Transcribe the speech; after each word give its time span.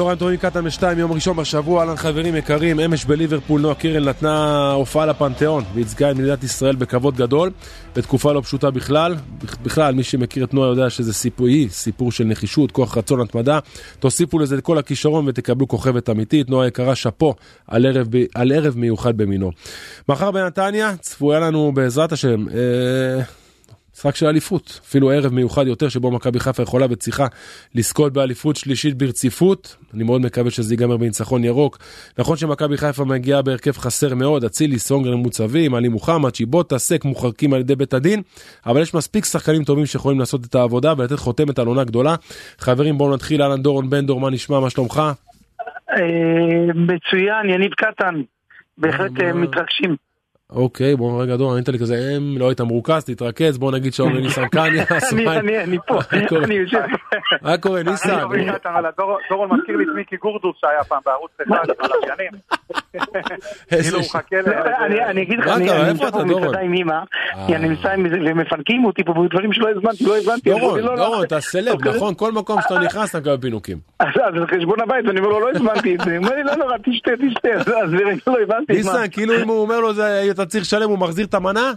צהריים 0.00 0.18
טובים 0.18 0.36
קטן 0.36 0.64
בשתיים, 0.64 0.98
יום 0.98 1.12
ראשון 1.12 1.36
בשבוע, 1.36 1.80
אהלן 1.80 1.96
חברים 1.96 2.36
יקרים, 2.36 2.80
אמש 2.80 3.04
בליברפול 3.04 3.60
נועה 3.60 3.74
קירל 3.74 4.08
נתנה 4.08 4.70
הופעה 4.72 5.06
לפנתיאון. 5.06 5.64
וייצגה 5.74 6.10
את 6.10 6.16
מדינת 6.16 6.44
ישראל 6.44 6.76
בכבוד 6.76 7.16
גדול, 7.16 7.50
בתקופה 7.96 8.32
לא 8.32 8.40
פשוטה 8.40 8.70
בכלל, 8.70 9.16
בכלל 9.62 9.94
מי 9.94 10.02
שמכיר 10.02 10.44
את 10.44 10.54
נועה 10.54 10.68
יודע 10.68 10.90
שזה 10.90 11.14
סיפור, 11.14 11.46
היא 11.46 11.68
סיפור 11.70 12.12
של 12.12 12.24
נחישות, 12.24 12.72
כוח 12.72 12.98
רצון, 12.98 13.20
התמדה, 13.20 13.58
תוסיפו 13.98 14.38
לזה 14.38 14.54
את 14.54 14.60
כל 14.60 14.78
הכישרון 14.78 15.28
ותקבלו 15.28 15.68
כוכבת 15.68 16.10
אמיתית, 16.10 16.50
נועה 16.50 16.66
יקרה 16.66 16.94
שאפו 16.94 17.34
על 17.66 17.86
על 18.34 18.52
ערב 18.52 18.76
מיוחד 18.76 19.16
במינו. 19.16 19.50
מחר 20.08 20.30
בנתניה 20.30 20.96
צפויה 21.00 21.40
לנו 21.40 21.72
בעזרת 21.74 22.12
השם, 22.12 22.48
אה... 22.48 23.39
משחק 24.00 24.16
של 24.16 24.26
אליפות, 24.26 24.80
אפילו 24.84 25.10
ערב 25.10 25.32
מיוחד 25.34 25.66
יותר 25.66 25.88
שבו 25.88 26.10
מכבי 26.10 26.40
חיפה 26.40 26.62
יכולה 26.62 26.86
וצריכה 26.90 27.26
לזכות 27.74 28.12
באליפות 28.12 28.56
שלישית 28.56 28.94
ברציפות, 28.98 29.76
אני 29.94 30.04
מאוד 30.04 30.20
מקווה 30.20 30.50
שזה 30.50 30.74
ייגמר 30.74 30.96
בניצחון 30.96 31.44
ירוק. 31.44 31.78
נכון 32.18 32.36
שמכבי 32.36 32.76
חיפה 32.76 33.04
מגיעה 33.04 33.42
בהרכב 33.42 33.72
חסר 33.72 34.14
מאוד, 34.14 34.44
אצילי, 34.44 34.78
סונגרן 34.78 35.14
מוצבים, 35.14 35.74
עלי 35.74 35.88
מוחמד, 35.88 36.34
שיבוטה, 36.34 36.78
סק 36.78 37.04
מוחרקים 37.04 37.52
על 37.52 37.60
ידי 37.60 37.76
בית 37.76 37.94
הדין, 37.94 38.22
אבל 38.66 38.82
יש 38.82 38.94
מספיק 38.94 39.24
שחקנים 39.24 39.64
טובים 39.64 39.86
שיכולים 39.86 40.20
לעשות 40.20 40.44
את 40.44 40.54
העבודה 40.54 40.94
ולתת 40.98 41.18
חותמת 41.18 41.58
על 41.58 41.66
עונה 41.66 41.84
גדולה. 41.84 42.14
חברים 42.58 42.98
בואו 42.98 43.14
נתחיל, 43.14 43.42
אהלן 43.42 43.62
דורון 43.62 43.90
בן 43.90 44.06
דור, 44.06 44.20
מה 44.20 44.30
נשמע, 44.30 44.60
מה 44.60 44.70
שלומך? 44.70 45.02
אה, 45.90 45.96
מצוין, 46.74 47.48
יניב 47.48 47.72
קטן, 47.72 48.14
בהחלט 48.78 49.20
אה, 49.20 49.32
מתרגשים. 49.32 50.09
אוקיי, 50.52 50.96
בוא 50.96 51.22
רגע 51.22 51.36
דור, 51.36 51.52
ענית 51.52 51.68
לי 51.68 51.78
כזה, 51.78 52.14
אם 52.16 52.38
לא 52.38 52.48
היית 52.48 52.60
מרוכז, 52.60 53.04
תתרכז, 53.04 53.58
בוא 53.58 53.72
נגיד 53.72 53.94
שלום 53.94 54.14
לניסן 54.14 54.48
קניה. 54.48 54.84
אני 55.64 55.78
פה, 55.86 55.98
אני 56.44 56.54
יושב. 56.54 56.78
מה 57.42 57.58
קורה 57.58 57.82
ניסן? 57.82 58.18
דורון 59.30 59.48
מזכיר 59.52 59.76
לי 59.76 59.84
את 59.84 59.88
מיקי 59.94 60.16
גורדוס 60.16 60.56
שהיה 60.60 60.84
פעם 60.84 61.00
בערוץ 61.06 61.30
אחד, 61.42 61.64
בלוויינים. 61.78 62.32
כאילו 63.82 63.98
הוא 63.98 64.04
מחכה 64.06 64.36
ל... 64.36 64.48
אני 65.10 65.22
אגיד 65.22 65.38
לך, 65.38 65.48
אני 65.48 65.92
נמצא 65.92 66.10
פה 66.10 66.24
במסעדה 66.24 66.60
עם 66.60 66.74
אמא, 66.74 66.92
אה. 66.92 67.56
אני 67.56 67.68
נמצא 67.68 67.94
ומפנקים 68.26 68.84
אותי 68.84 69.04
פה 69.04 69.12
בדברים 69.12 69.52
שלא 69.52 69.68
הזמנתי, 69.70 70.04
לא 70.04 70.18
הבנתי. 70.18 70.50
דורון, 70.50 70.80
דורון, 70.80 71.24
אתה 71.24 71.40
סלב, 71.40 71.88
נכון? 71.88 72.14
כל 72.14 72.32
מקום 72.32 72.60
שאתה 72.62 72.78
נכנס 72.78 73.10
אתה 73.10 73.18
מקבל 73.18 73.36
פינוקים. 73.40 73.78
אז 74.00 74.06
זה 74.14 74.46
חשבון 74.56 74.80
הבית, 74.80 75.06
ואני 75.06 75.20
אומר 75.20 75.30
לו, 75.30 75.40
לא 75.40 75.50
הזמנתי 75.54 75.94
את 75.94 76.00
זה. 76.00 76.10
הוא 76.10 76.24
אומר 76.24 76.34
לי, 76.34 76.42
לא 76.42 76.54
נורא, 76.54 76.76
תשתה, 76.76 77.10
תשתה. 77.28 77.48
אז 77.82 77.92
לא 78.26 78.36
הבנתי. 78.42 78.72
ניסן, 78.72 79.04
כאילו 79.10 79.34
אם 79.42 79.48
הוא 79.48 79.62
אומר 79.62 79.80
לו, 79.80 79.94
אתה 80.42 80.50
צריך 80.50 80.62
לשלם, 80.62 80.88
הוא 80.90 80.98
מחזיר 80.98 81.26
את 81.26 81.34
המנה? 81.34 81.72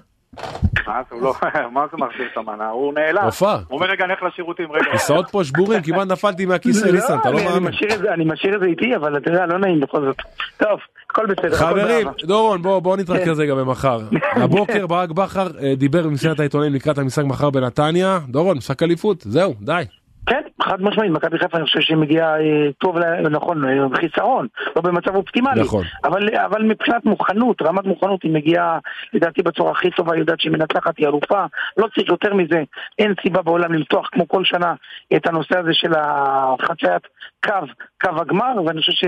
לא, 1.22 1.33
מה 1.73 1.86
זה 1.92 1.97
מחזיר 1.97 2.28
את 2.31 2.38
המנה? 2.38 2.69
הוא 2.69 2.94
נעלם. 2.94 3.30
הוא 3.42 3.50
אומר 3.72 3.88
רגע, 3.88 4.08
נלך 4.08 4.23
לשירותים 4.23 4.72
רגע. 4.72 4.92
כיסאות 4.92 5.30
פה 5.30 5.44
שבורים, 5.44 5.81
כמעט 5.81 6.08
נפלתי 6.08 6.45
מהכיסא, 6.45 6.88
ניסן, 6.88 7.17
אתה 7.19 7.31
לא 7.31 7.44
מאמין. 7.44 7.73
אני 8.14 8.25
משאיר 8.25 8.56
את 8.56 8.59
זה 8.59 8.66
איתי, 8.66 8.95
אבל 8.95 9.17
אתה 9.17 9.31
יודע, 9.31 9.45
לא 9.45 9.59
נעים 9.59 9.80
בכל 9.80 10.02
זאת. 10.02 10.17
טוב, 10.58 10.80
הכל 11.09 11.25
בסדר. 11.25 11.56
חברים, 11.56 12.08
דורון, 12.23 12.61
בואו 12.61 12.95
נתרכז 12.95 13.39
רגע 13.39 13.56
במחר. 13.56 14.00
הבוקר 14.44 14.88
ברק 14.88 15.11
בכר 15.11 15.47
אה, 15.64 15.75
דיבר 15.75 16.03
במסגרת 16.03 16.39
העיתונאים 16.39 16.73
לקראת 16.73 16.97
המשחק 16.97 17.23
מחר 17.23 17.50
בנתניה. 17.50 18.19
דורון, 18.28 18.58
משחק 18.58 18.84
אליפות, 18.84 19.22
זהו, 19.22 19.53
די. 19.61 19.84
כן, 20.28 20.41
חד 20.64 20.81
משמעית, 20.81 21.11
מכבי 21.11 21.39
חיפה 21.39 21.58
אני 21.58 21.66
חושב 21.66 21.80
שהיא 21.80 21.97
מגיעה 21.97 22.39
אה, 22.39 22.67
טוב, 22.78 22.97
נכון, 23.31 23.66
אה, 23.66 23.88
חיסרון, 23.95 24.47
לא 24.75 24.81
במצב 24.81 25.16
אופטימלי, 25.16 25.61
נכון. 25.61 25.83
אבל, 26.03 26.38
אבל 26.45 26.64
מבחינת 26.64 27.06
מוכנות, 27.06 27.61
רמת 27.61 27.86
מוכנות 27.86 28.23
היא 28.23 28.31
מגיעה 28.31 28.80
לדעתי 29.14 29.41
בצורה 29.41 29.72
הכי 29.72 29.91
טובה, 29.91 30.14
היא 30.14 30.19
יודעת 30.19 30.39
שהיא 30.39 30.52
מנצחת, 30.52 30.97
היא 30.97 31.08
אלופה, 31.08 31.45
לא 31.78 31.88
צריך 31.95 32.09
יותר 32.09 32.34
מזה, 32.34 32.64
אין 33.00 33.14
סיבה 33.22 33.41
בעולם 33.41 33.73
למתוח 33.73 34.09
כמו 34.11 34.28
כל 34.28 34.44
שנה 34.44 34.73
את 35.16 35.28
הנושא 35.28 35.59
הזה 35.59 35.73
של 35.73 35.91
החציית 35.97 37.07
קו, 37.46 37.53
קו 38.02 38.22
הגמר, 38.22 38.63
ואני 38.66 38.79
חושב 38.79 38.91
ש... 38.91 39.03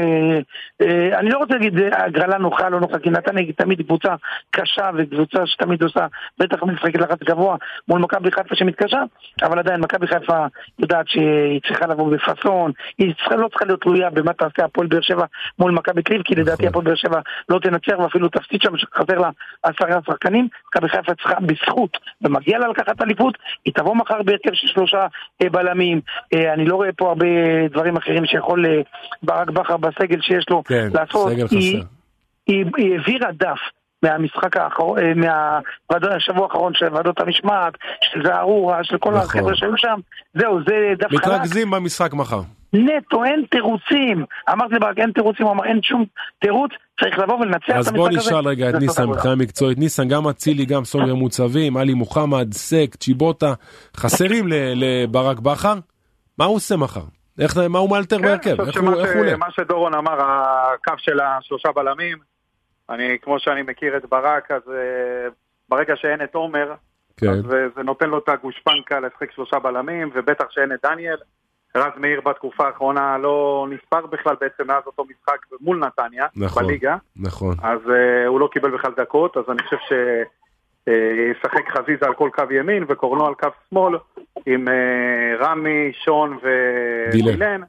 אה, 0.82 1.20
אני 1.20 1.30
לא 1.30 1.38
רוצה 1.38 1.54
להגיד 1.54 1.74
הגרלה 1.92 2.38
נוחה, 2.38 2.70
לא 2.70 2.80
נוחה, 2.80 3.00
כי 3.00 3.10
נתניה 3.10 3.44
היא 3.44 3.54
תמיד 3.58 3.82
קבוצה 3.82 4.16
קשה 4.52 4.90
וקבוצה 4.98 5.46
שתמיד 5.46 5.84
עושה, 5.84 6.08
בטח 6.40 6.64
משחקת 6.64 7.02
לחץ 7.02 7.24
גבוה 7.24 7.56
מול 7.88 8.02
מכבי 8.02 8.32
חיפה 8.32 8.56
שמתקשה, 8.56 9.02
אבל 9.44 9.60
עדיין 9.60 9.82
מכבי 9.82 10.08
חיפה 10.08 10.46
יודעת 10.80 11.08
שהיא 11.08 11.45
צריכה 11.68 11.88
לבוא 11.88 12.12
בפאסון, 12.12 12.72
היא 12.98 13.14
צריכה, 13.14 13.36
לא 13.36 13.48
צריכה 13.48 13.66
להיות 13.66 13.82
תלויה 13.82 14.10
במה 14.10 14.34
תעשה 14.34 14.66
הפועל 14.66 14.88
באר 14.88 15.02
שבע 15.02 15.26
מול 15.60 15.72
מכבי 15.72 16.04
קריב, 16.04 16.22
כי 16.22 16.36
לדעתי 16.36 16.54
נכון. 16.54 16.68
הפועל 16.68 16.86
באר 16.86 16.96
שבע 16.96 17.20
לא 17.50 17.60
תנצח 17.60 18.00
ואפילו 18.00 18.30
תפסיד 18.30 18.62
שם, 18.62 18.78
שחסר 18.78 19.20
לה 19.20 19.30
עשרה 19.64 20.00
שחקנים, 20.08 20.48
מכבי 20.68 20.90
חיפה 20.90 21.16
צריכה 21.16 21.40
בזכות, 21.40 21.98
ומגיע 22.22 22.60
לה 22.60 22.68
לקחת 22.68 23.02
אליפות, 23.02 23.38
היא 23.66 23.74
תבוא 23.74 23.96
מחר 23.96 24.24
בהרכב 24.24 24.54
של 24.54 24.68
שלושה 24.68 25.08
אה, 25.42 25.50
בלמים, 25.50 26.02
אה, 26.34 26.54
אני 26.54 26.66
לא 26.66 26.76
רואה 26.76 26.92
פה 26.92 27.08
הרבה 27.08 27.28
דברים 27.72 27.98
אחרים 27.98 28.26
שיכול 28.26 28.66
אה, 28.66 28.82
ברק 29.24 29.50
בכר 29.50 29.78
בסגל 29.78 30.22
שיש 30.22 30.46
לו 30.50 30.64
כן, 30.64 30.88
לעשות, 30.94 31.32
סגל 31.32 31.46
היא, 31.52 31.80
חסר. 31.80 31.88
היא, 32.48 32.66
היא 32.78 32.94
העבירה 32.94 33.32
דף 33.32 33.60
מהמשחק 34.04 34.58
האחרון, 34.58 35.00
מהשבוע 35.90 36.44
האחרון 36.44 36.74
של 36.74 36.94
ועדות 36.94 37.20
המשמעת, 37.20 37.74
של 38.02 38.24
זערורה, 38.24 38.84
של 38.84 38.98
כל 38.98 39.10
נכון. 39.10 39.22
החבר'ה 39.22 39.56
שהיו 39.56 39.78
שם, 39.78 40.00
זהו, 40.34 40.60
זה 40.68 40.74
דף 41.00 41.08
חלק. 41.10 41.14
מתרכזים 41.28 41.72
במשחק 41.72 42.14
מחר. 42.14 42.42
נטו, 42.74 43.24
אין 43.24 43.46
תירוצים. 43.52 44.26
אמרתי 44.52 44.76
לברק, 44.76 44.98
אין 45.00 45.12
תירוצים, 45.12 45.46
הוא 45.46 45.54
אמר, 45.54 45.66
אין 45.66 45.80
שום 45.84 46.06
תירוץ, 46.40 46.72
צריך 47.00 47.20
לבוא 47.20 47.36
ולנצח 47.40 47.66
את 47.70 47.76
אז 47.76 47.88
המשחק 47.88 47.96
בוא 47.96 48.08
הזה. 48.08 48.18
נשאל 48.18 48.48
רגע 48.48 48.70
את 48.70 48.76
ניסן. 48.76 49.10
מבחינה 49.10 49.36
מקצועית. 49.36 49.78
ניסן, 49.78 50.08
גם 50.08 50.28
אצילי, 50.28 50.66
גם 50.66 50.86
סונגר 50.86 51.16
מוצבים, 51.16 51.78
עלי 51.78 51.94
מוחמד, 51.94 52.54
סק, 52.54 52.96
צ'יבוטה, 53.00 53.54
חסרים 53.98 54.48
ל- 54.48 54.54
לברק 54.76 55.40
בכר. 55.40 55.74
מה 56.38 56.46
הוא 56.46 56.56
עושה 56.56 56.76
מחר? 56.76 57.02
איך, 57.40 57.58
מה 57.70 57.80
הוא 57.80 57.90
מאלתר 57.90 58.18
בהרכב? 58.18 58.56
כן, 58.56 58.62
אני 58.62 58.70
איך 58.70 58.78
הוא 58.82 59.02
איך 59.02 59.12
הוא 59.14 59.22
עולה? 59.22 59.38
מה 59.38 59.46
שדורון 59.52 59.94
אמר, 59.96 60.18
הקו 60.22 60.94
של 60.98 61.20
השלושה 61.20 61.70
בלמים, 61.76 62.18
אני, 62.90 63.18
כמו 63.22 63.40
שאני 63.40 63.62
מכיר 63.62 63.98
את 63.98 64.06
ברק, 64.06 64.52
אז 64.52 64.62
אה, 64.70 65.28
ברגע 65.70 65.96
שאין 65.96 66.24
את 66.24 66.36
עומר, 66.36 66.74
כן, 67.18 67.30
אז 67.30 67.54
אה, 67.54 67.68
זה 67.76 67.84
נותן 67.84 68.10
לו 68.10 68.18
את 68.18 68.30
הגושפנקה 68.30 69.00
לשחק 69.00 69.32
שלושה 69.32 69.60
בלמים, 69.60 70.12
ובטח 70.16 70.46
שאין 70.50 70.72
את 70.72 70.80
דניאל. 70.84 71.18
רז 71.76 71.92
מאיר 71.98 72.22
בתקופה 72.22 72.68
האחרונה 72.68 73.18
לא 73.18 73.68
נספר 73.70 74.06
בכלל 74.06 74.36
בעצם 74.42 74.68
מאז 74.68 74.84
אותו 74.86 75.06
משחק 75.06 75.38
מול 75.62 75.80
נתניה, 75.86 76.26
נכון. 76.36 76.64
בליגה, 76.64 76.98
נכון. 77.16 77.56
אז 77.64 77.80
uh, 77.86 78.28
הוא 78.28 78.40
לא 78.40 78.50
קיבל 78.52 78.72
בכלל 78.72 78.92
דקות, 78.98 79.38
אז 79.38 79.44
אני 79.50 79.64
חושב 79.64 79.78
שישחק 79.88 81.70
חזיזה 81.70 82.06
על 82.06 82.14
כל 82.14 82.30
קו 82.34 82.44
ימין 82.52 82.86
וקורנו 82.88 83.28
על 83.28 83.34
קו 83.34 83.48
שמאל 83.70 83.98
עם 84.46 84.68
uh, 84.68 84.72
רמי, 85.44 85.92
שון 85.94 86.40
דילן. 87.12 87.28
ודילן, 87.30 87.62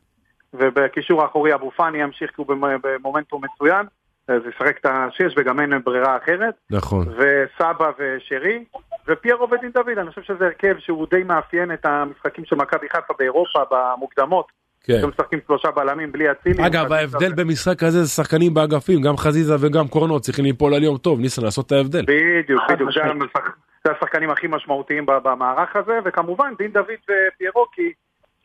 ובקישור 0.55 1.23
האחורי 1.23 1.55
אבו 1.55 1.71
פאני 1.71 1.99
ימשיך 1.99 2.31
כי 2.31 2.35
הוא 2.37 2.47
במ- 2.47 2.81
במומנטום 2.83 3.43
מצוין, 3.45 3.87
אז 4.29 4.43
ישחק 4.55 4.79
את 4.81 4.87
השש 4.91 5.35
וגם 5.37 5.61
אין 5.61 5.73
ברירה 5.85 6.17
אחרת. 6.17 6.55
נכון. 6.71 7.07
וסבא 7.09 7.91
ושרי, 7.99 8.65
ופיירו 9.09 9.51
ודין 9.51 9.71
דוד, 9.75 9.99
אני 9.99 10.09
חושב 10.11 10.23
שזה 10.23 10.45
הרכב 10.45 10.75
שהוא 10.79 11.07
די 11.11 11.23
מאפיין 11.23 11.73
את 11.73 11.87
המשחקים 11.87 12.45
של 12.45 12.57
מכבי 12.57 12.87
חיפה 12.93 13.15
באירופה 13.19 13.59
במוקדמות, 13.71 14.47
כן. 14.85 14.99
שמשחקים 15.01 15.39
שלושה 15.47 15.71
בלמים 15.71 16.13
בלי 16.13 16.31
אצילי. 16.31 16.67
אגב, 16.67 16.93
ההבדל 16.93 17.33
במשחק 17.33 17.83
הזה 17.83 18.05
זה 18.05 18.11
שחקנים 18.11 18.55
באגפים, 18.55 19.01
גם 19.03 19.17
חזיזה 19.17 19.55
וגם 19.61 19.89
קורנו 19.89 20.21
צריכים 20.21 20.45
ליפול 20.45 20.75
על 20.75 20.83
יום 20.83 20.99
טוב. 20.99 21.21
ניסן, 21.21 21.43
לעשות 21.43 21.67
את 21.67 21.73
ההבדל. 21.73 22.03
בדיוק, 22.03 22.61
בדיוק, 22.71 22.91
זה. 22.95 23.05
המשחק- 23.05 23.51
זה 23.87 23.93
השחקנים 23.93 24.31
הכי 24.31 24.47
משמעותיים 24.51 25.07
במערך 25.07 25.77
הזה, 25.77 25.99
וכמובן 26.05 26.53
דין 26.59 26.73
דוד 26.73 26.87
ופיירו, 27.05 27.67
כי 27.73 27.93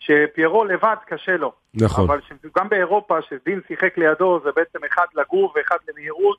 שפיירו 0.01 0.65
לבד 0.65 0.95
קשה 1.07 1.37
לו. 1.37 1.51
נכון. 1.73 2.03
אבל 2.03 2.21
ש- 2.21 2.45
גם 2.57 2.69
באירופה, 2.69 3.17
שדין 3.21 3.59
שיחק 3.67 3.97
לידו, 3.97 4.39
זה 4.43 4.49
בעצם 4.55 4.79
אחד 4.91 5.05
לגוף 5.15 5.53
ואחד 5.55 5.77
למהירות, 5.89 6.37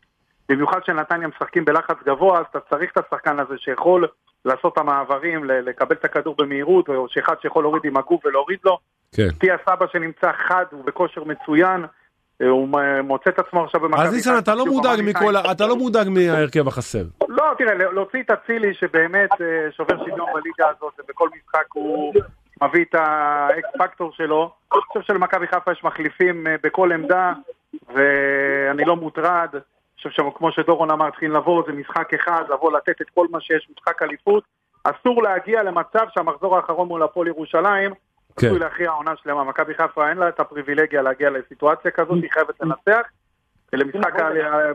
במיוחד 0.49 0.81
שנתניה 0.85 1.29
משחקים 1.29 1.65
בלחץ 1.65 1.97
גבוה, 2.07 2.39
אז 2.41 2.45
אתה 2.51 2.59
צריך 2.61 2.91
את 2.93 2.99
השחקן 2.99 3.41
הזה 3.41 3.55
שיכול 3.59 4.07
לעשות 4.45 4.73
את 4.73 4.79
המעברים, 4.79 5.45
לקבל 5.45 5.97
את 5.97 6.05
הכדור 6.05 6.35
במהירות, 6.39 6.89
או 6.89 7.07
שאחד 7.09 7.35
שיכול 7.43 7.65
להוריד 7.65 7.83
עם 7.85 7.97
הגוף 7.97 8.27
ולהוריד 8.27 8.59
לו. 8.65 8.79
כן. 9.15 9.29
טיה 9.41 9.57
סבא 9.67 9.87
שנמצא 9.93 10.33
חד, 10.49 10.65
הוא 10.71 10.85
בכושר 10.85 11.25
מצוין, 11.25 11.85
אה, 12.43 12.49
הוא 12.49 12.69
מוצא 13.03 13.31
את 13.31 13.39
עצמו 13.39 13.65
עכשיו 13.65 13.81
במכבי 13.81 14.03
אז 14.03 14.15
ניסן, 14.15 14.39
אתה 14.39 14.55
לא 14.55 14.67
מודאג 14.67 15.01
מכל, 15.05 15.37
אתה 15.37 15.67
לא 15.67 15.77
מודאג 15.77 16.09
מההרכב 16.09 16.69
החסר. 16.69 17.05
לא, 17.29 17.45
תראה, 17.59 17.75
להוציא 17.75 18.23
את 18.23 18.31
אצילי 18.31 18.75
שבאמת 18.75 19.31
אה, 19.41 19.47
שובר 19.71 19.99
שוויון 19.99 20.29
בליגה 20.35 20.71
הזאת, 20.77 20.93
ובכל 21.01 21.29
משחק 21.37 21.67
הוא 21.73 22.15
מביא 22.65 22.85
את 22.85 22.95
האקס 22.95 23.69
פקטור 23.79 24.13
שלו. 24.13 24.51
אני 24.73 24.81
חושב 24.83 25.01
שלמכבי 25.03 25.47
חיפה 25.47 25.73
יש 25.73 25.85
מחליפים 25.85 26.47
אה, 26.47 26.55
בכל 26.63 26.93
עמדה, 26.93 27.33
ואני 27.95 28.85
לא 28.85 28.97
מוטרד. 28.97 29.49
אני 29.53 30.11
חושב 30.11 30.11
שכמו 30.11 30.53
שדורון 30.53 30.91
אמר, 30.91 31.11
צריכים 31.11 31.33
לבוא, 31.33 31.63
זה 31.67 31.73
משחק 31.73 32.15
אחד, 32.15 32.43
לבוא 32.51 32.73
לתת 32.73 33.01
את 33.01 33.11
כל 33.15 33.27
מה 33.31 33.41
שיש, 33.41 33.69
משחק 33.77 34.03
אליפות. 34.03 34.45
אסור 34.85 35.23
להגיע 35.23 35.63
למצב 35.63 36.07
שהמחזור 36.15 36.57
האחרון 36.57 36.89
מול 36.89 37.03
הפועל 37.03 37.29
ירושלים, 37.29 37.95
כן. 38.37 38.47
עשוי 38.47 38.59
להכריע 38.59 38.91
עונה 38.91 39.13
שלמה. 39.23 39.45
מכבי 39.45 39.75
חיפה 39.75 40.09
אין 40.09 40.19
לה 40.19 40.29
את 40.29 40.41
הפריבילגיה 40.41 41.03
להגיע 41.03 41.31
לסיטואציה 41.31 41.91
כזאת, 41.91 42.19
היא 42.23 42.31
חייבת 42.33 42.61
לנצח. 42.61 43.03
למשחק 43.73 44.15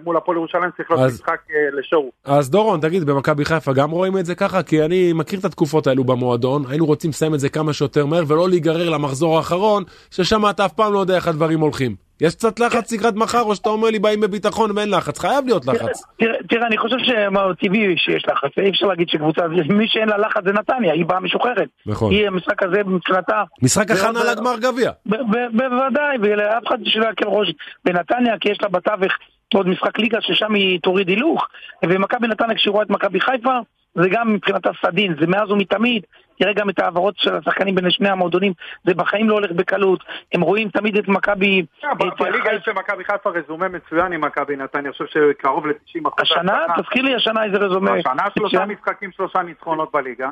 מול 0.04 0.18
הפועל 0.18 0.38
ירושלים 0.38 0.72
צריך 0.78 0.92
להיות 0.92 1.12
משחק 1.14 1.40
לשואו. 1.80 2.12
אז 2.26 2.50
דורון, 2.50 2.80
תגיד, 2.80 3.04
במכבי 3.04 3.46
חיפה 3.46 3.74
גם 3.74 3.92
רואים 3.92 4.18
את 4.18 4.26
זה 4.26 4.36
ככה? 4.36 4.64
כי 4.64 4.86
אני 4.86 5.14
מכיר 5.14 5.40
את 5.40 5.46
התקופות 5.46 5.88
האלו 5.88 6.04
במועדון, 6.04 6.64
היינו 6.70 6.86
רוצים 6.86 7.10
לסיים 7.10 7.34
את 7.34 7.40
זה 7.40 7.50
כמה 7.50 7.74
שיותר 7.74 8.06
מהר 8.06 8.24
ולא 8.28 8.50
להיגרר 8.50 8.90
למחזור 8.90 9.38
האחרון, 9.38 9.84
ששם 10.12 10.42
אתה 10.50 10.66
אף 10.66 10.74
פעם 10.74 10.94
לא 10.94 11.00
יודע 11.00 11.16
איך 11.16 11.28
הדברים 11.28 11.60
הולכים. 11.60 12.06
יש 12.22 12.36
קצת 12.36 12.60
לחץ 12.60 12.92
לקראת 12.92 13.16
מחר, 13.16 13.42
או 13.42 13.56
שאתה 13.56 13.69
אומר 13.69 13.90
לי 13.90 14.00
באים 14.00 14.22
בביטחון 14.22 14.72
ואין 14.75 14.92
לחץ? 14.92 15.19
חייב 15.19 15.46
להיות 15.46 15.66
לחץ. 15.66 16.04
תראה, 16.50 16.68
אני 16.68 16.78
חושב 16.78 16.96
שטבעי 17.00 17.98
שיש 17.98 18.25
לחץ, 18.28 18.58
אי 18.58 18.69
אפשר 18.69 18.88
להגיד 18.88 19.10
שקבוצה, 19.10 19.42
מי 19.69 19.88
שאין 19.88 20.10
לה 20.10 20.18
לחץ 20.18 20.44
זה 20.46 20.52
נתניה, 20.54 20.94
היא 20.94 21.06
באה 21.06 21.19
משוחררת. 21.19 21.68
נכון. 21.86 22.12
היא 22.12 22.28
המשחק 22.28 22.64
הזה 22.64 22.84
מבחינתה... 22.86 23.44
משחק 23.62 23.92
הכנה 23.92 24.24
לגמר 24.31 24.58
גביע. 24.60 24.92
בוודאי, 25.06 26.18
ולאף 26.22 26.64
אחד 26.68 26.78
שלא 26.84 27.06
יקל 27.12 27.28
ראש 27.28 27.54
בנתניה, 27.86 28.34
כי 28.42 28.50
יש 28.50 28.58
לה 28.62 28.70
בתווך 28.70 29.13
עוד 29.54 29.68
משחק 29.68 30.00
ליגה 30.00 30.18
ששם 30.22 30.54
היא 30.54 30.80
תוריד 30.80 31.08
הילוך, 31.08 31.48
ומכבי 31.84 32.28
נתניה 32.28 32.56
כשהיא 32.56 32.72
רואה 32.72 32.84
את 32.84 32.90
מכבי 32.90 33.20
חיפה, 33.20 33.60
זה 34.02 34.10
גם 34.10 34.34
מבחינתה 34.34 34.70
סדין, 34.82 35.16
זה 35.20 35.28
מאז 35.28 35.52
ומתמיד, 35.52 36.04
תראה 36.40 36.54
גם 36.54 36.70
את 36.70 36.80
העברות 36.80 37.14
של 37.18 37.36
השחקנים 37.36 37.76
בין 37.76 37.92
שני 37.92 38.10
המועדונים, 38.10 38.54
זה 38.86 38.94
בחיים 38.94 39.30
לא 39.30 39.34
הולך 39.34 39.52
בקלות, 39.52 40.04
הם 40.34 40.42
רואים 40.42 40.70
תמיד 40.70 40.98
את 40.98 41.08
מכבי... 41.08 41.66
אה, 41.84 41.94
בליגה 41.94 42.54
יש 42.54 42.68
למכבי 42.68 43.04
חיפה 43.04 43.30
רזומה 43.30 43.68
מצוין 43.68 44.14
עם 44.14 44.22
מכבי 44.22 44.56
נתניה, 44.56 44.84
אני 44.84 44.92
חושב 44.92 45.06
שקרוב 45.06 45.68
ל-90 45.68 46.08
אחוז. 46.08 46.22
השנה? 46.22 46.66
תזכיר 46.82 47.04
לי 47.04 47.16
השנה 47.16 47.44
איזה 47.44 47.58
רזומה. 47.58 47.92
השנה 47.94 48.24
שלושה 48.38 48.66
משחקים, 48.66 49.12
שלושה 49.12 49.42
ניצחונות 49.42 49.92
בליגה. 49.92 50.30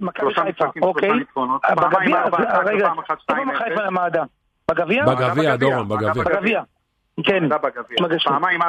מכבי 0.00 0.34
חיפה, 0.34 0.64
אוקיי. 0.82 1.10
אה, 1.10 1.74
בגביע, 1.74 2.24
רגע, 2.64 2.88
איפה 3.30 3.54
חיפה 3.58 3.82
למעדה? 3.82 4.22
בגביע? 4.70 5.04
בגביע, 5.04 5.56
דורון, 5.56 5.88
בגביע. 5.88 6.24
בגביע. 6.24 6.62
כן. 7.24 7.48
פעמיים 8.24 8.62
4-1. 8.62 8.66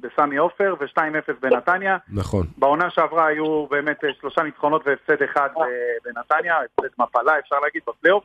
בסמי 0.00 0.36
עופר 0.36 0.74
ו-2-0 0.80 1.32
בנתניה. 1.40 1.96
נכון. 2.12 2.46
בעונה 2.56 2.90
שעברה 2.90 3.26
היו 3.26 3.66
באמת 3.66 4.04
אה, 4.04 4.10
שלושה 4.20 4.42
ניצחונות 4.42 4.82
והפסד 4.86 5.22
אחד 5.22 5.48
אה, 5.56 5.64
בנתניה, 6.04 6.56
הפסד 6.56 6.88
מפלה 6.98 7.38
אפשר 7.38 7.56
להגיד 7.60 7.82
בפלייאוף. 7.88 8.24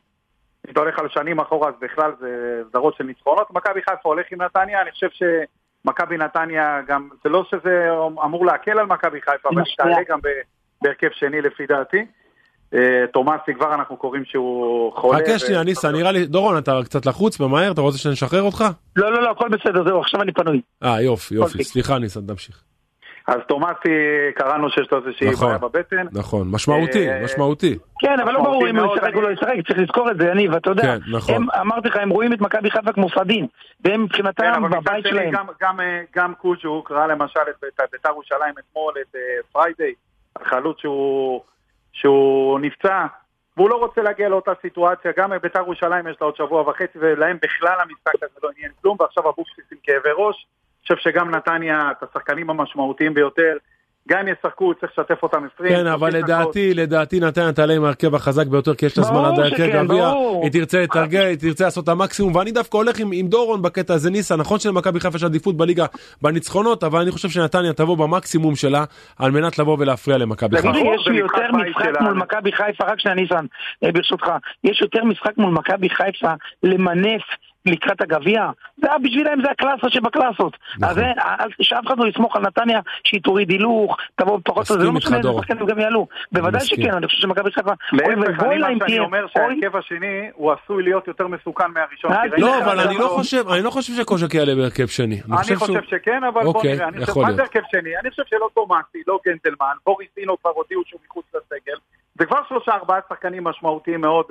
אם 0.68 0.72
אתה 0.72 0.80
הולך 0.80 1.00
על 1.00 1.10
שנים 1.10 1.40
אחורה 1.40 1.70
אז 1.70 1.74
בכלל 1.82 2.12
זה 2.20 2.62
סדרות 2.70 2.96
של 2.96 3.04
ניצחונות. 3.04 3.52
מכבי 3.52 3.82
חיפה 3.82 4.10
הולך 4.10 4.26
עם 4.32 4.42
נתניה, 4.42 4.82
אני 4.82 4.92
חושב 4.92 5.10
שמכבי 5.10 6.18
נתניה 6.18 6.82
גם, 6.88 7.10
זה 7.24 7.30
לא 7.30 7.44
שזה 7.44 7.88
אמור 8.24 8.46
להקל 8.46 8.80
על 8.80 8.86
מכבי 8.86 9.22
חיפה, 9.22 9.50
אבל 9.50 9.62
היא 9.66 9.76
תעלה 9.78 10.04
גם 10.10 10.20
בהרכב 10.82 11.10
שני 11.12 11.42
לפי 11.42 11.66
דעתי. 11.66 12.06
אה, 12.74 12.80
תומאסי 13.14 13.54
כבר 13.54 13.74
אנחנו 13.74 13.98
קוראים 13.98 14.26
שהוא 14.26 14.94
חולה. 14.96 15.18
חכה 15.20 15.40
שנייה, 15.40 15.64
ניסה, 15.64 15.92
נראה 15.92 16.12
לי, 16.12 16.26
דורון, 16.26 16.58
אתה 16.58 16.80
קצת 16.84 17.06
לחוץ 17.06 17.42
ומהר, 17.42 17.72
אתה 17.72 17.82
רוצה 17.82 17.98
שנשחרר 17.98 18.42
אותך? 18.42 18.64
לא, 18.96 19.12
לא, 19.12 19.22
לא, 19.22 19.30
הכל 19.32 19.50
בסדר, 19.50 19.84
זהו, 19.88 20.00
עכשיו 20.02 20.22
אני 20.22 20.32
פנוי. 20.32 20.62
אה, 20.84 21.02
יופי, 21.02 21.36
יופי, 21.36 21.64
סליחה 21.64 22.00
ניסה, 22.00 22.20
תמשיך. 22.28 22.64
אז 23.28 23.36
תומאסי, 23.48 23.90
קראנו 24.36 24.70
שיש 24.70 24.88
לו 24.92 24.98
איזושהי 24.98 25.30
נכון, 25.30 25.48
בעיה 25.48 25.58
בבטן. 25.58 26.06
נכון, 26.12 26.48
משמעותי, 26.52 27.10
אה, 27.10 27.24
משמעותי. 27.24 27.78
כן, 28.00 28.20
אבל 28.20 28.32
לא 28.34 28.44
ברור 28.44 28.70
אם 28.70 28.80
הוא 28.80 28.96
ישחק 28.96 29.16
או 29.16 29.22
לא 29.22 29.32
ישחק, 29.32 29.54
צריך 29.68 29.80
לזכור 29.80 30.12
את 30.12 30.18
זה, 30.18 30.28
יניב, 30.28 30.54
אתה 30.56 30.70
יודע. 30.70 30.82
כן, 30.84 30.98
נכון. 31.12 31.36
הם, 31.36 31.46
אמרתי 31.62 31.88
לך, 31.88 31.96
הם 31.98 32.10
רואים 32.10 32.34
את 32.34 32.42
מכבי 32.42 32.72
חיפה 32.72 32.94
כמו 32.94 33.08
סדין, 33.10 33.48
והם 33.86 33.94
כן, 33.94 34.02
מבחינתם 34.02 34.64
מצד 34.64 34.78
בבית 34.78 35.06
שלהם. 35.08 35.32
גם- 35.34 35.46
גם, 35.62 35.80
אה, 35.80 36.02
גם 36.16 36.34
קוז'וק 36.36 36.92
ראה 36.92 37.08
למשל 37.08 37.40
את 37.50 37.56
בית"ר 37.92 38.10
ירושלים 38.10 38.54
אתמול, 38.60 38.94
את 39.02 39.16
פריידיי, 39.52 39.94
החלוץ 40.36 40.78
שהוא 40.80 41.42
שהוא 41.94 42.60
נפצע, 42.60 43.06
והוא 43.58 43.70
לא 43.70 43.76
רוצה 43.76 44.02
להגיע 44.02 44.30
לאותה 44.30 44.52
סיטואציה, 44.62 45.12
גם 45.18 45.32
בית"ר 45.42 45.60
ירושלים 45.60 46.08
יש 46.08 46.18
לה 46.22 46.26
עוד 46.26 46.36
שבוע 46.36 46.62
וחצי, 46.62 47.00
ולהם 47.00 47.38
בכלל 47.42 47.80
המשחק 47.80 48.24
הזה 48.24 48.40
לא 48.44 48.50
עניין 48.58 48.72
כלום, 48.82 48.98
ועכשיו 49.00 49.30
אבוקסיס 49.30 49.66
עם 49.72 49.78
כאבי 49.84 50.10
ראש. 50.18 50.46
אני 50.46 50.96
חושב 50.96 51.10
שגם 51.12 51.36
נתניה, 51.36 51.92
את 51.92 52.04
השחקנים 52.04 52.50
המשמעותיים 52.50 53.14
ביותר, 53.14 53.58
גם 54.10 54.20
אם 54.20 54.28
ישחקו, 54.28 54.74
צריך 54.74 54.92
לשתף 54.92 55.24
אותם 55.24 55.38
20. 55.56 55.70
כן, 55.70 55.88
אבל 55.88 56.12
30 56.12 56.26
דקות. 56.26 56.40
לדעתי, 56.40 56.74
לדעתי 56.74 57.20
נתניה 57.20 57.54
תעלה 57.54 57.74
עם 57.74 57.84
ההרכב 57.84 58.16
החזק 58.16 58.48
ביותר, 58.48 58.76
כי 58.76 58.86
יש 58.86 58.98
לה 58.98 59.04
זמן 59.04 59.26
עד 59.26 59.40
ההרכב 59.40 59.86
גביע. 59.86 60.12
היא 60.42 60.52
תרצה 60.52 60.82
לתרגל, 60.82 61.26
היא 61.26 61.38
תרצה 61.38 61.64
לעשות 61.64 61.84
את 61.84 61.90
המקסימום, 61.90 62.36
ואני 62.36 62.52
דווקא 62.52 62.78
הולך 62.78 63.00
עם, 63.00 63.10
עם 63.14 63.28
דורון 63.28 63.62
בקטע 63.62 63.94
הזה, 63.94 64.10
ניסה, 64.10 64.36
נכון 64.36 64.60
שלמכבי 64.60 65.00
חיפה 65.00 65.16
יש 65.18 65.24
עדיפות 65.24 65.58
בליגה 65.58 65.86
בניצחונות, 66.22 66.84
אבל 66.84 67.02
אני 67.02 67.12
חושב 67.12 67.30
שנתניה 67.30 67.74
תבוא 67.74 67.98
במקסימום 67.98 68.56
שלה, 68.56 68.84
על 69.20 69.32
מנת 69.32 69.60
לבוא 69.60 69.78
ולהפריע 69.80 70.18
למכבי 70.18 70.58
חיפה. 70.58 70.70
יש 70.70 71.08
יותר 71.08 71.52
משחק 71.52 71.54
בית 71.54 71.78
משחק. 71.78 72.02
מול 72.02 72.14
מכבי 72.14 72.52
חיפה, 72.52 72.84
רק 72.86 73.00
שנייה 73.00 73.16
ניסן, 73.16 73.46
אה, 73.84 73.92
ברשותך, 73.92 74.28
יש 74.64 74.82
יותר 74.82 75.04
משחק 75.04 75.38
מול 75.38 75.54
מכבי 75.54 75.90
חיפה 75.90 76.34
למנף 76.64 77.22
לקראת 77.66 78.02
הגביע, 78.02 78.50
זה 78.78 78.88
היה 78.90 78.98
בשבילם 79.00 79.42
זה 79.44 79.52
הקלאסה 79.52 79.90
שבקלאסות. 79.90 80.58
נכון. 80.80 80.90
אז 80.90 80.96
זה- 80.96 81.12
שאף 81.62 81.88
אחד 81.88 81.98
לא 81.98 82.08
יסמוך 82.08 82.36
על 82.36 82.42
נתניה 82.42 82.80
שהיא 83.04 83.22
תוריד 83.22 83.50
הילוך, 83.50 83.98
תבוא 84.16 84.40
פחות, 84.46 84.66
זה 84.66 84.74
מסכים 84.74 84.86
לא 84.88 84.94
משנה 84.94 85.18
איזה. 85.18 85.30
שחקנים 85.40 85.66
גם 85.66 85.80
יעלו. 85.80 86.08
בוודאי. 86.32 86.62
שכן, 86.66 86.94
אני 86.94 87.08
חושב 87.08 87.22
שמכבי 87.22 87.52
חיפה, 87.52 87.72
להפך, 87.94 88.44
אני 88.44 88.58
מה 88.76 88.88
שאני 88.88 89.00
אומר 89.00 89.26
שההרכב 89.28 89.76
השני 89.76 90.30
הוא 90.34 90.52
עשוי 90.52 90.84
להיות 90.84 91.08
יותר 91.08 91.28
מסוכן 91.28 91.72
מהראשון. 91.74 92.12
לא, 92.38 92.58
אבל 92.64 92.80
אני 92.80 92.98
לא. 92.98 93.08
חושב, 93.08 93.50
אני 93.50 93.62
לא 93.64 93.70
חושב 93.70 93.94
שקוז'ק 93.94 94.34
יעלה 94.34 94.56
בהרכב 94.56 94.88
שני. 94.88 95.22
אני 95.50 95.56
חושב 95.56 95.84
שכן, 95.88 96.24
אבל 96.24 96.44
בוא 96.44 96.54
אוקיי, 96.54 96.76
נראה. 96.76 96.88
אני 96.88 97.06
חושב, 97.06 97.22
מה 97.22 97.34
זה. 97.34 97.42
הרכב 97.42 97.62
שני? 97.72 97.98
אני 98.02 98.10
חושב 98.10 98.24
שלא 98.30 98.50
תומאסי, 98.56 98.98
לא 99.08 99.20
גנדלמן, 99.26 99.76
בוריס 99.86 100.10
דינו 100.16 100.38
כבר 100.42 100.50
הודיעו 100.56 100.82
שהוא 100.86 101.00
מחוץ 101.10 101.26
לסגל. 101.36 101.78
זה 102.20 102.26
כבר 102.26 102.40
שלושה 102.50 102.72
ארבעה 102.72 103.00
שחקנים 103.10 103.44
משמעותיים 103.44 104.02
מאוד 104.02 104.26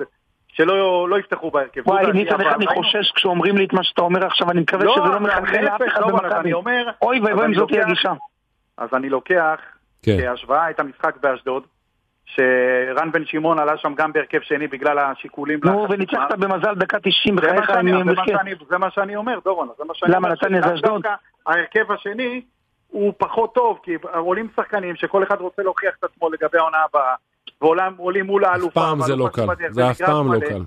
שלא 0.53 1.09
לא 1.09 1.19
יפתחו 1.19 1.51
בהרכב. 1.51 1.81
וואי, 1.87 2.05
ניסן, 2.13 2.19
איך 2.19 2.33
אבל 2.33 2.53
אני 2.53 2.67
חושש 2.67 3.11
כשאומרים 3.15 3.57
לי 3.57 3.65
את 3.65 3.73
מה 3.73 3.83
שאתה 3.83 4.01
אומר 4.01 4.25
עכשיו, 4.25 4.51
אני 4.51 4.59
מקווה 4.61 4.85
לא, 4.85 4.93
שזה 4.95 5.13
לא 5.13 5.19
מחלחל 5.19 5.61
לאף 5.61 5.81
אחד 5.87 6.01
לא, 6.01 6.07
במכבי. 6.07 6.53
אוי 7.01 7.17
אז 7.17 7.23
ואבוי 7.25 7.31
אם 7.33 7.39
אני 7.41 7.55
זאת 7.55 7.69
תהיה 7.69 7.83
הגישה. 7.85 8.13
אז 8.77 8.89
אני 8.93 9.09
לוקח 9.09 9.59
כן. 10.03 10.17
כהשוואה 10.21 10.69
את 10.69 10.79
המשחק 10.79 11.17
באשדוד, 11.21 11.63
שרן 12.25 13.11
בן 13.11 13.25
שמעון 13.25 13.59
עלה 13.59 13.77
שם 13.77 13.93
גם 13.93 14.13
בהרכב 14.13 14.41
שני 14.41 14.67
בגלל 14.67 14.99
השיקולים... 14.99 15.59
נו, 15.63 15.87
וניצחת. 15.89 16.31
במזל 16.39 16.75
דקה 16.75 16.99
90 16.99 17.35
זה 17.39 17.47
מה 17.47 17.53
בחייך 17.53 17.71
זה 18.69 18.77
מה. 18.77 18.91
שאני- 18.91 19.15
אומר, 19.15 19.39
דורון, 19.43 19.69
זה 19.77 19.83
מה 19.87 19.93
שאני 19.93 20.11
למה. 20.13 20.29
נתניה 20.29 20.61
זה 20.61 20.73
אשדוד? 20.73 21.01
ההרכב 21.47 21.91
השני 21.91 22.41
הוא 22.87 23.13
פחות 23.17 23.53
טוב, 23.55 23.79
כי 23.83 23.95
עולים 24.13 24.47
שחקנים 24.55 24.95
שכל 24.95 25.23
אחד 25.23 25.41
רוצה 25.41 25.61
להוכיח 25.63 25.93
את 25.99 26.03
עצמו 26.03 26.29
לגבי 26.29 26.57
העונה 26.57 26.77
הבאה, 26.89 27.15
ועולים 27.61 28.25
מול 28.25 28.45
אף 28.45 28.51
האלופה. 28.51 28.81
פעם 28.81 29.01
זה 29.01 29.15
לא 29.15 29.29
קל, 29.33 29.45
זה 29.69 29.91
אף 29.91 30.01
פעם 30.01 30.33
לא. 30.33 30.39
קל. 30.39 30.61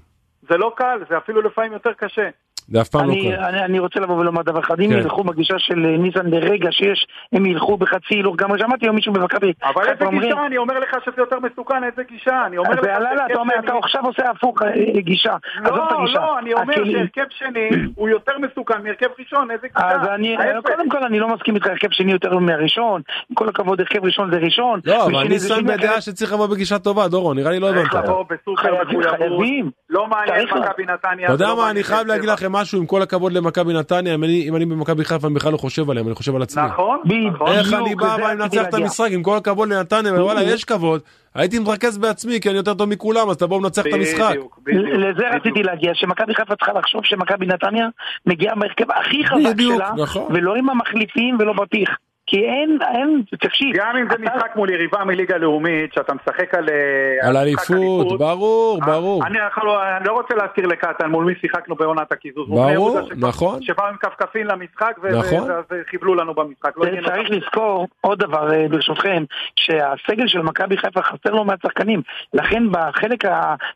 זה 0.49 0.57
לא 0.57 0.73
קל, 0.77 1.05
זה 1.09 1.19
אפילו 1.19 1.43
לפעמים 1.43 1.73
יותר 1.73 1.93
קשה. 1.93 2.29
זה 2.69 2.81
אף 2.81 2.89
פעם 2.89 3.09
לא 3.09 3.13
אני, 3.13 3.33
קל. 3.37 3.43
אני, 3.45 3.65
אני 3.65 3.79
רוצה 3.79 4.01
לבוא 4.01 4.15
ולומר 4.15 4.43
דבר 4.43 4.61
אחד, 4.61 4.81
אם 4.81 4.91
כן. 4.91 4.99
ילכו 4.99 5.25
בגישה 5.25 5.55
של 5.59 5.87
אה, 5.87 5.97
ניסן 5.99 6.27
לרגע 6.27 6.73
שיש, 6.73 7.07
הם 7.33 7.47
ילכו 7.47 7.77
בחצי 7.77 8.15
הילוך, 8.15 8.37
גם 8.37 8.59
שמעתי 8.59 8.87
היום 8.87 8.97
מישהו 8.97 9.13
במכבי 9.13 9.53
אבל 9.65 9.89
איזה 9.89 10.05
אומרים, 10.05 10.31
גישה, 10.31 10.47
אני 10.47 10.57
אומר 10.57 10.79
לך 10.79 10.97
שזה 11.05 11.15
יותר 11.19 11.37
מסוכן, 11.41 11.85
איזה 11.85 12.03
גישה, 12.09 12.47
אני 12.47 12.59
אומר 12.59 12.71
לך... 12.71 12.85
לה, 12.85 12.99
שהרכב 12.99 13.25
אתה 13.31 13.39
אומר, 13.39 13.55
אתה 13.59 13.73
עכשיו 13.83 14.07
עושה 14.07 14.31
הפוך 14.31 14.63
אה, 14.63 15.01
גישה, 15.01 15.37
עזוב 15.65 15.79
את 15.87 15.93
לא, 15.93 15.99
הגישה. 15.99 16.19
לא, 16.19 16.39
אני 16.39 16.53
אומר 16.53 16.75
שהרכב 16.75 17.27
שני 17.31 17.69
הוא 17.97 18.09
יותר 18.09 18.33
מסוכן 18.39 18.83
מהרכב 18.83 19.07
ראשון, 19.19 19.51
איזה 19.51 19.67
גישה? 19.69 19.89
אז 19.89 20.09
אני. 20.15 20.37
קודם 20.65 20.89
כל 20.89 21.05
אני 21.05 21.19
לא 21.19 21.29
מסכים 21.29 21.55
איתך, 21.55 21.67
הרכב 21.67 21.91
שני 21.91 22.13
יותר 22.13 22.39
מהראשון, 22.39 23.03
עם 23.31 23.35
כל 23.35 23.49
הכבוד, 23.49 23.81
הרכב 23.81 24.05
ראשון 24.05 24.31
זה 24.31 24.37
ראשון, 24.37 24.81
לא, 24.85 25.05
אבל 25.07 25.29
ניסן 25.29 25.67
בדעה 25.67 26.01
שצריך 26.01 26.33
לבוא 26.33 26.47
בגישה 26.47 26.79
טובה, 26.79 27.09
דורון, 27.09 27.37
נראה 27.37 27.51
לי 27.51 27.61
לא 27.61 27.71
הבנת. 27.71 27.91
צריך 27.91 28.05
לבוא 28.05 28.25
בסופר 28.31 28.83
מחויבות. 28.83 29.67
לא 29.91 30.07
מעניין 30.07 30.47
מכבי 30.47 30.85
נתניה. 30.87 31.27
אתה 31.27 31.35
יודע 31.35 31.47
לא 31.47 31.57
מה, 31.57 31.71
אני 31.71 31.83
חייב 31.83 32.07
להגיד. 32.07 32.29
לכם 32.29 32.56
משהו, 32.61 32.79
עם 32.79 32.87
כל 32.87 33.03
הכבוד 33.03 33.33
למכבי 33.33 33.73
נתניה, 33.73 34.15
אם 34.15 34.25
אני- 34.25 34.49
אם 34.49 34.57
אני 34.57 34.67
במכבי 34.67 35.05
חיפה, 35.05 35.27
אני 35.27 35.35
בכלל 35.35 35.53
לא 35.53 35.57
חושב 35.59 35.91
עליהם, 35.91 36.07
אני 36.07 36.15
חושב 36.15 36.37
על 36.37 36.43
עצמי. 36.43 36.63
נכון. 36.63 36.99
נכון. 37.35 37.49
איך 37.53 37.73
אני 37.73 37.95
בא 37.95 38.17
ואני 38.23 38.35
מנצח 38.35 38.69
את. 38.69 38.75
המשחק, 38.75 39.09
עם 39.11 39.23
כל 39.23 39.37
הכבוד 39.37 39.69
לנתניה, 39.69 40.13
ווואלה, 40.15 40.43
יש 40.43 40.65
כבוד, 40.65 41.01
הייתי 41.35 41.59
מרכז 41.59 41.99
בעצמי, 41.99 42.41
כי 42.41 42.49
אני 42.49 42.57
יותר 42.57 42.75
טוב 42.75 42.89
מכולם, 42.89 43.29
אז 43.31 43.37
תבואו 43.37 43.61
לנצח 43.61 43.83
את 43.87 43.93
המשחק. 43.93 44.31
בדיוק, 44.31 44.59
בדיוק, 44.67 44.85
לזה 44.89 45.13
בדיוק. 45.13 45.35
רציתי 45.35 45.63
להגיע, 45.63 45.91
שמכבי 45.95 46.35
חיפה 46.35 46.57
צריכה 46.57 46.73
לחשוב 46.73 47.01
שמכבי 47.05 47.47
נתניה 47.47 47.87
מגיעה 48.27 48.55
בהרכב 48.55 48.91
הכי 49.01 49.27
חזק 49.27 49.61
שלה, 49.61 49.91
נכון. 49.97 50.33
ולא 50.35 50.55
עם 50.55 50.71
המחליפים 50.71 51.37
ולא 51.41 51.53
בטיח. 51.53 51.91
כי 52.27 52.37
אין, 52.37 52.79
אין, 52.95 53.23
תקשיב. 53.41 53.77
גם 53.77 53.97
אם 53.97 54.07
זה 54.11 54.17
משחק 54.19 54.57
מול 54.57 54.71
יריבה 54.71 55.05
מליגה 55.05 55.37
לאומית, 55.37 55.93
שאתה 55.95 56.15
משחק 56.15 56.55
על... 56.55 56.69
אה, 56.69 57.29
על 57.29 57.37
אליפות, 57.37 58.19
ברור, 58.19 58.81
ברור. 58.87 59.27
אני 59.27 59.39
יכול- 59.39 59.69
אני 59.97 60.05
לא 60.07 60.13
רוצה 60.13 60.35
להזכיר 60.35 60.67
לקטן 60.67 61.11
מול 61.11 61.25
מי 61.25 61.33
שיחקנו 61.41 61.75
בעונת 61.77 62.13
הקיזוז. 62.13 62.49
ברור, 62.49 63.01
נכון. 63.17 63.63
שבאו 63.63 63.87
עם 63.87 63.97
כפכפים 63.97 64.47
למשחק, 64.47 64.93
נכון. 65.19 65.51
ואז 65.51 65.65
חיבלו 65.91 66.15
לנו 66.15 66.35
במשחק. 66.35 66.77
לא 66.77 66.85
צריך. 67.07 67.31
לזכור 67.31 67.87
עוד 68.01 68.19
דבר 68.19 68.53
אה, 68.53 68.69
ברשותכם, 68.69 69.25
שהסגל 69.57 70.27
של 70.27 70.43
מכבי 70.43 70.77
חיפה 70.77 71.03
חסר 71.03 71.31
לו 71.31 71.45
מעט 71.45 71.59
שחקנים, 71.63 72.03
לכן 72.35 72.63
בחלק. 72.71 73.25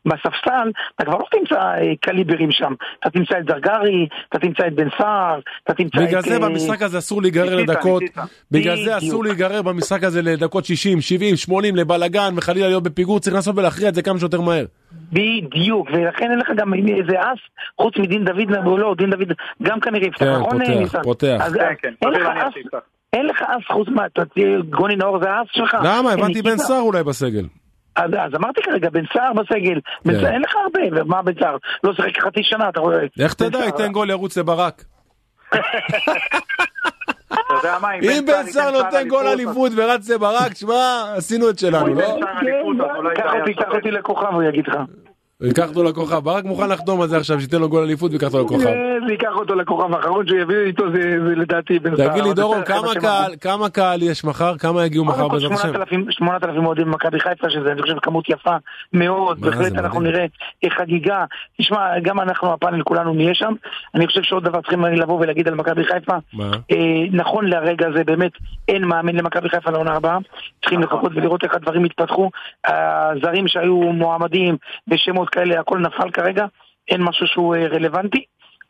בספסל, 0.05 0.71
אתה 0.95 1.05
כבר 1.05 1.17
לא 1.17 1.25
תמצא 1.31 1.55
אה, 1.61 1.93
קליברים 2.01 2.51
שם, 2.51 2.73
אתה 2.99 3.09
תמצא 3.09 3.37
את 3.39 3.45
זרגרי, 3.47 4.07
אתה 4.29 4.39
תמצא 4.39 4.67
את 4.67 4.73
בן 4.73 4.87
סער, 4.97 5.39
אתה 5.63 5.73
תמצא 5.73 5.97
את... 6.03 6.07
בגלל 6.07 6.21
זה 6.21 6.33
אה, 6.33 6.39
במשחק 6.39 6.81
הזה 6.81 6.97
אסור 6.97 7.21
להיגרר 7.21 7.55
לדקות. 7.55 8.03
בגלל 8.51 8.75
זה. 8.85 8.97
אסור 8.97 9.23
להיגרר 9.23 9.61
במשחק 9.61 10.03
הזה 10.03 10.21
לדקות 10.21 10.65
60, 10.65 11.01
70, 11.01 11.35
80 11.35 11.75
לבלאגן 11.75 12.33
וחלילה 12.37 12.67
להיות 12.67 12.83
בפיגור, 12.83 13.19
צריך 13.19 13.35
לנסות 13.35 13.57
ולהכריע 13.57 13.89
את 13.89 13.95
זה 13.95 14.01
כמה 14.01 14.19
שיותר 14.19 14.41
מהר. 14.41 14.65
בדיוק, 15.11 15.87
ולכן 15.93 16.31
אין 16.31 16.39
לך 16.39 16.47
גם 16.57 16.73
איזה 16.73 17.19
אס, 17.19 17.39
חוץ 17.81 17.97
מדין 17.97 18.25
דוד, 18.25 18.65
או 18.65 18.77
לא, 18.77 18.95
דין 18.97 19.09
דוד 19.09 19.33
גם 19.63 19.79
כנראה 19.79 20.07
יפתח, 20.07 20.25
כן, 20.25 20.31
נכון 20.31 20.59
פותח? 20.65 21.01
פותח. 21.03 21.37
כן, 21.53 21.73
כן, 21.81 21.93
אין 23.13 23.25
לך 23.25 23.41
אס, 23.41 23.63
חוץ 23.71 23.87
מה, 23.87 24.03
גוני 24.69 24.95
נאור 24.95 25.19
זה 25.23 25.29
האס 25.29 25.47
שלך? 25.51 25.77
למה? 25.83 26.11
הבנתי 26.11 26.41
בן. 26.41 26.57
סער 26.57 26.81
אולי 26.81 27.03
בסגל. 27.03 27.45
אז, 27.95 28.11
אז 28.13 28.35
אמרתי 28.35 28.61
כרגע, 28.61 28.89
בן 28.89 29.03
סער 29.13 29.33
בסגל, 29.33 29.79
בן 30.05 30.13
כן. 30.13 30.19
סער, 30.21 30.33
אין 30.33 30.41
לך 30.41 30.55
הרבה, 30.55 31.01
ומה 31.01 31.21
בן 31.21 31.33
סער? 31.39 31.57
לא 31.83 31.93
שיחק 31.93 32.19
חצי 32.19 32.39
שנה, 32.43 32.69
אתה 32.69 32.79
רואה? 32.79 32.97
איך 33.19 33.33
תדע, 33.33 33.59
ייתן 33.59 33.91
גול 33.91 34.09
ירוץ 34.09 34.37
לברק. 34.37 34.83
אתה 37.33 37.53
יודע 37.53 37.77
מה, 37.81 37.93
אם 37.93 38.23
בן 38.25 38.43
סער 38.45 38.71
נותן 38.71 39.07
גול 39.07 39.27
אליפות 39.27 39.71
ורץ 39.75 40.09
לברק, 40.09 40.55
שמע, 40.55 41.03
עשינו 41.15 41.49
את 41.49 41.59
שלנו, 41.59 41.87
אם 41.87 41.99
לא? 41.99 42.15
בן 42.15 42.21
סער 42.25 42.39
אליפות, 42.39 42.89
אז 42.89 42.97
אולי 42.97 43.15
קח. 43.15 43.73
אותי 43.75 43.91
לכוכב, 43.91 44.33
הוא 44.33 44.43
יגיד 44.43 44.67
לך. 44.67 44.77
ייקח 45.41 45.69
אותו 45.69 45.83
לכוכב, 45.83 46.19
ברק 46.19 46.45
מוכן 46.45 46.69
לחתום 46.69 47.01
על 47.01 47.07
זה 47.07 47.17
עכשיו, 47.17 47.39
שייתן 47.39 47.57
לו 47.57 47.69
גול 47.69 47.83
אליפות 47.83 48.11
ויקח 48.11 48.33
אותו 48.33 48.45
לכוכב. 48.45 48.67
אה, 48.67 49.11
ייקח 49.11 49.31
אותו 49.35 49.55
לכוכב 49.55 49.93
האחרון 49.93 50.27
שהוא 50.27 50.39
יביא 50.39 50.55
איתו, 50.65 50.83
זה 50.91 51.17
לדעתי 51.35 51.79
בן 51.79 51.97
סער. 51.97 52.09
תגיד 52.09 52.23
לי 52.23 52.33
דורון, 52.33 52.61
כמה 53.41 53.69
קהל, 53.69 54.03
יש 54.03 54.23
מחר? 54.23 54.57
כמה 54.57 54.85
יגיעו 54.85 55.05
מחר 55.05 55.27
בעזרת 55.27 55.51
השם? 55.51 55.67
8,000 55.67 56.05
8,000 56.09 56.65
אוהדים 56.65 56.85
במכבי 56.85 57.19
חיפה, 57.19 57.49
שזה 57.49 57.71
אני 57.71 57.81
חושב 57.81 57.99
כמות 58.01 58.29
יפה 58.29 58.55
מאוד, 58.93 59.41
בהחלט 59.41 59.71
אנחנו. 59.73 60.01
נראה 60.01 60.25
אה, 60.63 60.69
חגיגה. 60.69 61.25
תשמע, 61.57 61.99
גם 61.99 62.19
אנחנו 62.19 62.53
הפאנל 62.53 62.83
כולנו 62.83 63.13
נהיה 63.13 63.33
שם. 63.33 63.53
אני 63.95 64.07
חושב 64.07 64.21
שעוד 64.23 64.43
דבר 64.43 64.61
צריכים 64.61 64.85
לבוא 64.85 65.19
ולהגיד 65.19 65.47
על 65.47 65.55
מכבי 65.55 65.83
חיפה. 65.83 66.15
אה, 66.71 66.77
נכון 67.11 67.45
לרגע 67.47 67.87
זה 67.95 68.03
באמת 68.03 68.31
אין 68.67 68.85
מאמין 68.85 69.15
למכבי 69.15 69.49
חיפה 69.49 69.71
לעונה 69.71 69.93
הבאה. 69.93 70.17
צריכים 70.61 70.81
לחכות 70.81 71.11
ולראות 71.15 71.43
איך 71.43 71.55
הדברים 71.55 71.85
יתפתחו. 71.85 72.29
הזרים 72.67 73.47
שהיו 73.47 73.77
מועמדים 73.77 74.57
ושמות 74.87 75.30
כאלה, 75.31 75.59
הכל 75.59 75.79
נפל 75.79 76.11
כרגע. 76.11 76.45
אין 76.89 77.01
משהו 77.03 77.27
שהוא 77.27 77.55
אה, 77.55 77.67
רלוונטי. 77.67 78.23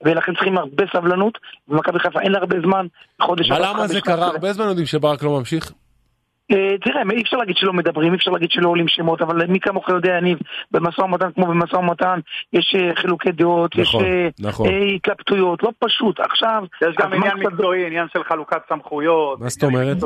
ולכן 0.06 0.34
צריכים 0.34 0.58
הרבה 0.58 0.84
סבלנות, 0.94 1.38
ומכבי 1.70 2.00
חיפה 2.00 2.20
אין 2.22 2.32
לה 2.32 2.38
הרבה 2.40 2.58
זמן, 2.62 2.86
חודש 3.22 3.52
אבל 3.52 3.62
למה 3.70 3.88
זה 3.88 4.02
קרה? 4.02 4.26
הרבה 4.28 4.54
זמן 4.54 4.66
יודעים 4.68 4.86
שברק 4.86 5.24
לא 5.24 5.40
ממשיך. 5.40 5.72
אה, 6.52 6.78
תראה, 6.84 7.02
אי 7.12 7.22
אפשר 7.22 7.38
להגיד 7.38 7.56
שלא 7.58 7.74
מדברים, 7.74 8.12
אי 8.14 8.18
אפשר 8.18 8.32
להגיד 8.32 8.52
שלא 8.52 8.70
עולים 8.70 8.88
שמות, 8.88 9.22
אבל 9.22 9.46
מי 9.48 9.60
כמוך 9.60 9.90
יודע, 9.90 10.18
יניב, 10.18 10.38
במשא 10.72 11.02
ומתן 11.02 11.32
כמו 11.36 11.46
במשא 11.46 11.76
ומתן, 11.76 12.20
יש 12.54 12.76
אה, 12.80 12.96
חילוקי 12.96 13.32
דעות, 13.32 13.76
יש 13.76 13.88
נכון, 13.88 14.04
נכון. 14.40 14.70
התלבטויות, 14.96 15.64
לא 15.64 15.72
פשוט. 15.80 16.20
עכשיו, 16.20 16.64
יש 16.90 16.96
גם 17.00 17.14
עניין 17.14 17.38
מקצועי, 17.38 17.88
עניין 17.88 18.08
של 18.14 18.24
חלוקת 18.24 18.62
סמכויות. 18.70 19.40
מה 19.40 19.50
זאת 19.50 19.64
אומרת? 19.64 19.98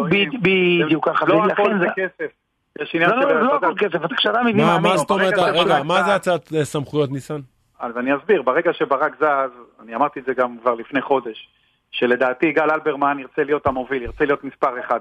בדיוק 0.42 1.10
ככה, 1.10 1.26
לא 1.26 1.34
ולכן 1.36 1.80
זה- 1.80 1.86
כסף. 1.96 2.45
יש 2.82 2.96
עניין 2.96 3.10
לא, 3.10 3.22
של... 3.22 3.28
לא, 3.28 3.44
לא 3.44 3.56
הכל 3.56 3.74
כסף, 3.78 4.06
אתה 4.06 4.16
כשאתה 4.16 4.42
מביא 4.44 4.54
מה, 4.54 4.66
מאמין, 4.66 4.92
מה 4.92 4.98
זאת 4.98 5.12
אומרת? 5.12 5.34
רגע, 5.38 5.64
שברק 5.64 5.86
מה 5.86 6.04
זה 6.04 6.16
הצעת 6.16 6.50
סמכויות 6.64 7.12
ניסן? 7.12 7.40
אז 7.80 7.98
אני 7.98 8.16
אסביר, 8.16 8.42
ברגע 8.42 8.74
שברק 8.74 9.16
זז, 9.20 9.52
אני 9.84 9.96
אמרתי 9.96 10.20
את 10.20 10.26
זה 10.26 10.34
גם 10.34 10.58
כבר 10.62 10.74
לפני 10.74 11.02
חודש, 11.02 11.50
שלדעתי 11.92 12.46
יגאל 12.46 12.72
אלברמן 12.72 13.20
ירצה 13.20 13.44
להיות 13.44 13.68
המוביל, 13.68 14.04
ירצה 14.04 14.26
להיות 14.26 14.44
מספר 14.44 14.80
אחד. 14.80 15.00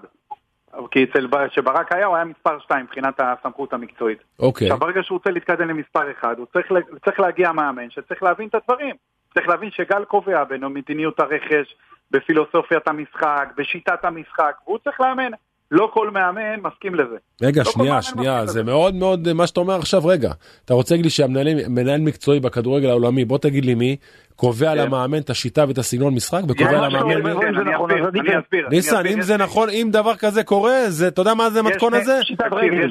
כי 0.90 1.04
אצל 1.04 1.28
כשברק 1.50 1.93
היה, 1.93 2.07
הוא 2.07 2.16
היה 2.16 2.25
מספר 2.25 2.59
שתיים 2.59 2.85
מבחינת 2.85 3.21
הסמכות 3.21 3.73
המקצועית. 3.73 4.19
אוקיי. 4.38 4.66
עכשיו, 4.66 4.78
ברגע 4.78 5.02
שהוא 5.02 5.16
רוצה 5.16 5.31
להתקדם 5.31 5.69
למספר 5.69 6.11
אחד, 6.11 6.38
הוא 6.38 6.47
צריך, 6.52 6.73
צריך 7.04 7.21
להגיע 7.21 7.52
מאמן 7.52 7.90
שצריך 7.90 8.23
להבין 8.23 8.49
את 8.49 8.54
הדברים. 8.54 8.95
צריך 9.35 9.49
להבין 9.49 9.71
שגל 9.71 10.04
קובע 10.04 10.45
בין 10.45 10.64
מדיניות 10.64 11.21
הרכש, 11.21 11.76
בפילוסופיית 12.11 12.88
המשחק, 12.88 13.49
בשיטת 13.57 14.04
המשחק, 14.04 14.54
והוא 14.66 14.78
צריך 14.85 15.00
לאמן. 15.00 15.31
לא 15.71 15.90
כל 15.92 16.11
מאמן 16.11 16.61
מסכים 16.62 16.94
לזה. 16.94 17.16
רגע, 17.42 17.62
לא 17.66 17.71
שנייה, 17.71 18.02
שנייה, 18.02 18.47
זה 18.47 18.61
לזה. 18.61 18.73
מאוד 18.73 18.94
מאוד 18.94 19.33
מה 19.33 19.47
שאתה 19.47 19.61
אומר 19.61 19.75
עכשיו, 19.75 20.06
רגע. 20.06 20.33
אתה 20.64 20.75
רוצה 20.75 20.94
להגיד 20.94 21.04
לי 21.04 21.11
שהמנהל 21.11 22.00
מקצועי 22.00 22.40
בכדורגל 22.40 22.90
העולמי, 22.90 23.25
בוא 23.25 23.38
תגיד 23.38 23.64
לי 23.64 23.75
מי, 23.75 23.97
קובע 24.37 24.75
כן. 24.75 24.78
למאמן 24.78 25.18
את 25.18 25.30
השיטה 25.30 25.64
ואת 25.68 25.78
הסגנון 25.78 26.14
משחק, 26.14 26.40
וקובע 26.49 26.71
יש 26.71 26.94
למאמן 26.94 27.23
מי? 27.23 27.33
זה 27.33 27.61
אני 27.61 27.75
נכון, 27.75 27.90
אסביר, 27.90 28.02
אז 28.02 28.09
עדיף 28.09 28.23
אני. 28.23 28.40
אסביר. 28.40 28.68
ניסן, 28.68 28.97
אסביר, 28.97 29.14
אם 29.14 29.23
זה 29.23 29.37
נכון, 29.37 29.68
אם 29.71 29.88
דבר 29.92 30.16
כזה 30.16 30.44
קורה, 30.44 30.80
זה, 30.88 31.09
אתה 31.09 31.21
יודע 31.21 31.35
מה 31.35 31.50
זה 31.50 31.61
המתכון 31.61 31.94
הזה? 31.94 32.21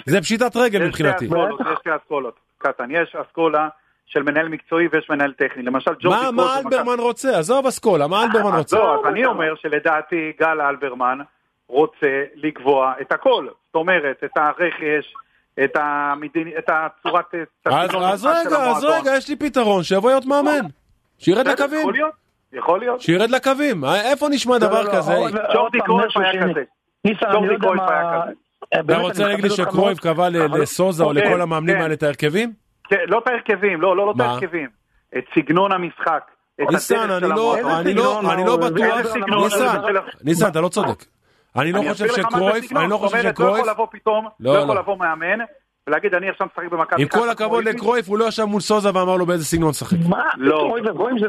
זה 0.06 0.22
פשיטת 0.22 0.56
רגל 0.56 0.86
מבחינתי. 0.88 1.26
יש 1.26 1.32
שתי 1.80 1.90
אסכולות. 2.04 2.36
קטן, 2.58 2.92
יש 2.92 3.16
אסכולה 3.16 3.68
של 4.06 4.24
מנהל 4.24 4.50
מקצועי 4.50 4.88
ויש 4.92 5.10
מנהל 5.10 5.34
טכני. 5.34 5.64
למשל 5.64 5.92
ג'ורדי 6.00 6.20
מה 6.22 6.22
קרויף 6.22 6.36
מה 6.36 6.58
אלברמן 6.58 7.00
רוצה? 7.00 7.40
עזוב 7.40 7.66
אסכולה, 7.66 8.08
מה 8.08 8.24
אלברמן 8.24 8.58
רוצה? 8.58 8.78
לא, 8.78 9.00
אז 9.00 9.14
אני 9.14 9.26
אומר 9.26 9.56
שלדעתי 9.62 10.32
גל 10.40 10.62
אלברמן 10.62 11.18
רוצה 11.68 12.24
לקבוע 12.36 12.94
את 13.02 13.12
הכל. 13.12 13.48
זאת 13.66 13.76
אומרת, 13.76 14.24
את 14.24 14.38
הרכש, 14.38 15.14
את, 15.64 15.72
המדינ... 15.76 16.48
את 16.58 16.70
הצורת... 16.70 17.26
אז 17.66 17.90
אז 17.96 18.26
רגע, 18.26 18.58
אז. 18.58 18.84
רגע, 18.84 19.12
יש 19.18 19.30
לי 19.30 19.36
פתרון, 19.36 19.84
שיבוא 19.84 20.10
להיות 20.10 20.26
מאמן. 20.26 20.68
שירד 21.18 21.48
לקווים, 21.48 21.80
יכול 21.80 21.94
להיות, 21.94 22.14
יכול 22.54 22.80
להיות. 22.80 23.02
שירד 23.02 23.30
לקווים. 23.30 23.86
אה, 23.86 24.12
איפה 24.12 24.30
נשמע 24.30 24.54
לא, 24.54 24.60
דבר 24.60 24.82
לא, 24.82 24.92
כזה? 24.92 25.14
עוד 25.14 25.32
ג'ורדי 25.54 25.78
קרויף 25.86 26.18
היה. 26.18 26.44
כזה. 26.44 26.64
ג'ורדי 27.34 27.54
לא 27.54 27.60
קרויף. 27.60 27.82
היה 27.82 28.22
כזה. 28.24 28.34
אה, 28.74 28.80
אתה 28.80 28.84
באמת, 28.84 29.02
רוצה 29.02 29.28
להגיד 29.28 29.44
לי 29.44 29.50
שקרויף. 29.50 30.00
קבע 30.00 30.30
לסוזה 30.30 31.04
או 31.04 31.10
כן, 31.10 31.16
לכל 31.16 31.42
המאמנים 31.42 31.76
כן. 31.76 31.82
האלה 31.82 31.94
את 31.94 32.04
ההרכבים? 32.04 32.54
כן, 32.90 32.96
לא 33.08 33.18
את 33.18 33.28
ההרכבים, 33.28 33.82
לא, 33.82 33.98
לא, 33.98 34.06
לא 34.06 34.14
את? 34.16 34.20
ההרכבים. 34.20 34.70
את 35.18 35.24
סגנון 35.36 35.72
המשחק. 35.72 36.24
ניסן, 36.60 37.10
אני 37.12 37.28
לא, 37.94 38.22
לא, 38.24 38.46
לא 38.46 38.58
בטוח, 38.58 39.16
ניסן, 40.24 40.48
אתה 40.48 40.62
לא 40.62 40.70
צודק. 40.70 41.06
אני 41.56 41.72
לא 41.72 41.80
אני 41.80 41.90
חושב 41.94 42.06
לך 42.06 42.12
מה 42.12 42.24
זה 42.24 42.28
שקרויף. 42.30 42.72
אני 42.78 42.90
לא 42.90 42.98
חושב 42.98 43.16
אומרת, 43.18 43.26
לא 43.26 43.32
שקרויף, 43.32 43.58
יכול 43.58 43.70
לבוא 43.70 43.88
פתאום, 43.92 44.28
לא, 44.40 44.54
לא 44.54 44.60
יכול 44.60 44.76
לא. 44.76 44.82
לבוא 44.82 44.98
מאמן 44.98 45.40
ולהגיד 45.88 46.16
אני 46.16 46.30
עכשיו 46.30 46.48
משחק 46.48 46.72
במכבי 46.72 47.02
עם 47.02 47.08
כל 47.08 47.30
הכבוד. 47.30 47.64
לקרויף, 47.64 48.10
הוא 48.10 48.18
לא 48.18 48.26
ישב 48.26 48.44
מול 48.44 48.62
סוזה 48.62 48.90
ואמר 48.94 49.18
לו 49.18 49.26
באיזה 49.26 49.46
סגנון 49.46 49.70
לשחק. 49.70 49.98
מה? 50.10 50.24
לא. 50.38 50.76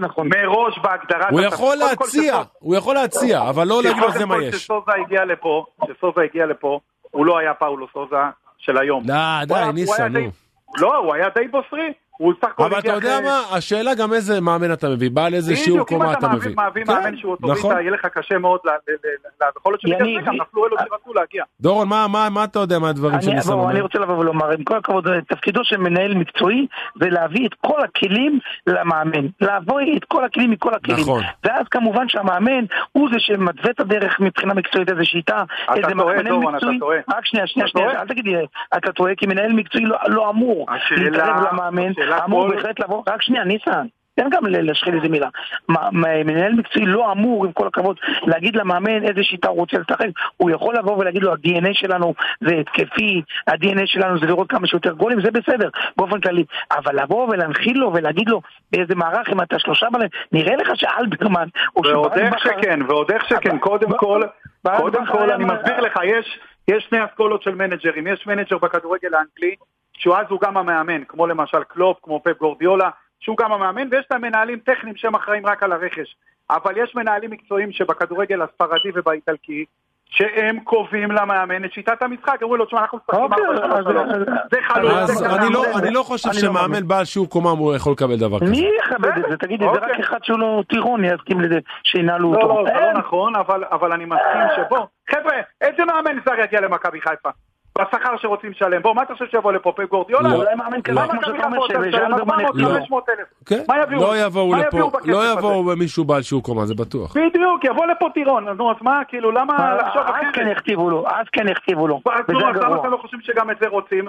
נכון. 0.01 0.29
מראש 0.29 0.79
בהגדרת... 0.83 1.31
הוא. 1.31 1.41
יכול 1.41 1.77
להציע, 1.77 2.43
הוא 2.59 2.77
יכול 2.77 2.95
להציע, 2.95 3.49
אבל 3.49 3.69
לא 3.69 3.83
להגיד 3.83 4.03
לו 4.03 4.13
זה 4.13 4.27
מה 4.27 4.43
יש. 4.43 4.55
כשסוזה 4.55 4.93
הגיע 5.05 5.25
לפה, 5.25 5.65
כשסוזה 5.85 6.21
הגיע 6.21 6.47
לפה, 6.47 6.81
הוא 7.11 7.27
לא 7.27 7.39
היה 7.39 7.55
פאולו 7.55 7.87
סוזה 7.93 8.17
של 8.59 8.79
היום. 8.79 9.05
די, 9.05 9.13
הוא 9.49 9.59
די, 9.59 9.73
ניסן, 9.75 10.13
נו. 10.13 10.31
לא, 10.77 10.97
הוא 10.97 11.15
היה 11.15 11.29
די 11.35 11.49
בוסרי. 11.49 11.93
הוא 12.19 12.33
סך 12.41 12.49
הכל 12.49 12.65
אבל 12.65 12.79
אתה 12.79 12.89
יודע 12.93 13.15
אחרי- 13.19 13.25
מה, 13.27 13.57
השאלה 13.57 13.95
גם 13.95 14.13
איזה 14.13 14.41
מאמן 14.41 14.73
אתה 14.73 14.89
מביא, 14.89 15.11
בעל 15.11 15.35
איזה 15.35 15.57
שיעור 15.57 15.71
בדיוק, 15.79 15.93
אם 15.93 15.99
קומה 15.99 16.13
אתה 16.13 16.19
אתה 16.19 16.29
מביא- 16.29 16.39
מביא. 16.51 16.65
מביא 16.71 16.85
כן, 16.85 16.93
מאמן 16.93 17.17
שהוא 17.17 17.37
נכון. 17.41 17.55
אוטוריטה, 17.57 17.81
יהיה 17.81 17.91
לך 17.93 18.07
קשה 18.07 18.39
מאוד, 18.39 18.61
ל- 18.65 18.69
ל- 18.69 18.73
ל- 18.93 19.45
ל- 19.45 19.49
יכול 19.59 19.73
להיות 19.73 19.81
שבגלל 19.81 20.21
זה 20.21 20.27
גם 20.27 20.35
נפלו 20.35 20.67
אלו 20.67 20.77
שרצו 20.79 21.15
להגיע. 21.15 21.45
דורון, 21.61 21.89
מה- 21.89 22.09
מה 22.09 22.29
מה 22.31 22.45
אתה 22.45 22.59
יודע 22.59 22.79
מהדברים 22.79 23.15
אני, 23.15 23.23
שניסן 23.23 23.51
בוא, 23.53 23.61
אומר? 23.61 23.71
אני 23.71 23.81
רוצה 23.81 23.99
לבוא 23.99 24.19
ולומר, 24.19 24.51
עם 24.51 24.65
כל 24.65 24.77
הכבוד, 24.77 25.09
תפקידו 25.29 25.65
של 25.65 25.77
מנהל 25.77 26.15
מקצועי 26.15 26.67
זה 27.01 27.09
להביא 27.11 27.47
את 27.47 27.55
כל 27.67 27.81
הכלים 27.85 28.39
למאמן. 28.67 29.27
להביא 29.41 29.97
את 29.97 30.05
כל 30.05 30.25
הכלים 30.25 30.51
מכל 30.51 30.75
הכלים. 30.75 30.99
נכון. 31.01 31.23
ואז 31.45 31.67
כמובן 31.71 32.09
שהמאמן 32.09 32.65
הוא 32.93 33.09
זה 33.13 33.17
שמתווה 33.19 33.71
את 33.71 33.81
הדרך 33.81 34.21
מבחינה 34.21 34.55
מקצועית, 34.55 34.91
איזה 34.91 35.05
שיטה, 35.05 35.43
אתה 35.65 35.75
איזה 35.75 35.91
טועה, 35.99 36.15
מנהל 36.17 36.29
דורון, 36.29 36.47
אתה 36.57 36.67
מקצועי. 36.67 36.79
טועה. 36.79 36.99
רק 37.09 37.27
שנייה, 37.27 37.47
שנייה, 37.47 37.67
אתה 37.67 37.71
שנייה, 37.73 37.89
טועה. 37.91 38.03
אל 38.03 38.09
תגיד 38.09 38.25
לי, 38.25 38.35
אתה 38.77 38.93
טועה, 38.93 39.15
כי 39.15 39.27
מנהל 39.27 39.53
מקצועי 39.53 39.85
לא, 39.85 39.97
לא 40.07 40.31
אמור 40.31 40.67
להתערב 40.97 41.45
למאמן, 41.53 41.93
אמור 42.25 42.49
בהחלט 42.49 42.81
לבוא, 42.81 43.03
רק 43.07 43.23
שנייה, 43.23 43.45
ניסן. 43.45 43.87
תן 44.17 44.29
גם 44.31 44.47
ל- 44.47 44.61
להשחיל 44.67 44.95
איזה 44.95 45.09
מילה. 45.09 45.29
מנהל 45.93 46.53
מקצועי 46.53 46.87
לא 46.87 47.13
אמור, 47.13 47.45
עם 47.45 47.53
כל 47.53 47.67
הכבוד, 47.67 47.97
להגיד 48.27 48.57
למאמן 48.57 49.05
איזה 49.05 49.23
שיטה 49.23 49.49
הוא 49.49 49.57
רוצה 49.59 49.77
לשחק. 49.79 50.07
הוא 50.37 50.51
יכול 50.51 50.77
לבוא 50.77 50.99
ולהגיד 50.99 51.23
לו, 51.23 51.33
ה-DNA 51.33 51.69
שלנו 51.73 52.15
זה 52.41 52.55
התקפי, 52.55 53.23
ה-DNA 53.47 53.83
שלנו 53.87 54.19
זה 54.19 54.27
לראות 54.27 54.51
כמה 54.51 54.67
שיותר 54.67 54.93
גולים, 54.93 55.21
זה 55.25 55.31
בסדר, 55.31 55.69
באופן 55.97 56.21
כללי. 56.21 56.45
אבל 56.71 57.03
לבוא 57.03 57.29
ולהנחיל 57.29 57.79
לו 57.79 57.93
ולהגיד 57.95 58.29
לו 58.29 58.41
באיזה 58.73 58.95
מערך, 58.95 59.29
אם 59.33 59.41
אתה 59.43 59.59
שלושה 59.59 59.87
בלמים, 59.93 60.07
נראה 60.33 60.57
לך 60.57 60.69
שאלברמן, 60.75 61.49
ועוד 61.77 62.13
איך 62.19 62.39
שכן, 62.39 62.81
ועוד 62.89 63.11
איך 63.11 63.25
שכן, 63.29 63.59
קודם 63.59 63.91
כל, 63.99 64.23
קודם 64.77 65.07
כל 65.07 65.31
אני 65.31 65.45
מסביר 65.45 65.81
לך, 65.81 65.99
יש, 66.05 66.39
יש 66.71 66.87
שני 66.91 67.05
אסכולות 67.05 67.43
של 67.43 67.55
מנג'רים, 67.55 68.07
יש 68.07 68.27
מנג'ר 68.27 68.59
בכדורגל 68.59 69.15
האנגלי, 69.15 69.55
שהוא 69.99 70.17
אז 70.17 70.27
הוא 70.29 70.41
גם 70.41 70.57
המאמן, 70.57 71.05
כמו 71.09 71.27
למשל 71.27 71.65
קלופ, 71.65 71.99
כמו 72.03 72.21
פפ 72.25 72.39
גורדיולה, 72.41 72.91
שהוא 73.21 73.37
גם 73.37 73.53
המאמן, 73.53 73.89
ויש 73.91 74.05
את 74.07 74.13
המנהלים 74.13 74.59
טכניים 74.59 74.97
שהם 74.97 75.15
אחראים 75.15 75.47
רק 75.47 75.63
על 75.63 75.73
הרכש. 75.73 76.17
אבל 76.51 76.73
יש 76.77 76.95
מנהלים 76.95 77.31
מקצועיים 77.31 77.73
שבכדורגל 77.73 78.43
הספרדי 78.43 78.89
ובאיטלקי, 78.95 79.65
שהם 80.11 80.61
קובעים 80.61 81.11
למאמן 81.11 81.65
את 81.65 81.73
שיטת 81.73 82.03
המשחק, 82.03 82.39
אומרים 82.43 82.59
לו, 82.59 82.67
תשמע, 82.67 82.81
אנחנו 82.81 82.99
משחקים 82.99 83.25
אוקיי, 83.25 83.45
4-3-3, 83.45 83.79
אז- 83.79 84.27
זה 84.51 84.59
חלוץ, 84.69 84.93
אז 84.93 85.09
זה 85.09 85.27
אני 85.27 85.53
לא-. 85.53 85.65
אני 85.79 85.91
לא 85.91 86.03
חושב 86.03 86.29
לא. 86.29 86.35
שמאמן 86.35 86.89
בעל 86.89 87.05
שיעור 87.05 87.29
קומה 87.31 87.51
הוא 87.51 87.75
יכול 87.75 87.93
לקבל 87.93 88.17
דבר 88.17 88.41
כזה. 88.41 88.51
מי 88.51 88.71
יכבד 88.81 89.19
את 89.19 89.25
זה? 89.31 89.37
תגיד 89.37 89.61
לי, 89.61 89.67
זה 89.75 89.79
רק 89.81 89.83
אוקיי. 89.83 90.01
אחד 90.05 90.19
שהוא 90.25 90.39
לא 90.39 90.63
טירון 90.69 91.05
יסכים 91.05 91.41
לזה 91.41 91.59
שינהלו 91.85 92.33
לא, 92.33 92.39
אותו. 92.39 92.49
לא, 92.49 92.65
זה 92.67 92.81
לא. 92.87 92.93
נכון, 92.93 93.37
אבל, 93.37 93.65
אבל 93.71 93.93
אני 93.93 94.05
מסכים 94.05 94.41
שבוא, 94.57 94.87
חבר'ה, 95.11 95.37
איזה 95.61 95.85
מאמן 95.85 96.19
זר 96.27 96.41
יגיע 96.45 96.61
למכבי 96.61 97.01
חיפה? 97.01 97.29
בשכר 97.79 98.17
שרוצים 98.17 98.51
לשלם. 98.51 98.83
בוא, 98.83 98.95
מה 98.95 99.03
אתה 99.03 99.13
חושב 99.13 99.25
שיבוא 99.31 99.53
לפה 99.53 99.73
פפ 99.77 99.91
גורדיולה? 99.91 100.29
לא. 100.29 100.35
אולי 100.35 100.55
מאמן 100.55 100.83
כזה 100.83 100.95
מה 101.01 101.09
כמו 101.09 101.21
שאתה 101.23 101.47
אומר? 101.79 101.91
שאלברמן 101.91 102.45
400, 102.45 102.55
לא. 102.55 102.69
500 102.69 103.05
אלף. 103.09 103.59
מה 103.69 103.75
יביאו? 103.83 104.01
לא 104.01 104.19
יבואו 104.27 104.55
לפה, 104.55 104.79
לא? 105.05 105.33
יבואו 105.33 105.77
מישהו 105.77 106.05
בעל 106.05 106.23
שיעור 106.23 106.43
קומה, 106.45 106.67
זה 106.67 106.75
בטוח. 106.75 107.17
בדיוק, 107.17 107.65
יבוא 107.65 107.87
לפה 107.87 108.09
טירון, 108.15 108.49
נו, 108.49 108.71
אז 108.71 108.77
מה, 108.81 109.01
כאילו, 109.09 109.31
למה 109.31 109.75
לחשוב 109.75 110.03
אז 110.03 110.15
כן 110.35 110.41
אחרת? 110.43 110.57
יכתיבו 110.57 110.91
לו, 110.91 111.05
אז 111.09 111.27
כן 111.33 111.49
יכתיבו 111.49 111.89
לו. 111.89 112.01
אז 112.13 112.25
למה. 112.29 112.77
אתם 112.81 112.91
לא 112.91 112.97
חושבים 112.97 113.21
שגם 113.23 113.51
את 113.51 113.57
זה 113.61 113.69
רוצים? 113.69 114.05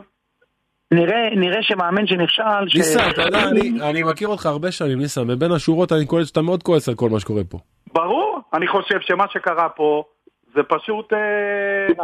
נראה 0.94 1.30
נראה 1.36 1.64
שמאמן 1.64 2.08
שנכשל, 2.08 2.44
ש- 2.68 2.76
ניסן, 2.76 3.10
אתה 3.10 3.22
יודע, 3.22 3.44
אני- 3.44 3.90
אני 3.90 4.04
מכיר 4.04 4.28
אותך 4.28 4.46
הרבה 4.46 4.72
שנים, 4.72 5.00
ניסן, 5.00 5.28
מבין 5.28 5.52
השורות 5.52 5.92
אני 5.92 6.06
קולט 6.06 6.26
שאתה 6.28 6.42
מאוד 6.42 6.64
כועס 6.64 6.90
על 6.90 6.96
כל 6.96 7.10
מה 7.10 7.20
שקורה 7.20 7.42
פה. 7.50 7.58
ברור, 7.94 8.40
אני 8.54 8.68
חושב 8.68 8.98
שמה 9.02 9.26
שקרה 9.30 9.70
פה 9.70 10.04
זה 10.56 10.62
פשוט 10.64 11.14
אה, 11.14 12.04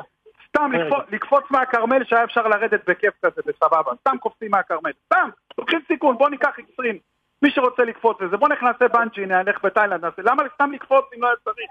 סתם. 0.56 0.72
לקפוץ- 1.12 1.52
מהכרמל 1.52 2.04
שהיה 2.06 2.24
אפשר 2.24 2.48
לרדת 2.48 2.90
בכיף 2.90 3.14
כזה, 3.26 3.42
בסבבה, 3.46 3.92
סתם 4.02 4.18
קופצים 4.20 4.52
מהכרמל, 4.52 4.92
סתם, 5.06 5.30
לוקחים 5.58 5.80
סיכון, 5.88 6.18
בוא 6.18 6.30
ניקח 6.30 6.50
אקסטרים, 6.60 6.98
מי 7.42 7.52
שרוצה 7.52 7.84
לקפוץ 7.84 8.18
לזה, 8.22 8.38
בוא 8.38 8.48
נעשה 8.50 8.88
בנג'י, 8.88 9.26
נלך 9.26 9.64
בתאילנד, 9.66 10.06
נעשה, 10.06 10.22
למה 10.22 10.44
סתם 10.56 10.72
לקפוץ 10.72 11.06
אם 11.16 11.22
לא 11.22 11.28
היה 11.28 11.36
צריך? 11.44 11.70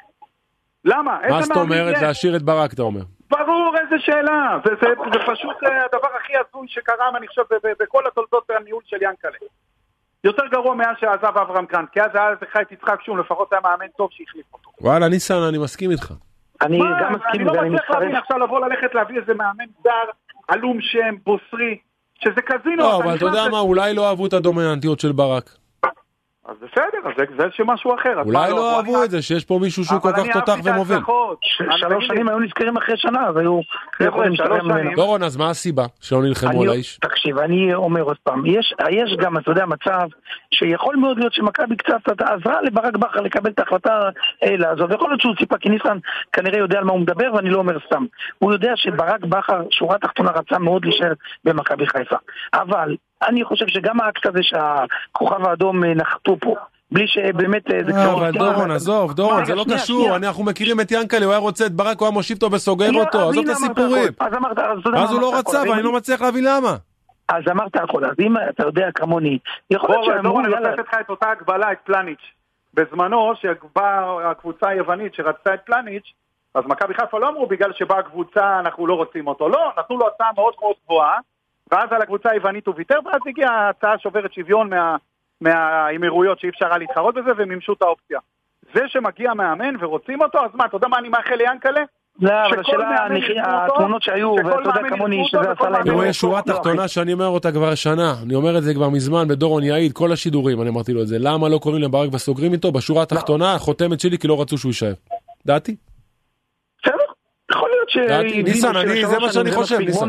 למה? 0.85 1.19
מה 1.31 1.43
זאת 1.43 1.57
אומרת? 1.57 2.03
להשאיר 2.03 2.37
את 2.37 2.43
ברק, 2.43 2.73
אתה 2.73 2.83
אומר. 2.83 3.01
ברור, 3.31 3.75
איזה 3.81 3.97
שאלה, 3.99 4.59
זה, 4.65 4.71
זה, 4.83 4.87
זה 5.13 5.19
פשוט 5.33 5.57
אה, 5.65 5.85
הדבר 5.85 6.09
הכי 6.21 6.33
הזוי 6.37 6.67
שקרה, 6.69 7.09
אני 7.17 7.29
חושב, 7.29 7.43
בכל 7.81 8.07
התולדות 8.07 8.51
הניהול 8.51 8.83
של 8.87 8.97
ינקלה. 9.03 9.39
יותר 10.25 10.47
גרוע 10.47 10.75
מאז 10.75 10.97
שעזב 11.01 11.39
אברהם 11.39 11.67
קרנט, 11.67 11.89
כי 11.93 12.01
אז 12.01 12.11
היה 12.15 12.31
לך 12.31 12.57
את 12.63 12.73
יצחק 12.73 13.03
שום, 13.03 13.19
לפחות 13.19 13.53
היה 13.53 13.61
מאמן 13.65 13.87
טוב 13.97 14.09
שהחליף 14.13 14.47
אותו. 14.53 14.71
וואלה, 14.81 15.09
ניסן, 15.09 15.35
אני 15.49 15.59
מסכים 15.59 15.91
איתך. 15.91 16.13
אני 16.63 16.79
מה, 16.79 16.85
גם 17.01 17.07
אני 17.07 17.17
מסכים 17.17 17.47
לא 17.47 17.53
ואני 17.53 17.69
מצליח 17.69 17.91
להבין. 17.91 18.17
עכשיו 18.17 18.39
לבוא 18.39 18.67
ללכת 18.67 18.95
להביא 18.95 19.21
איזה 19.21 19.35
מאמן 19.35 19.65
זר, 19.85 20.11
עלום 20.49 20.79
שם, 20.81 21.15
בוסרי, 21.25 21.79
שזה 22.15 22.43
קזינו. 22.43 22.77
לא, 22.77 22.97
אבל 22.97 23.17
אתה 23.17 23.25
יודע 23.25 23.49
מה, 23.51 23.59
אולי 23.59 23.95
לא 23.95 24.09
אהבו 24.09 24.27
את 24.27 24.33
הדומיננטיות 24.33 25.01
של 25.01 25.13
ברק. 25.13 25.60
אז 26.49 26.57
בסדר, 26.57 26.99
אז 27.05 27.13
זה, 27.19 27.25
זה 27.39 27.45
שמשהו 27.53 27.95
אחר. 27.95 28.23
אולי 28.25 28.51
לא 28.51 28.57
בוא 28.57 28.77
אהבו 28.77 29.05
את 29.05 29.11
זה, 29.11 29.23
שיש 29.23 29.45
פה 29.45 29.59
מישהו 29.63 29.85
שהוא 29.85 30.01
כל 30.01 30.13
כך 30.13 30.19
אני 30.19 30.33
תותח 30.33 30.55
ומוביל. 30.65 30.99
שלוש 31.77 32.07
שנים 32.07 32.29
היו 32.29 32.39
נזכרים 32.39 32.77
אחרי 32.77 32.97
שנה, 32.97 33.27
אז 33.27 33.37
היו 33.37 33.61
יכולים. 34.01 34.33
ממנו. 34.63 34.91
דורון, 34.97 35.23
אז 35.23 35.37
מה 35.37 35.51
הסיבה 35.51 35.85
שלא 36.01 36.23
נלחמו 36.23 36.63
על 36.63 36.69
האיש? 36.69 36.99
תקשיב, 36.99 37.39
אני 37.39 37.75
אומר 37.75 38.03
עוד 38.03 38.17
פעם, 38.23 38.47
יש, 38.47 38.75
יש 38.91 39.17
גם, 39.19 39.39
אתה 39.39 39.51
יודע, 39.51 39.67
מצב 39.67 40.09
שיכול 40.55 40.97
מאוד 40.97 41.19
להיות 41.19 41.33
שמכבי 41.33 41.77
קצת 41.77 42.21
עזרה 42.21 42.63
לברק 42.63 42.97
בכר 42.97 43.21
לקבל 43.21 43.51
את 43.51 43.59
ההחלטה 43.59 44.09
אה, 44.45 44.57
לעזוב. 44.57 44.93
יכול 44.93 45.11
להיות 45.11 45.21
שהוא 45.21 45.35
ציפה, 45.39 45.59
כי 45.59 45.69
ניסן 45.69 45.99
כנראה 46.33 46.59
יודע 46.59 46.79
על 46.79 46.85
מה 46.85 46.93
הוא 46.93 47.01
מדבר, 47.01 47.31
ואני 47.35 47.51
לא 47.51 47.59
אומר 47.59 47.79
סתם. 47.87 48.05
הוא 48.39 48.53
יודע 48.53 48.73
שברק 48.77 49.21
בכר, 49.21 49.63
שורה 49.71 49.99
תחתונה, 49.99 50.31
רצה 50.31 50.59
מאוד 50.59 50.85
להישאר 50.85 51.13
במכבי 51.45 51.87
חיפה. 51.87 52.17
אבל 52.55 52.97
אני 53.29 53.45
חושב 53.45 53.67
שגם 53.69 54.01
האקט 54.01 54.27
הזה 54.27 54.39
שהכוכב 54.43 55.47
האדום 55.47 55.85
אה, 55.85 55.95
נחתו 55.95 56.37
פה, 56.41 56.55
בלי 56.93 57.09
שבאמת 57.09 57.71
אה, 57.71 57.79
זה 57.85 57.93
אה, 57.93 58.07
קצת... 58.07 58.13
אבל 58.13 58.31
דורון, 58.31 58.71
עזוב, 58.71 59.13
דורון, 59.13 59.45
זה 59.45 59.55
לא 59.55 59.65
קשור. 59.75 60.17
אנחנו 60.17 60.45
מכירים 60.45 60.81
את 60.81 60.93
ינקלה, 60.93 61.25
הוא 61.25 61.33
היה 61.33 61.41
רוצה 61.41 61.67
את 61.67 61.73
ברק, 61.73 61.99
הוא 61.99 62.07
היה 62.07 62.13
מושיב 62.13 62.37
אותו 62.43 62.55
וסוגר 62.55 62.91
אותו, 62.95 63.29
עזוב 63.29 63.45
את 63.45 63.51
הסיפורים. 63.51 64.13
אז 64.95 65.13
הוא 65.13 65.21
לא. 65.21 65.39
רצה, 65.39 65.63
ואני 65.71 65.83
לא 65.83 65.93
מצליח 65.93 66.23
להבין 66.23 66.45
למה. 66.45 66.77
אז 67.29 67.43
אמרת 67.51 67.77
הכל, 67.77 68.05
אז 68.05 68.15
אם 68.21 68.35
אתה 68.37 68.67
יודע 68.67 68.87
כמוני, 68.95 69.39
יכול 69.71 69.91
להיות 69.91 70.05
שאמרו, 70.05 70.23
דורון, 70.23 70.45
אני 70.45 70.55
רוצה 70.55 70.71
לתת 70.71 70.89
לך 70.89 70.95
את 71.01 71.11
אותה 71.11 71.31
הגבלה, 71.31 71.73
את 71.73 71.79
פלניץ'. 71.85 72.33
בזמנו, 72.75 73.33
שבאה 73.37 74.31
הקבוצה 74.31 74.69
היוונית 74.69 75.15
שרצתה 75.15 75.55
את 75.55 75.61
פלניץ', 75.67 76.13
אז 76.55 76.65
מכבי 76.67 76.95
חיפה 76.95 77.19
לא 77.19 77.29
אמרו 77.29 77.47
בגלל 77.47 77.73
שבאה 77.73 77.99
הקבוצה 77.99 78.61
אנחנו 78.61 78.87
לא 78.87 78.95
רוצים 78.95 79.27
אותו. 79.27 79.49
לא, 79.49 79.73
נתנו 79.79 79.99
לו 79.99 80.07
הצעה 80.07 80.31
מאוד 80.37 80.55
מאוד 80.61 80.75
גבוהה, 80.85 81.19
ואז 81.73 81.89
על 81.93 82.03
הקבוצה 82.03 82.31
היוונית 82.31 82.67
הוא 82.67 82.75
ויתר, 82.79 82.99
ואז 83.05 83.21
הגיעה 83.27 83.69
הצעה 83.69 83.99
שוברת 83.99 84.33
שוויון 84.33 84.71
מה, 84.71 84.97
מהאמירויות 85.41 86.41
שאי 86.41 86.49
אפשר 86.49 86.67
היה 86.67 86.79
להתחרות 86.79 87.15
בזה, 87.15 87.31
ומימשו 87.39 87.73
את 87.73 87.83
האופציה. 87.83 88.19
זה 88.75 88.81
שמגיע 88.89 89.35
מאמן 89.35 89.75
ורוצים 89.81 90.23
אותו, 90.23 90.39
אז 90.39 90.51
מה, 90.55 90.65
אתה 90.65 90.77
יודע 90.77 90.89
מה 90.89 90.99
אני 90.99 91.09
מאחל 91.09 91.35
ליאנקלה? 91.35 91.81
לא, 92.21 92.33
אבל 92.47 92.61
השאלה, 92.61 93.07
התמונות 93.45 94.03
שהיו, 94.03 94.35
ואתה 94.45 94.69
יודע 94.69 94.89
כמוני 94.89 95.23
שזה 95.27 95.51
עשה 95.51 95.69
להם... 95.71 95.87
לא, 95.87 96.07
יש 96.07 96.17
שורה 96.17 96.41
לא, 96.47 96.53
תחתונה 96.53 96.89
שאני 96.89 97.13
אומר 97.13 97.27
אותה 97.27 97.53
כבר 97.53 97.75
שנה, 97.75 98.15
אני 98.23 98.35
אומר 98.35 98.59
את 98.59 98.63
זה 98.63 98.75
כבר 98.75 98.89
מזמן, 98.89 99.27
ודורון 99.31 99.63
יעיד, 99.63 99.93
כל 99.93 100.13
השידורים, 100.13 100.63
אני 100.63 100.71
אמרתי 100.71 100.93
לו 100.93 101.03
את 101.03 101.07
זה, 101.07 101.17
למה 101.19 101.49
לא 101.49 101.59
קוראים 101.59 101.83
לברק 101.83 102.15
וסוגרים 102.15 102.53
איתו? 102.53 102.73
בשורה 102.73 103.03
התחתונה, 103.03 103.59
חותמת 103.59 104.01
שלי, 104.01 104.19
כי 104.19 104.29
לא 104.29 104.41
רצו 104.41 104.59
שהוא 104.59 104.71
יישאר. 104.71 104.93
דעתי. 105.47 105.77
בסדר, 106.83 106.95
יכול 107.51 107.69
להיות 107.71 107.91
ש... 107.91 107.99
דעתי, 108.09 108.43
ניסן, 108.43 108.77
אני- 108.77 109.07
זה 109.07 109.19
מה 109.19 109.33
שאני 109.33 109.53
חושב, 109.53 109.79
ניסן. 109.79 110.09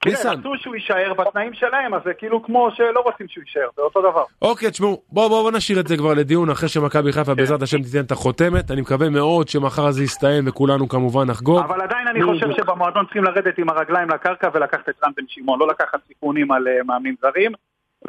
תראה, 0.00 0.14
ניסן. 0.14 0.28
רצו 0.28 0.52
שהוא 0.56 0.74
יישאר 0.74 1.14
בתנאים 1.14 1.54
שלהם, 1.54 1.94
אז 1.94 2.00
זה 2.04 2.14
כאילו 2.14 2.42
כמו 2.42 2.68
שלא 2.74 3.00
רוצים 3.00 3.26
שהוא 3.28 3.44
יישאר, 3.46 3.68
זה 3.76 3.82
אותו 3.82 4.00
דבר. 4.00 4.24
אוקיי, 4.42 4.70
תשמעו, 4.70 5.02
בואו 5.12 5.28
בוא, 5.28 5.42
בוא 5.42 5.50
נשאיר 5.50 5.80
את 5.80 5.86
זה 5.86 5.96
כבר 5.96 6.14
לדיון 6.14 6.50
אחרי 6.50 6.68
שמכבי 6.68 7.12
חיפה 7.12 7.34
בעזרת 7.34 7.62
השם 7.62 7.82
תיתן 7.82 8.00
את 8.00 8.10
החותמת, 8.10 8.70
אני 8.70 8.80
מקווה 8.80 9.08
מאוד 9.08 9.48
שמחר 9.48 9.90
זה 9.90 10.04
יסתיים 10.04 10.44
וכולנו 10.48 10.88
כמובן 10.88 11.30
נחגוג. 11.30 11.58
אבל 11.58 11.80
עדיין 11.80 12.08
אני 12.08 12.24
חושב. 12.24 12.46
שבמועדון 12.56 13.04
צריכים 13.04 13.24
לרדת 13.24 13.58
עם 13.58 13.68
הרגליים 13.68 14.10
לקרקע 14.10 14.48
ולקחת 14.54 14.88
את 14.88 14.94
רן 15.04 15.10
בן 15.16 15.24
שמעון, 15.28 15.58
לא 15.60 15.68
לקחת 15.68 15.98
סיכונים 16.08 16.52
על 16.52 16.68
אה, 16.68 16.82
מאמנים 16.86 17.14
זרים, 17.22 17.52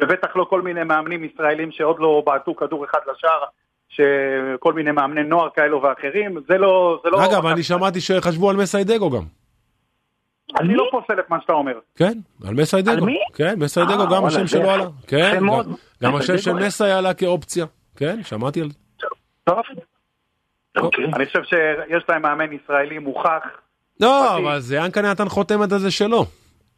ובטח 0.00 0.36
לא 0.36 0.46
כל 0.50 0.62
מיני 0.62 0.84
מאמנים 0.84 1.24
ישראלים 1.24 1.72
שעוד 1.72 1.96
לא 1.98 2.22
בעטו 2.26 2.56
כדור 2.56 2.84
אחד 2.84 2.98
לשער, 3.12 3.44
שכל 3.88 4.72
מיני 4.72 4.90
מאמני 4.90 5.22
נוער 5.22 5.48
כאלו 5.56 5.82
ואחרים, 5.82 6.38
זה 6.48 6.58
לא... 6.58 7.00
זה 7.04 7.10
לא 7.10 7.24
אגב, 7.24 7.46
אני 7.46 7.62
שמעתי 7.62 8.00
שחשבו 8.00 8.50
על 8.50 8.56
מסיידגו 8.56 9.10
גם. 9.10 9.39
אני 10.60 10.74
לא 10.74 10.88
פוסל 10.90 11.20
את 11.20 11.30
מה 11.30 11.40
שאתה 11.40 11.52
אומר. 11.52 11.72
כן, 11.96 12.12
על 12.48 12.54
מסיידגו. 12.54 12.92
על 12.92 13.00
מי? 13.00 13.18
כן, 13.34 13.54
מסיידגו, 13.58 14.00
אה, 14.02 14.16
גם 14.16 14.24
השם 14.24 14.46
שלו. 14.46 14.70
עלה. 14.70 14.84
כן, 15.06 15.40
גם- 16.02 16.14
השם 16.16 16.38
של. 16.38 16.52
מסי 16.52 16.84
עלה 16.90 17.14
כאופציה. 17.14 17.66
כן, 17.96 18.22
שמעתי 18.22 18.60
על 18.60 18.68
זה. 18.70 18.76
טוב. 19.44 19.58
אוקיי. 20.76 21.04
אני 21.14 21.26
חושב 21.26 21.42
שיש 21.44 22.04
להם 22.08 22.22
מאמן 22.22 22.52
ישראלי 22.52 22.98
מוכח, 22.98 23.42
לא. 24.00 24.36
אבל 24.36 24.60
זה 24.60 24.76
ינקה 24.76 25.02
נתן 25.02 25.28
חותמת 25.28 25.72
על 25.72 25.78
זה 25.78 25.90
שלו. 25.90 26.24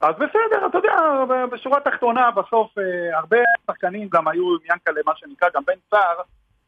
אז 0.00 0.14
בסדר, 0.14 0.66
אתה 0.66 0.78
יודע, 0.78 0.96
בשורה 1.52 1.78
התחתונה, 1.78 2.30
בסוף 2.30 2.78
אה, 2.78 3.18
הרבה 3.18 3.36
שחקנים 3.66 4.08
גם 4.12 4.28
היו 4.28 4.42
עם 4.50 4.58
ינקלה, 4.72 5.00
מה 5.06 5.12
שנקרא, 5.16 5.48
גם 5.54 5.62
בן 5.66 5.72
סער, 5.90 6.14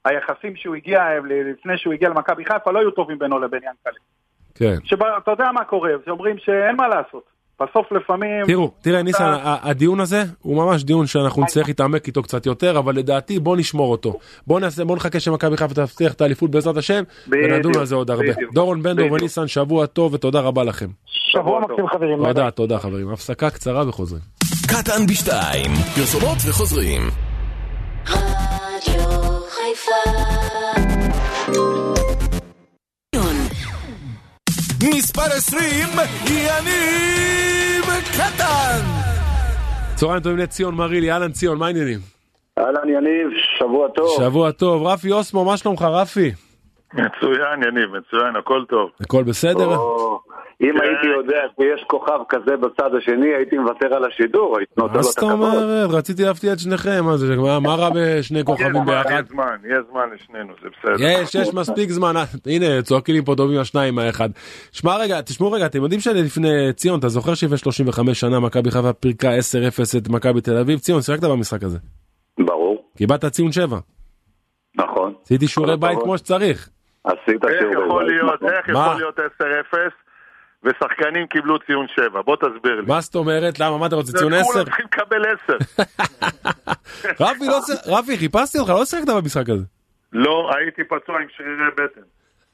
היחסים 0.04 0.56
שהוא 0.56 0.74
הגיע, 0.74 1.00
אה, 1.00 1.18
לפני 1.52 1.78
שהוא 1.78 1.92
הגיע 1.92 2.08
למכבי 2.08 2.44
חיפה, 2.44 2.70
לא 2.72 2.78
היו 2.78 2.90
טובים 2.90 3.18
בינו 3.18 3.38
לבין 3.38 3.60
ינקלה. 3.62 4.00
כן. 4.54 4.76
שאתה 4.84 5.02
יודע 5.30 5.44
מה 5.54 5.64
קורה, 5.64 5.90
שאומרים 6.06 6.36
שאין 6.38 6.76
מה 6.76 6.88
לעשות. 6.88 7.34
בסוף 7.62 7.92
לפעמים... 7.92 8.46
תראו, 8.46 8.70
תראה 8.82 9.02
ניסן, 9.02 9.24
אתה- 9.34 9.48
ה- 9.48 9.70
הדיון 9.70 10.00
הזה 10.00 10.22
הוא 10.42 10.56
ממש 10.64 10.84
דיון 10.84 11.06
שאנחנו 11.06 11.42
נצטרך 11.42 11.68
להתעמק 11.68 12.06
איתו 12.06 12.22
קצת 12.22 12.46
יותר, 12.46 12.78
אבל 12.78 12.94
לדעתי 12.96 13.38
בוא 13.38 13.56
נשמור 13.56 13.92
אותו. 13.92 14.14
בוא 14.46 14.60
נעשה, 14.60 14.84
בוא 14.84 14.96
נחכה 14.96 15.20
שמכבי 15.20 15.56
חיפה 15.56 15.74
תבטיח 15.74 16.12
את 16.12 16.20
האליפות 16.20 16.50
בעזרת 16.50 16.76
השם, 16.76 17.02
ונדון 17.28 17.72
על 17.78 17.84
זה 17.86 17.94
עוד 17.94 18.10
הרבה. 18.10 18.24
דורון 18.54 18.82
בן 18.82 18.96
דור. 18.96 19.12
וניסן, 19.12 19.46
שבוע 19.48 19.86
טוב 19.86 20.14
ותודה 20.14 20.40
רבה 20.40 20.64
לכם. 20.64 20.86
שבוע 21.06 21.60
מקסים 21.60 21.88
חברים. 21.88 22.24
תודה, 22.24 22.50
תודה 22.50 22.78
חברים. 22.78 23.10
הפסקה 23.10 23.50
קצרה 23.50 23.88
וחוזרים. 23.88 24.22
קטן 24.68 25.06
בשתיים, 25.06 25.70
פרסומות 25.96 26.38
וחוזרים. 26.48 27.02
רדיו 28.08 29.30
חיפה 29.50 30.10
מספר 34.90 35.22
20, 35.22 35.88
יניב 36.26 37.84
קטן! 38.12 38.80
צהריים 39.94 40.22
טובים 40.22 40.38
לציון 40.38 40.74
מרילי, 40.74 41.12
אהלן 41.12 41.32
ציון, 41.32 41.58
מה 41.58 41.66
העניינים? 41.66 41.98
אהלן 42.58 42.88
יניב, 42.88 43.28
שבוע 43.58 43.88
טוב. 43.88 44.08
שבוע 44.16 44.50
טוב. 44.50 44.86
רפי 44.86 45.12
אוסמו, 45.12 45.44
מה 45.44 45.56
שלומך 45.56 45.82
רפי? 45.82 46.32
מצוין, 46.94 47.62
יניב, 47.68 47.88
מצוין, 47.96 48.36
הכל 48.36 48.64
טוב. 48.68 48.90
הכל 49.00 49.22
בסדר? 49.22 49.76
או, 49.76 50.20
אם 50.60 50.80
הייתי 50.80 51.06
יודע 51.06 51.38
שיש 51.56 51.84
כוכב 51.86 52.18
כזה 52.28 52.56
בצד 52.56 52.94
השני, 52.98 53.34
הייתי 53.36 53.58
מוותר 53.58 53.94
על 53.94 54.04
השידור, 54.04 54.58
הייתי 54.58 54.72
נותן 54.76 54.92
מה 54.92 55.00
לו 55.00 55.00
את 55.00 55.04
זאת 55.04 55.18
הכבוד. 55.18 55.32
אומרת? 55.32 55.90
רציתי 55.90 56.24
להפתיע 56.24 56.52
את 56.52 56.58
שניכם, 56.58 57.04
מה 57.04 57.16
זה, 57.16 57.36
מה- 57.36 57.60
מה 57.60 57.74
רע 57.74 57.90
בשני 57.94 58.38
יש 58.38 58.44
כוכבים 58.44 58.84
ביחד? 58.86 59.22
יש 59.24 59.28
זמן, 59.30 59.56
יש 59.68 59.78
זמן 59.90 60.08
לשנינו, 60.14 60.52
זה 60.62 60.68
בסדר. 60.68 60.94
יש, 60.98 61.34
יש 61.34 61.54
מספיק 61.54 61.90
זמן, 61.90 62.16
אה, 62.16 62.24
הנה, 62.46 62.82
צועקים 62.82 63.14
לי 63.14 63.22
פה 63.24 63.34
טובים 63.36 63.60
השניים 63.60 63.94
מהאחד. 63.94 64.28
שמע 64.72 64.96
רגע, 64.96 65.20
תשמעו 65.20 65.52
רגע, 65.52 65.66
אתם 65.66 65.82
יודעים 65.82 66.00
שלפני 66.00 66.72
ציון, 66.72 66.98
אתה 66.98 67.08
זוכר 67.08 67.34
שלפני 67.34 67.56
35 67.58 68.20
שנה 68.20 68.40
מכבי 68.40 68.70
חיפה 68.70 68.92
פירקה 68.92 69.28
10-0 69.38 69.38
את 69.98 70.08
מכבי 70.08 70.40
תל 70.40 70.56
אביב? 70.56 70.78
ציון, 70.78 71.02
שיחקת 71.02 71.24
במשחק 71.24 71.62
הזה. 71.62 71.78
ברור, 72.40 72.84
קיבלת 72.96 73.24
ציון 73.24 73.52
7. 73.52 73.78
נכון. 74.76 75.14
עשיתי 75.24 75.48
שיעורי 75.48 75.76
בית. 75.76 75.98
כמו 76.02 76.18
שצריך. 76.18 76.68
עשית 77.04 77.44
איך 77.44 77.52
שיעורי 77.60 77.86
יכול 77.86 78.04
בית, 78.04 78.12
להיות, 78.12 78.34
נכון. 78.42 78.48
איך 78.48 78.68
מה? 78.68 78.80
יכול 78.86 78.94
להיות 78.96 79.18
10-0 79.18 80.03
ושחקנים 80.64 81.26
קיבלו 81.26 81.58
ציון 81.58 81.86
7? 81.88 82.22
בוא 82.22 82.36
תסביר 82.36 82.80
לי. 82.80 82.86
מה 82.86 83.00
זאת 83.00 83.14
אומרת? 83.14 83.60
למה? 83.60 83.78
מה 83.78 83.86
אתה 83.86 83.96
רוצה? 83.96 84.12
ציון 84.12 84.32
10? 84.32 84.52
כולם 84.52 84.64
צריכים 84.64 84.86
לקבל 84.86 85.22
10. 85.44 85.84
רפי, 87.20 87.46
לא 87.46 87.60
רפי, 87.86 88.18
חיפשתי 88.18 88.58
אותך, 88.58 88.70
לא 88.70 88.84
שיחקת 88.84 89.08
במשחק 89.08 89.48
הזה. 89.48 89.64
לא, 90.12 90.50
הייתי 90.56 90.84
פצוע 90.84 91.16
עם 91.20 91.26
שרירי 91.36 91.70
בטן. 91.76 92.00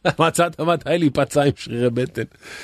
מצאת 0.26 0.60
מתי 0.60 0.98
להיפצע 0.98 1.42
עם 1.42 1.50
שרירי 1.56 1.90
בטן. 1.90 2.22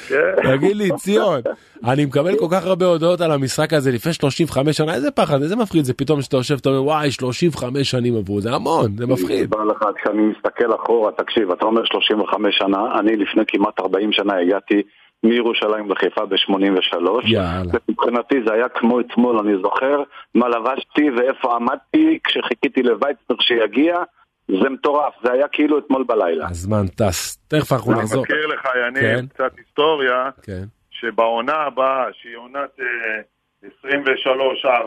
כן. 0.08 0.56
תגיד 0.56 0.76
לי, 0.76 0.88
ציון, 0.96 1.40
אני 1.90 2.04
מקבל 2.04 2.38
כל 2.38 2.46
כך 2.50 2.66
הרבה 2.66 2.86
הודעות 2.86 3.20
על 3.20 3.32
המשחק 3.32 3.72
הזה 3.72 3.92
לפני 3.92 4.12
35 4.12 4.76
שנה, 4.76 4.94
איזה 4.94 5.10
פחד, 5.10 5.42
איזה 5.42 5.56
מפחיד 5.56 5.84
זה 5.84 5.94
פתאום 5.94 6.22
שאתה 6.22 6.36
יושב, 6.36 6.54
אתה 6.60 6.68
אומר, 6.68 6.82
וואי, 6.84 7.10
35 7.10 7.90
שנים 7.90 8.16
עברו, 8.16 8.40
זה 8.40 8.52
המון, 8.52 8.96
זה 8.96 9.06
מפחיד. 9.06 9.54
כשאני 9.96 10.22
מסתכל 10.22 10.74
אחורה, 10.74 11.12
תקשיב, 11.12 11.50
אתה 11.50 11.64
אומר 11.64 11.82
35 11.84 12.58
שנה, 12.58 12.98
אני 13.00 13.16
לפני 13.16 13.42
כמעט 13.48 13.80
40 13.80 14.12
שנה 14.12 14.36
הגעתי 14.36 14.82
מירושלים 15.22 15.90
לחיפה 15.90 16.26
ב-83. 16.26 16.96
יאללה. 17.24 17.72
מבחינתי 17.88 18.34
זה 18.46 18.54
היה 18.54 18.68
כמו 18.68 19.00
אתמול, 19.00 19.38
אני 19.38 19.52
זוכר 19.62 20.02
מה 20.34 20.48
לבשתי 20.48 21.10
ואיפה 21.10 21.56
עמדתי 21.56 22.18
כשחיכיתי 22.24 22.82
לווייצנר 22.82 23.36
שיגיע. 23.40 23.96
זה 24.48 24.68
מטורף, 24.68 25.14
זה 25.22 25.32
היה 25.32 25.48
כאילו 25.48 25.78
אתמול 25.78 26.04
בלילה. 26.04 26.46
הזמן 26.50 26.86
טס, 26.86 27.36
תכף 27.48 27.72
אנחנו 27.72 27.92
אני 27.92 28.00
נחזור. 28.00 28.22
מזכיר 28.22 28.46
לך, 28.46 28.62
כן. 28.62 28.78
יניב, 28.96 29.28
קצת 29.28 29.52
היסטוריה, 29.58 30.30
כן, 30.42 30.64
שבעונה 30.90 31.54
הבאה, 31.54 32.04
שהיא 32.12 32.36
עונת 32.36 32.80
אה, 32.80 33.20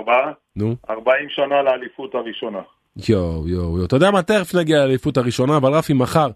23-4, 0.07 0.11
נו. 0.55 0.75
40 0.89 1.29
שנה 1.29 1.61
לאליפות 1.61 2.15
הראשונה. 2.15 2.61
יואו 3.09 3.47
יואו 3.47 3.77
יואו, 3.77 3.85
אתה 3.85 3.95
יודע 3.95 4.11
מה? 4.11 4.21
תכף 4.21 4.55
נגיע 4.55 4.77
לאליפות 4.77 5.17
הראשונה 5.17 5.57
אבל 5.57 5.73
רפי 5.73 5.93
מחר 5.93 6.27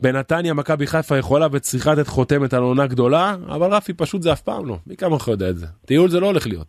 בנתניה 0.00 0.54
מכבי 0.54 0.86
חיפה 0.86 1.18
יכולה 1.18 1.46
וצריכה 1.52 1.92
לתת 1.92 2.06
חותמת 2.06 2.54
על 2.54 2.62
עונה 2.62 2.86
גדולה 2.86 3.34
אבל 3.48 3.66
רפי 3.74 3.92
פשוט 3.92 4.22
זה 4.22 4.32
אף 4.32 4.40
פעם 4.40 4.66
לא. 4.66 4.76
מי 4.86 4.96
כמוך 4.96 5.28
יודע 5.28 5.48
את 5.48 5.56
זה? 5.56 5.66
טיול 5.86 6.08
זה 6.08 6.20
לא 6.20 6.26
הולך 6.26 6.46
להיות. 6.46 6.66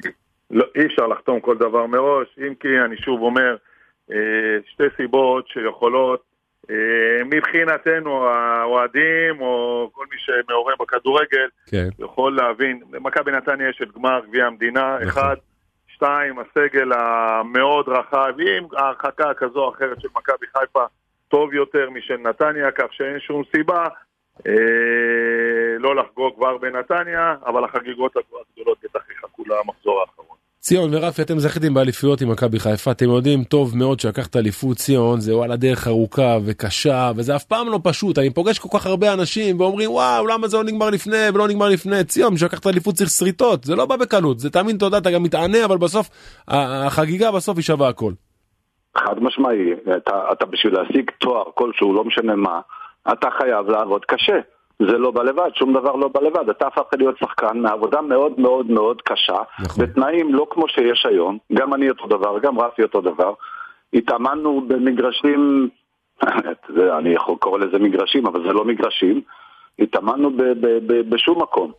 לא, 0.52 0.66
אי 0.76 0.86
אפשר 0.86 1.08
לחתום 1.08 1.40
כל 1.40 1.58
דבר 1.58 1.86
מראש, 1.86 2.28
אם 2.38 2.54
כי 2.60 2.68
אני 2.86 2.98
שוב 2.98 3.22
אומר, 3.22 3.56
אה, 4.12 4.18
שתי 4.72 4.84
סיבות 4.98 5.48
שיכולות, 5.48 6.24
אה, 6.70 7.24
מבחינתנו 7.26 8.26
האוהדים 8.28 9.42
או 9.42 9.90
כל 9.94 10.06
מי 10.12 10.18
שמעורה 10.18 10.74
בכדורגל, 10.80 11.48
כן. 11.66 11.90
יכול 12.00 12.36
להבין, 12.36 12.82
למכבי 12.92 13.32
נתניה 13.32 13.70
יש 13.70 13.82
את 13.84 13.92
גמר 13.96 14.20
גביע 14.28 14.46
המדינה, 14.46 14.96
נכון. 14.96 15.08
אחד, 15.08 15.36
שתיים, 16.04 16.40
הסגל 16.40 16.92
המאוד 16.94 17.90
רחב, 17.90 18.34
עם 18.40 18.68
הרחקה 18.72 19.34
כזו 19.34 19.60
או 19.60 19.70
אחרת 19.70 20.02
של 20.02 20.08
מכבי 20.16 20.46
חיפה, 20.58 20.84
טוב 21.28 21.54
יותר 21.54 21.90
משל 21.90 22.18
נתניה, 22.18 22.72
כך 22.72 22.86
שאין 22.92 23.20
שום 23.20 23.44
סיבה 23.56 23.88
אה, 24.48 25.78
לא 25.80 25.96
לחגוג 25.96 26.36
כבר 26.36 26.58
בנתניה, 26.58 27.36
אבל 27.46 27.64
החגיגות 27.64 28.16
הגדולות 28.18 28.78
בטח 28.84 29.10
יחכו 29.10 29.44
למחזור 29.48 30.02
האחרון. 30.02 30.38
ציון 30.66 30.90
ורפי 30.94 31.22
אתם 31.22 31.40
זכיתם 31.40 31.74
באליפויות 31.74 32.22
עם 32.22 32.32
מכבי 32.32 32.60
חיפה 32.60 32.92
אתם 32.92 33.06
יודעים 33.06 33.44
טוב 33.44 33.78
מאוד 33.78 34.00
שלקחת 34.00 34.36
אליפות 34.36 34.78
ציון 34.78 35.20
זה 35.20 35.36
וואלה 35.38 35.56
דרך 35.56 35.88
ארוכה 35.88 36.38
וקשה 36.46 37.12
וזה 37.16 37.36
אף 37.36 37.44
פעם 37.44 37.70
לא 37.70 37.80
פשוט 37.84 38.18
אני 38.20 38.30
פוגש 38.34 38.60
כל 38.60 38.78
כך 38.78 38.86
הרבה 38.86 39.14
אנשים 39.14 39.60
ואומרים 39.60 39.92
וואו 39.92 40.28
למה 40.28 40.48
זה 40.48 40.58
לא 40.58 40.64
נגמר 40.64 40.90
לפני 40.90 41.30
ולא 41.34 41.48
נגמר 41.48 41.70
לפני 41.70 42.04
ציון 42.04 42.34
בשביל 42.34 42.48
לקחת 42.48 42.68
אליפות 42.68 42.96
צריך 42.96 43.10
שריטות 43.10 43.64
זה 43.64 43.76
לא 43.76 43.86
בא 43.86 43.96
בקלות 43.96 44.40
זה 44.40 44.50
תאמין 44.50 44.78
תודה 44.78 44.98
אתה 44.98 45.12
גם 45.12 45.24
מתענה 45.24 45.66
אבל 45.66 45.78
בסוף 45.78 46.10
החגיגה 46.48 47.32
בסוף 47.32 47.58
היא 47.58 47.64
שווה 47.64 47.90
הכל. 47.90 48.14
חד 48.98 49.20
משמעי, 49.22 49.74
אתה, 49.98 50.32
אתה 50.32 50.46
בשביל 50.46 50.74
להשיג 50.74 51.12
תואר 51.20 51.44
כלשהו, 51.56 51.94
לא 51.94 52.04
משנה 52.04 52.36
מה, 52.36 52.62
אתה 53.12 53.28
חייב 53.38 53.70
לעבוד 53.70 54.06
קשה. 54.06 54.40
זה 54.80 54.98
לא 54.98 55.12
בא 55.12 55.24
לבד, 55.24 55.50
שום 55.54 55.74
דבר 55.74 55.96
לא 55.96 56.08
בא 56.08 56.22
לבד. 56.22 56.50
אתה 56.50 56.68
הפכת 56.68 56.98
להיות 56.98 57.18
שחקן 57.18 57.58
מעבודה 57.58 58.02
מאוד 58.02 58.40
מאוד 58.40 58.72
מאוד 58.72 59.02
קשה, 59.02 59.38
נכון. 59.60 59.86
בתנאים 59.86 60.34
לא 60.34 60.48
כמו 60.50 60.68
שיש 60.68 61.06
היום, 61.10 61.38
גם 61.54 61.74
אני 61.74 61.90
אותו 61.90 62.08
דבר, 62.08 62.40
גם 62.40 62.60
רפי 62.60 62.84
אותו 62.84 63.02
דבר. 63.02 63.34
התאמנו 63.94 64.62
במגרשים, 64.68 65.70
זה, 66.76 66.98
אני 66.98 67.10
יכול 67.10 67.36
לקרוא 67.36 67.60
לזה 67.60 67.80
מגרשים, 67.80 68.28
אבל 68.28 68.48
זה 68.48 68.54
לא 68.54 68.66
מגרשים. 68.66 69.22
התאמנו 69.80 70.30
ב, 70.30 70.42
ב, 70.42 70.68
ב, 70.88 71.10
בשום 71.10 71.42
מקום. 71.42 71.72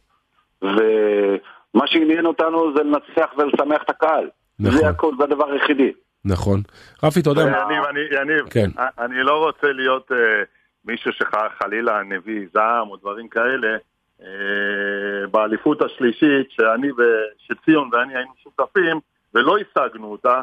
ומה 0.63 1.87
שעניין 1.87 2.27
אותנו 2.27 2.73
זה 2.77 2.83
לנצח 2.83 3.31
ולשמח 3.39 3.83
את 3.83 3.91
הקהל. 3.91 4.29
נכון. 4.61 4.79
זה 4.79 4.89
הכל, 4.89 5.13
זה 5.19 5.25
הדבר 5.25 5.51
היחידי. 5.51 5.93
נכון. 6.25 6.61
רפי 7.03 7.21
אתה 7.21 7.31
יודע 7.31 7.43
יניב, 7.43 7.85
אני, 7.85 8.01
יניב, 8.21 8.49
כן. 8.51 8.71
אני 8.99 9.23
לא 9.23 9.45
רוצה 9.45 9.73
להיות 9.73 10.13
אה, 10.13 10.43
מישהו 10.85 11.13
שחלילה 11.13 12.03
נביא 12.03 12.47
זעם 12.53 12.91
או 12.91 12.97
דברים 12.97 13.29
כאלה. 13.29 13.77
אה, 14.23 15.27
באליפות 15.31 15.83
השלישית, 15.83 16.51
שאני 16.51 16.91
ו- 16.91 17.25
שציון 17.39 17.91
ואני 17.93 18.17
היינו 18.17 18.33
שותפים 18.43 19.01
ולא 19.35 19.57
השגנו 19.59 20.13
אותה, 20.13 20.43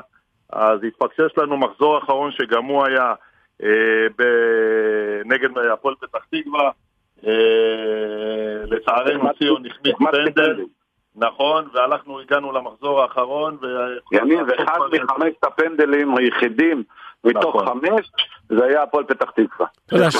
אז 0.54 0.84
התפקשש 0.84 1.38
לנו 1.38 1.58
מחזור 1.58 1.97
אחרון 1.97 2.32
שגם 2.32 2.65
הוא 2.65 2.86
היה 2.86 3.13
אה, 3.63 4.08
ב- 4.17 5.21
נגד 5.25 5.49
הפועל 5.73 5.95
פתח 5.95 6.25
תקווה. 6.32 6.71
אה, 7.27 8.65
לצערנו 8.65 9.30
ציון 9.39 9.63
החמיץ 9.65 9.95
פנדל. 10.12 10.65
נכון, 11.15 11.67
ואנחנו 11.73 12.19
הגענו 12.19 12.51
למחזור 12.51 13.01
האחרון. 13.01 13.58
ו- 13.62 14.15
יניב, 14.15 14.49
אחד 14.49 14.80
מחמשת 14.91 15.43
הפנדלים 15.43 16.17
היחידים 16.17 16.84
מתוך 17.25 17.55
נכון. 17.55 17.65
חמש, 17.65 18.12
זה 18.49 18.65
היה 18.65 18.84
הפועל 18.84 19.03
פתח 19.03 19.29
תקווה. 19.29 19.67
אתה 19.86 19.95
יודע, 19.95 20.12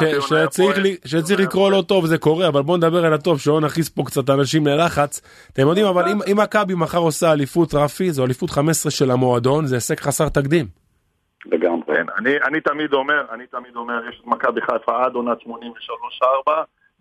שצריך 1.06 1.40
לקרוא 1.40 1.72
לא 1.72 1.84
טוב 1.88 2.06
זה 2.06 2.18
קורה 2.18 2.48
אבל 2.48 2.62
בוא 2.62 2.78
נדבר 2.78 3.06
על 3.06 3.14
הטוב 3.14 3.40
שלא 3.40 3.62
נכניס 3.62 3.90
פה 3.90 4.04
קצת 4.06 4.30
אנשים 4.30 4.68
ללחץ. 4.68 5.22
אתם 5.54 5.68
יודעים 5.68 5.86
אבל 5.86 6.08
אם- 6.08 6.20
אם 6.32 6.40
מכבי 6.40 6.74
מחר 6.76 6.98
עושה 6.98 7.32
אליפות 7.34 7.74
רפי 7.74 8.12
זו 8.12 8.26
אליפות 8.26 8.50
15 8.50 8.92
של 8.92 9.12
המועדון 9.12 9.66
זה 9.66 9.76
הישג 9.76 10.00
חסר 10.00 10.30
תקדים. 10.30 10.66
לגמרי. 11.46 11.82
כן, 11.88 12.06
אני, 12.18 12.30
אני 12.48 12.62
תמיד 12.62 12.94
אומר, 12.94 13.22
אני 13.32 13.48
תמיד 13.48 13.76
אומר, 13.76 13.94
יש 14.10 14.20
את 14.22 14.28
מכבי 14.28 14.62
חיפה 14.62 15.06
עד 15.06 15.14
עונת 15.16 15.38
83-4, 15.42 16.52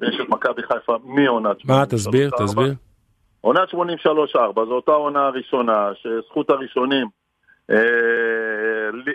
ויש 0.00 0.20
את 0.20 0.28
מכבי 0.28 0.62
חיפה 0.62 0.96
מעונת 1.04 1.56
83-4. 1.60 1.64
מה 1.68 1.86
תסביר 1.86 2.30
תסביר. 2.38 2.74
עונת 3.40 3.68
83-4 3.68 3.76
זו 4.54 4.72
אותה 4.74 4.92
עונה 4.92 5.26
הראשונה, 5.26 5.88
שזכות 6.02 6.50
הראשונים 6.50 7.06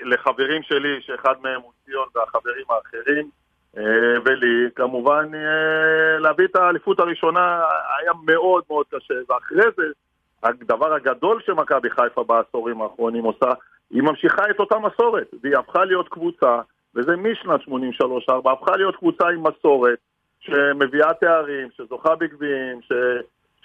לחברים 0.04 0.64
שלי, 0.64 1.02
שאחד 1.02 1.34
מהם 1.42 1.62
הוא 1.62 1.72
ציון 1.86 2.08
והחברים 2.16 2.66
האחרים, 2.70 3.30
אה, 3.78 4.20
ולי, 4.26 4.70
כמובן 4.76 5.32
אה, 5.34 6.20
להביא 6.20 6.46
את 6.46 6.56
האליפות 6.56 7.00
הראשונה 7.00 7.62
היה 8.00 8.12
מאוד 8.26 8.64
מאוד 8.70 8.86
קשה, 8.90 9.14
ואחרי 9.30 9.72
זה, 9.78 9.84
הדבר 10.44 10.94
הגדול 10.94 11.42
שמכבי 11.46 11.90
חיפה 11.90 12.24
בעשורים 12.24 12.82
האחרונים 12.82 13.24
עושה, 13.24 13.52
היא 13.92 14.02
ממשיכה 14.02 14.50
את 14.50 14.60
אותה 14.60 14.76
מסורת, 14.80 15.28
והיא 15.44 15.58
הפכה 15.58 15.86
להיות 15.86 16.10
קבוצה, 16.10 16.60
וזה 16.96 17.16
משנת 17.16 17.62
83-4, 17.62 18.52
הפכה 18.52 18.78
להיות 18.78 18.96
קבוצה 18.96 19.28
עם 19.28 19.44
מסורת, 19.48 20.00
שמביאה 20.40 21.14
תארים, 21.14 21.68
שזוכה 21.78 22.16
בגביעים, 22.16 22.82
ש... 22.82 22.92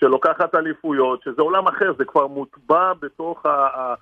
שלוקחת 0.00 0.54
אליפויות, 0.54 1.20
שזה 1.24 1.42
עולם 1.42 1.68
אחר, 1.68 1.92
זה 1.98 2.04
כבר 2.04 2.26
מוטבע 2.26 2.92
בתוך 3.02 3.46
ה... 3.46 3.50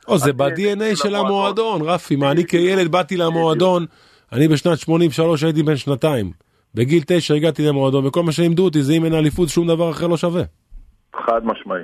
או 0.08 0.18
זה 0.18 0.32
ב-DNA 0.32 0.96
של 0.96 1.14
המועדון 1.14 1.82
רפי 1.82 2.16
מה 2.16 2.30
אני 2.30 2.46
כילד 2.46 2.92
באתי 2.92 3.16
למועדון 3.16 3.86
אני 4.32 4.48
בשנת 4.48 4.78
83 4.78 5.42
הייתי 5.42 5.62
בן 5.62 5.76
שנתיים. 5.76 6.32
בגיל 6.74 7.02
9 7.06 7.34
הגעתי 7.34 7.62
למועדון 7.62 8.06
וכל 8.06 8.22
מה 8.22 8.32
שלימדו 8.32 8.64
אותי 8.64 8.82
זה 8.82 8.92
אם 8.92 9.04
אין 9.04 9.14
אליפות 9.14 9.48
שום 9.48 9.66
דבר 9.66 9.90
אחר 9.90 10.06
לא 10.06 10.16
שווה. 10.16 10.42
חד 11.26 11.40
משמעי. 11.44 11.82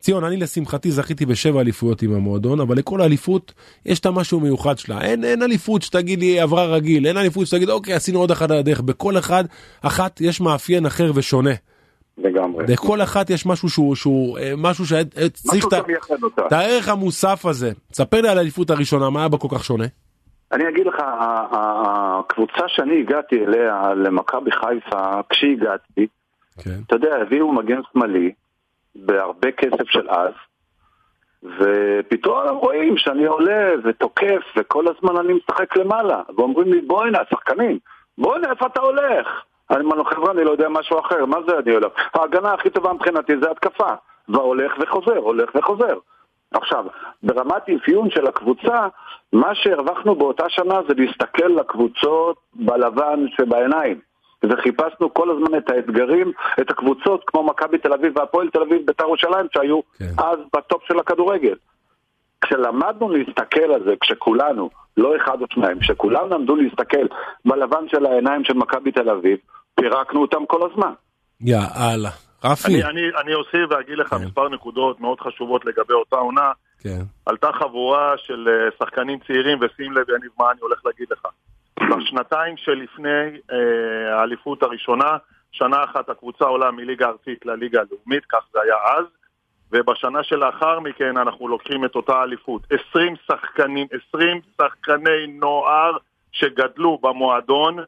ציון, 0.00 0.24
אני 0.24 0.36
לשמחתי 0.36 0.90
זכיתי 0.90 1.26
בשבע 1.26 1.60
אליפויות 1.60 2.02
עם 2.02 2.14
המועדון, 2.14 2.60
אבל 2.60 2.76
לכל 2.76 3.02
אליפות 3.02 3.52
יש 3.86 4.00
את 4.00 4.06
המשהו 4.06 4.40
מיוחד 4.40 4.78
שלה. 4.78 5.00
אין, 5.00 5.24
אין 5.24 5.42
אליפות 5.42 5.82
שתגיד 5.82 6.20
לי 6.20 6.40
עברה 6.40 6.64
רגיל, 6.64 7.06
אין 7.06 7.16
אליפות 7.16 7.46
שתגיד 7.46 7.70
אוקיי 7.70 7.94
עשינו 7.94 8.18
עוד 8.18 8.30
אחת 8.30 8.50
על 8.50 8.58
הדרך. 8.58 8.80
בכל 8.80 9.18
אחד, 9.18 9.44
אחת 9.82 10.20
יש 10.20 10.40
מאפיין 10.40 10.86
אחר 10.86 11.10
ושונה. 11.14 11.50
לגמרי. 12.24 12.64
לכל 12.68 13.02
אחת 13.02 13.30
יש 13.30 13.46
משהו 13.46 13.68
שהוא, 13.68 13.94
שהוא 13.94 14.38
אה, 14.38 14.52
משהו 14.56 14.84
שצריך 14.86 15.66
משהו 15.66 15.68
את. 15.68 16.38
את 16.46 16.52
הערך 16.52 16.88
המוסף 16.88 17.46
הזה. 17.46 17.72
ספר 17.92 18.20
לי 18.20 18.28
על 18.28 18.38
האליפות 18.38 18.70
הראשונה, 18.70 19.10
מה 19.10 19.20
היה 19.20 19.28
בה 19.28 19.38
כל 19.38 19.48
כך 19.50 19.64
שונה? 19.64 19.84
אני 20.52 20.68
אגיד 20.68 20.86
לך, 20.86 20.94
הקבוצה 21.52 22.62
שאני 22.68 23.00
הגעתי 23.00 23.44
אליה, 23.44 23.94
למכבי 23.94 24.50
חיפה, 24.50 25.20
כשהגעתי, 25.28 26.06
כן. 26.64 26.80
אתה 26.86 26.96
יודע, 26.96 27.16
הביאו 27.22 27.52
מגן 27.52 27.80
שמאלי 27.92 28.32
בהרבה 28.94 29.52
כסף 29.52 29.84
של 29.88 30.10
אז, 30.10 30.32
ופתאום 31.42 32.56
רואים 32.56 32.94
שאני 32.96 33.26
עולה 33.26 33.70
ותוקף, 33.84 34.42
וכל 34.56 34.84
הזמן 34.88 35.16
אני 35.16 35.32
משחק 35.32 35.76
למעלה, 35.76 36.22
ואומרים 36.36 36.72
לי, 36.72 36.80
בוא'נה, 36.80 37.18
השחקנים, 37.20 37.78
בוא'נה, 38.18 38.50
איפה 38.50 38.66
אתה 38.66 38.80
הולך? 38.80 39.26
אני 39.70 39.84
אומר 39.84 39.96
לו, 39.96 40.04
חבר'ה, 40.04 40.32
אני 40.32 40.44
לא 40.44 40.50
יודע 40.50 40.68
משהו 40.68 40.98
אחר, 40.98 41.26
מה 41.26 41.36
זה 41.48 41.58
אני 41.58 41.74
הולך? 41.74 41.92
ההגנה 42.14 42.52
הכי 42.52 42.70
טובה 42.70 42.92
מבחינתי 42.92 43.32
זה 43.42 43.50
התקפה, 43.50 43.94
והולך 44.28 44.72
וחוזר, 44.80 45.16
הולך 45.16 45.50
וחוזר. 45.54 45.98
עכשיו, 46.54 46.84
ברמת 47.22 47.62
אפיון 47.68 48.10
של 48.10 48.26
הקבוצה, 48.26 48.88
מה 49.32 49.54
שהרווחנו 49.54 50.14
באותה 50.14 50.44
שנה 50.48 50.80
זה 50.88 50.94
להסתכל 50.96 51.46
לקבוצות 51.46 52.36
בלבן 52.54 53.24
שבעיניים. 53.36 54.00
וחיפשנו 54.44 55.14
כל 55.14 55.30
הזמן 55.30 55.58
את 55.58 55.70
האתגרים, 55.70 56.32
את 56.60 56.70
הקבוצות 56.70 57.24
כמו 57.26 57.42
מכבי 57.42 57.78
תל 57.78 57.92
אביב 57.92 58.12
והפועל 58.16 58.50
תל 58.50 58.62
אביב, 58.62 58.86
בית"ר 58.86 59.04
ירושלים, 59.04 59.46
שהיו 59.54 59.80
כן. 59.98 60.04
אז 60.18 60.38
בטופ 60.56 60.82
של 60.88 60.98
הכדורגל. 60.98 61.54
כשלמדנו 62.40 63.08
להסתכל 63.08 63.72
על 63.74 63.84
זה, 63.84 63.94
כשכולנו, 64.00 64.70
לא 64.96 65.16
אחד 65.16 65.40
או 65.42 65.46
שניים, 65.50 65.78
כשכולם 65.80 66.30
למדו 66.30 66.56
להסתכל 66.56 67.06
בלבן 67.44 67.88
של 67.88 68.06
העיניים 68.06 68.44
של 68.44 68.54
מכבי 68.54 68.92
תל 68.92 69.10
אביב, 69.10 69.38
פירקנו 69.80 70.22
אותם 70.22 70.46
כל 70.46 70.70
הזמן. 70.70 70.92
יאללה. 71.40 72.10
רפי. 72.44 72.74
אני, 72.74 72.84
אני, 72.84 73.00
אני 73.22 73.34
אוסיף 73.34 73.70
ואגיד 73.70 73.98
לך 73.98 74.08
כן. 74.08 74.16
מספר 74.24 74.48
נקודות 74.48 75.00
מאוד 75.00 75.20
חשובות 75.20 75.64
לגבי 75.64 75.92
אותה 75.92 76.16
עונה. 76.16 76.52
כן. 76.80 77.00
עלתה 77.26 77.50
חבורה 77.52 78.14
של 78.18 78.48
אה, 78.48 78.70
שחקנים 78.78 79.18
צעירים, 79.26 79.58
ושים 79.60 79.92
לב, 79.92 80.10
יניב, 80.10 80.30
מה 80.38 80.50
אני 80.50 80.60
הולך 80.60 80.80
להגיד 80.84 81.06
לך. 81.10 81.26
בשנתיים 81.80 82.56
שלפני 82.56 83.40
אה, 83.52 84.18
האליפות 84.20 84.62
הראשונה, 84.62 85.16
שנה 85.52 85.84
אחת 85.84 86.08
הקבוצה 86.08 86.44
עולה 86.44 86.70
מליגה 86.70 87.06
ארצית 87.08 87.46
לליגה 87.46 87.80
הלאומית, 87.80 88.24
כך 88.28 88.38
זה 88.52 88.58
היה 88.62 88.74
אז, 88.98 89.04
ובשנה 89.72 90.22
שלאחר 90.22 90.80
מכן 90.80 91.16
אנחנו 91.16 91.48
לוקחים 91.48 91.84
את 91.84 91.94
אותה 91.94 92.22
אליפות. 92.22 92.62
20 92.90 93.14
שחקנים, 93.26 93.86
20 94.08 94.40
שחקני 94.56 95.26
נוער 95.26 95.96
שגדלו 96.32 96.98
במועדון, 97.02 97.78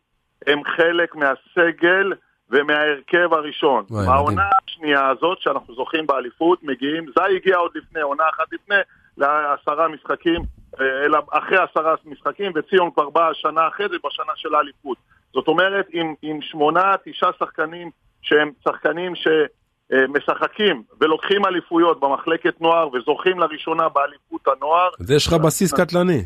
הם 0.47 0.65
חלק 0.65 1.15
מהסגל 1.15 2.13
ומההרכב 2.51 3.35
הראשון. 3.35 3.85
העונה. 4.09 4.43
השנייה 4.69 5.09
הזאת, 5.09 5.39
שאנחנו 5.41 5.75
זוכים 5.75 6.07
באליפות, 6.07 6.59
מגיעים, 6.63 7.07
זה 7.17 7.25
הגיע 7.25 7.57
עוד 7.57 7.71
לפני, 7.75 8.01
עונה 8.01 8.25
אחת 8.35 8.53
לפני, 8.53 8.77
לעשרה 9.19 9.89
משחקים, 9.89 10.43
אה, 10.81 11.05
אלא 11.05 11.19
אחרי 11.31 11.59
עשרה 11.59 11.95
משחקים, 12.05 12.53
וציון 12.55 12.91
כבר 12.95 13.11
באה 13.11 13.35
שנה 13.35 13.69
אחרי 13.69 13.87
זה, 13.89 13.97
בשנה 14.07 14.33
של 14.37 14.55
האליפות. 14.55 14.99
זאת 15.33 15.49
אומרת, 15.49 15.87
עם, 15.93 16.15
עם 16.23 16.39
שמונה, 16.43 16.95
תשעה 17.05 17.31
שחקנים 17.39 17.91
שהם 18.23 18.51
שחקנים 18.65 19.13
שמשחקים 19.15 20.83
ולוקחים 21.01 21.47
אליפויות 21.47 22.01
במחלקת 22.01 22.61
נוער 22.61 22.89
וזוכים 22.89 23.39
לראשונה 23.39 23.89
באליפות 23.89 24.49
הנוער, 24.49 24.89
אז 25.01 25.11
יש 25.11 25.27
לך 25.27 25.33
בסיס 25.33 25.75
קטלני. 25.75 26.23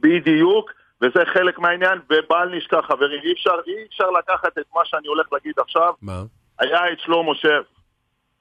בדיוק, 0.00 0.70
וזה 1.02 1.20
חלק 1.34 1.58
מהעניין, 1.58 1.98
ובל 2.10 2.48
נשכח 2.56 2.80
חברים, 2.86 3.20
אי 3.24 3.32
אפשר, 3.32 3.54
אי 3.66 3.84
אפשר 3.88 4.10
לקחת 4.10 4.58
את 4.58 4.64
מה 4.74 4.80
שאני 4.84 5.08
הולך 5.08 5.32
להגיד 5.32 5.54
עכשיו, 5.58 5.94
מה? 6.02 6.22
היה 6.58 6.92
את 6.92 7.00
שלמה 7.00 7.34
שף, 7.34 7.66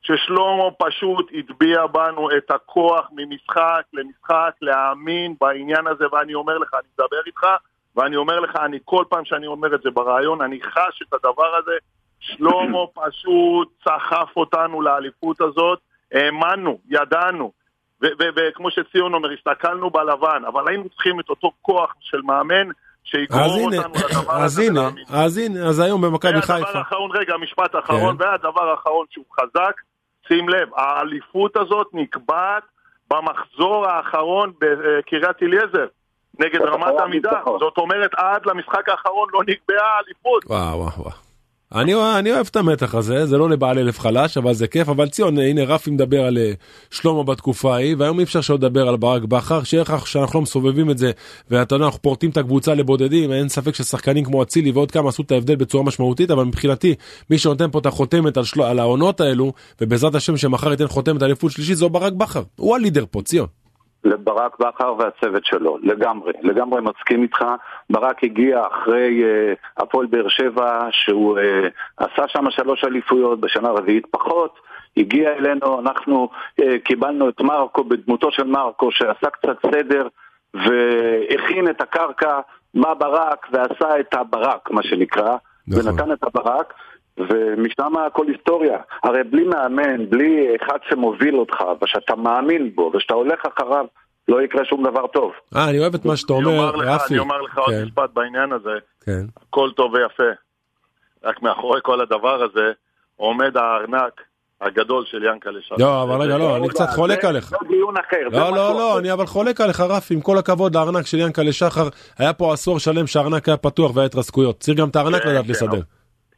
ששלמה 0.01 0.71
פשוט 0.77 1.31
הטביע 1.39 1.87
בנו 1.87 2.37
את 2.37 2.51
הכוח 2.51 3.09
ממשחק 3.11 3.83
למשחק, 3.93 4.51
להאמין 4.61 5.35
בעניין 5.41 5.87
הזה, 5.87 6.05
ואני 6.11 6.33
אומר 6.33 6.57
לך, 6.57 6.73
אני 6.73 6.87
מדבר 6.93 7.21
איתך, 7.25 7.45
ואני 7.95 8.15
אומר 8.15 8.39
לך, 8.39 8.55
אני 8.55 8.79
כל 8.85 9.05
פעם 9.09 9.25
שאני 9.25 9.47
אומר 9.47 9.75
את 9.75 9.81
זה 9.81 9.89
ברעיון, 9.91 10.41
אני 10.41 10.59
חש 10.61 11.01
את 11.01 11.13
הדבר 11.13 11.55
הזה, 11.55 11.77
שלמה 12.19 12.79
פשוט 12.93 13.69
סחף 13.83 14.29
אותנו 14.35 14.81
לאליפות 14.81 15.41
הזאת, 15.41 15.79
האמנו, 16.13 16.79
ידענו, 16.89 17.51
וכמו 18.01 18.71
שציון 18.71 19.13
אומר, 19.13 19.29
הסתכלנו 19.31 19.89
בלבן, 19.89 20.41
אבל 20.47 20.63
היינו 20.67 20.89
צריכים 20.89 21.19
את 21.19 21.29
אותו 21.29 21.51
כוח 21.61 21.93
של 21.99 22.21
מאמן 22.21 22.71
שיגרור 23.03 23.41
אז 23.43 23.51
הנה, 23.55 23.77
אותנו 23.77 23.93
לדבר 23.93 24.31
אז 24.31 24.43
הזה 24.43 24.61
הנה, 24.61 24.79
ולהאמין. 24.81 25.05
אז 25.09 25.37
הנה, 25.37 25.67
אז 25.67 25.79
היום 25.79 26.01
במכבי 26.01 26.31
והדבר 26.33 26.65
חיפה. 26.65 26.77
האחרון, 26.77 27.11
רגע, 27.13 27.33
משפט 27.37 27.75
אחרון, 27.83 28.17
כן. 28.17 28.23
והדבר 28.23 28.69
האחרון 28.69 29.05
שהוא 29.09 29.25
חזק, 29.39 29.73
שים 30.27 30.49
לב, 30.49 30.69
האליפות 30.75 31.57
הזאת 31.57 31.87
נקבעת 31.93 32.63
במחזור 33.11 33.85
האחרון 33.87 34.53
בקריית 34.61 35.43
אליעזר, 35.43 35.87
נגד 36.39 36.61
רמת 36.61 36.99
עמידה. 37.03 37.41
זאת 37.59 37.77
אומרת, 37.77 38.11
עד 38.17 38.45
למשחק 38.45 38.89
האחרון 38.89 39.27
לא 39.33 39.39
נקבעה 39.47 39.97
האליפות. 39.97 40.45
וואו 40.45 40.79
וואו 40.79 40.91
וואו. 40.97 41.30
אני, 41.75 41.93
אני 42.19 42.31
אוהב 42.31 42.47
את 42.51 42.55
המתח 42.55 42.95
הזה, 42.95 43.25
זה 43.25 43.37
לא 43.37 43.49
לבעלי 43.49 43.83
לב 43.83 43.99
חלש, 43.99 44.37
אבל 44.37 44.53
זה 44.53 44.67
כיף. 44.67 44.89
אבל 44.89 45.09
ציון, 45.09 45.37
הנה 45.37 45.63
רפי 45.63 45.91
מדבר 45.91 46.25
על 46.25 46.37
אה, 46.37 46.51
שלמה 46.91 47.23
בתקופה 47.23 47.75
ההיא, 47.75 47.95
והיום 47.97 48.19
אי 48.19 48.23
אפשר 48.23 48.41
שלא 48.41 48.55
לדבר 48.55 48.87
על 48.87 48.97
ברק 48.97 49.23
בכר, 49.23 49.63
שיהיה 49.63 49.81
לך 49.81 50.07
שאנחנו 50.07 50.39
לא 50.39 50.43
מסובבים 50.43 50.89
את 50.89 50.97
זה, 50.97 51.11
ואתה 51.51 51.75
יודע, 51.75 51.85
אנחנו 51.85 52.01
פורטים 52.01 52.29
את 52.29 52.37
הקבוצה 52.37 52.73
לבודדים, 52.73 53.31
אין 53.31 53.49
ספק 53.49 53.75
ששחקנים 53.75 54.23
כמו 54.23 54.43
אצילי 54.43 54.71
ועוד 54.71 54.91
כמה 54.91 55.09
עשו 55.09 55.23
את 55.23 55.31
ההבדל 55.31 55.55
בצורה 55.55 55.83
משמעותית, 55.83 56.31
אבל 56.31 56.43
מבחינתי, 56.43 56.95
מי 57.29 57.37
שנותן 57.37 57.71
פה 57.71 57.79
את 57.79 57.85
החותמת 57.85 58.37
על, 58.37 58.43
של... 58.43 58.61
על 58.61 58.79
העונות 58.79 59.21
האלו, 59.21 59.53
ובעזרת 59.81 60.15
השם 60.15 60.37
שמחר 60.37 60.71
ייתן 60.71 60.87
חותמת 60.87 61.23
אליפות 61.23 61.51
שלישית, 61.51 61.77
זו 61.77 61.89
ברק 61.89 62.13
בכר. 62.13 62.43
הוא 62.55 62.75
הלידר 62.75 63.05
פה, 63.11 63.21
ציון. 63.21 63.60
לברק 64.03 64.59
בכר 64.59 64.95
והצוות 64.97 65.45
שלו, 65.45 65.77
לגמרי, 65.83 66.33
לגמרי 66.41 66.81
מסכים 66.81 67.23
איתך. 67.23 67.45
ברק 67.89 68.23
הגיע 68.23 68.61
אחרי 68.71 69.23
אה, 69.23 69.53
הפועל 69.77 70.05
באר 70.05 70.27
שבע, 70.27 70.87
שהוא 70.91 71.37
אה, 71.37 71.67
עשה 71.97 72.27
שם 72.27 72.49
שלוש 72.49 72.83
אליפויות, 72.83 73.39
בשנה 73.39 73.69
הרביעית 73.69 74.05
פחות. 74.11 74.59
הגיע 74.97 75.33
אלינו, 75.33 75.79
אנחנו 75.79 76.29
אה, 76.61 76.79
קיבלנו 76.79 77.29
את 77.29 77.41
מרקו 77.41 77.83
בדמותו 77.83 78.31
של 78.31 78.43
מרקו, 78.43 78.91
שעשה 78.91 79.29
קצת 79.29 79.57
סדר 79.65 80.07
והכין 80.53 81.69
את 81.69 81.81
הקרקע, 81.81 82.39
בא 82.73 82.93
ברק 82.93 83.47
ועשה 83.51 83.99
את 83.99 84.13
הברק, 84.13 84.71
מה 84.71 84.83
שנקרא, 84.83 85.37
נכון. 85.71 85.89
ונתן 85.89 86.11
את 86.11 86.23
הברק. 86.23 86.73
ומשם 87.17 87.97
הכל 88.07 88.25
היסטוריה. 88.27 88.77
הרי 89.03 89.23
בלי 89.23 89.43
מאמן, 89.43 90.09
בלי 90.09 90.55
אחד 90.55 90.77
שמוביל 90.89 91.35
אותך, 91.35 91.57
ושאתה 91.81 92.15
מאמין 92.15 92.75
בו, 92.75 92.91
ושאתה 92.93 93.13
הולך 93.13 93.39
אחריו, 93.45 93.85
לא 94.27 94.41
יקרה 94.41 94.65
שום 94.65 94.83
דבר 94.83 95.07
טוב. 95.07 95.31
אה, 95.55 95.69
אני 95.69 95.79
אוהב 95.79 95.95
את 95.95 96.05
מה 96.05 96.17
שאתה 96.17 96.33
אני 96.33 96.45
אומר, 96.45 96.69
רפי. 96.69 97.13
אני 97.13 97.19
אומר 97.19 97.41
לך 97.41 97.57
עוד 97.57 97.69
כן, 97.69 97.83
משפט 97.83 98.09
בעניין 98.13 98.51
הזה, 98.51 98.73
כן. 99.05 99.25
הכל 99.47 99.69
טוב 99.75 99.93
ויפה. 99.93 100.23
רק 101.23 101.41
מאחורי 101.41 101.79
כל 101.83 102.01
הדבר 102.01 102.43
הזה 102.43 102.71
עומד 103.15 103.57
הארנק 103.57 104.21
הגדול 104.61 105.05
של 105.05 105.23
ינקלה 105.23 105.59
שחר. 105.61 105.75
לא, 105.79 106.03
אבל 106.03 106.21
רגע, 106.21 106.37
לא, 106.37 106.57
אני 106.57 106.69
קצת 106.69 106.89
חולק 106.95 107.25
עליך. 107.25 107.49
זה 107.49 107.57
דיון 107.67 107.97
אחר. 107.97 108.39
לא, 108.39 108.51
לא, 108.51 108.73
לא. 108.73 108.99
אני 108.99 109.13
אבל 109.13 109.25
חולק 109.25 109.61
עליך, 109.61 109.79
רפי, 109.79 110.13
עם 110.13 110.21
כל 110.21 110.37
הכבוד 110.37 110.75
לארנק 110.75 111.05
של 111.05 111.19
ינקלה 111.19 111.51
שחר, 111.51 111.87
היה 112.17 112.33
פה 112.33 112.53
עשור 112.53 112.79
שלם 112.79 113.07
שהארנק 113.07 113.47
היה 113.47 113.57
פתוח 113.57 113.95
והיה 113.95 114.05
התרסקויות. 114.05 114.59
צריך 114.59 114.77
גם 114.77 114.89
את 114.89 114.95
הארנק 114.95 115.23
כן, 115.23 115.29
לדעת 115.29 115.45
כן, 115.45 115.51
לסדר. 115.51 115.81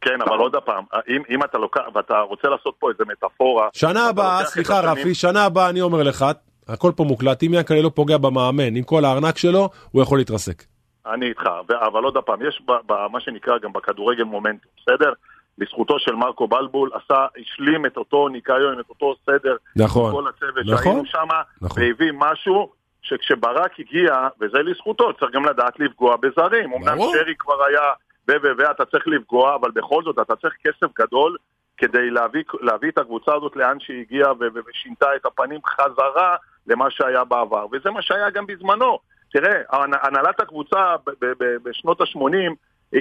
כן, 0.01 0.21
אבל 0.21 0.37
עוד 0.37 0.55
פעם, 0.65 0.83
אם, 1.09 1.21
אם 1.29 1.43
אתה 1.43 1.57
לוקח, 1.57 1.81
ואתה 1.95 2.19
רוצה 2.19 2.47
לעשות 2.47 2.75
פה 2.79 2.89
איזה 2.91 3.03
מטאפורה... 3.07 3.69
שנה 3.73 4.07
הבאה, 4.07 4.45
סליחה 4.45 4.79
רפי, 4.79 5.15
שנה 5.15 5.45
הבאה 5.45 5.69
אני 5.69 5.81
אומר 5.81 6.03
לך, 6.03 6.25
הכל 6.67 6.91
פה 6.95 7.03
מוקלט, 7.03 7.43
אם 7.43 7.53
ינקלה 7.53 7.81
לא 7.81 7.91
פוגע 7.95 8.17
במאמן, 8.17 8.75
עם 8.75 8.83
כל 8.83 9.05
הארנק 9.05 9.37
שלו, 9.37 9.69
הוא 9.91 10.01
יכול 10.01 10.17
להתרסק. 10.17 10.63
אני 11.05 11.25
איתך, 11.25 11.43
אבל 11.69 12.03
עוד 12.03 12.17
פעם, 12.17 12.39
יש 12.47 12.61
מה 13.11 13.19
שנקרא 13.19 13.57
גם 13.57 13.73
בכדורגל 13.73 14.23
מומנטום, 14.23 14.71
בסדר? 14.77 15.13
לזכותו 15.57 15.99
של 15.99 16.15
מרקו 16.15 16.47
בלבול, 16.47 16.89
עשה, 16.93 17.25
השלים 17.41 17.85
את 17.85 17.97
אותו 17.97 18.27
ניקיון, 18.29 18.79
את 18.79 18.89
אותו 18.89 19.15
סדר, 19.25 19.55
נכון, 19.75 20.11
כל 20.11 20.27
הצוות 20.27 20.65
נכון, 20.65 20.77
שהיינו 20.83 21.05
שם, 21.05 21.27
נכון. 21.61 21.83
והביא 21.83 22.11
משהו 22.15 22.71
שכשברק 23.01 23.79
הגיע, 23.79 24.27
וזה 24.41 24.57
לזכותו, 24.57 25.13
צריך 25.13 25.31
גם 25.31 25.45
לדעת 25.45 25.79
לפגוע 25.79 26.15
בזרים. 26.15 26.73
אמנם 26.73 26.97
ברור. 26.97 27.13
שרי 27.13 27.35
כבר 27.39 27.63
היה, 27.67 27.81
ו 28.27 28.31
ו 28.43 28.47
ו 28.57 28.71
אתה 28.71 28.85
צריך 28.85 29.07
לפגוע, 29.07 29.55
אבל 29.55 29.71
בכל 29.71 30.03
זאת 30.03 30.19
אתה 30.19 30.35
צריך 30.35 30.53
כסף 30.63 30.87
גדול 30.99 31.37
כדי 31.77 32.09
להביא, 32.09 32.43
להביא 32.61 32.89
את 32.89 32.97
הקבוצה 32.97 33.35
הזאת 33.35 33.55
לאן 33.55 33.79
שהיא 33.79 34.01
הגיעה 34.01 34.31
ושינתה 34.69 35.07
את 35.15 35.25
הפנים 35.25 35.59
חזרה 35.65 36.35
למה 36.67 36.89
שהיה 36.89 37.23
בעבר, 37.23 37.65
וזה 37.71 37.91
מה 37.91 38.01
שהיה 38.01 38.29
גם 38.29 38.45
בזמנו. 38.47 38.99
תראה, 39.33 39.61
הנ- 39.71 39.99
הנהלת 40.07 40.39
הקבוצה 40.39 40.95
בשנות 41.63 42.01
ה-80 42.01 42.51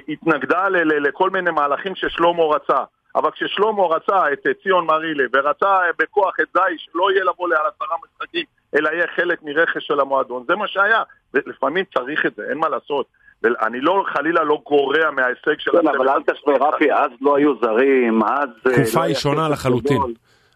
התנגדה 0.08 0.68
ל- 0.68 0.76
ל- 0.76 1.08
לכל 1.08 1.30
מיני 1.30 1.50
מהלכים 1.50 1.94
ששלמה 1.94 2.42
רצה. 2.42 2.84
אבל 3.16 3.30
כששלמה 3.30 3.82
רצה 3.82 4.32
את 4.32 4.46
אה, 4.46 4.52
ציון 4.62 4.86
מרילה 4.86 5.24
ורצה 5.32 5.66
אה, 5.66 5.90
בכוח 5.98 6.34
את 6.40 6.46
זי 6.54 6.78
שלא 6.78 7.12
יהיה 7.12 7.24
לבוא 7.24 7.48
לעל 7.48 7.66
עשרה 7.76 7.96
משחקים 8.04 8.44
אלא 8.76 8.90
יהיה 8.90 9.06
חלק 9.16 9.42
מרכש 9.42 9.86
של 9.86 10.00
המועדון, 10.00 10.44
זה 10.48 10.56
מה 10.56 10.68
שהיה. 10.68 11.02
ולפעמים 11.34 11.84
צריך 11.94 12.26
את 12.26 12.34
זה, 12.36 12.42
אין 12.50 12.58
מה 12.58 12.68
לעשות. 12.68 13.06
ואני 13.42 13.80
לא, 13.80 14.04
חלילה 14.06 14.44
לא 14.44 14.62
גורע 14.66 15.10
מההישג 15.10 15.58
של 15.58 15.70
כן, 15.70 15.88
אבל 15.88 16.08
אל 16.08 16.22
תשווה 16.22 16.68
רפי, 16.68 16.92
אז 16.92 17.10
לא 17.20 17.36
היו 17.36 17.54
זרים, 17.60 18.22
אז... 18.22 18.48
אה, 18.66 18.72
תקופה 18.72 19.00
לא 19.00 19.04
היא 19.04 19.14
שונה 19.14 19.48
לחלוטין. 19.48 20.02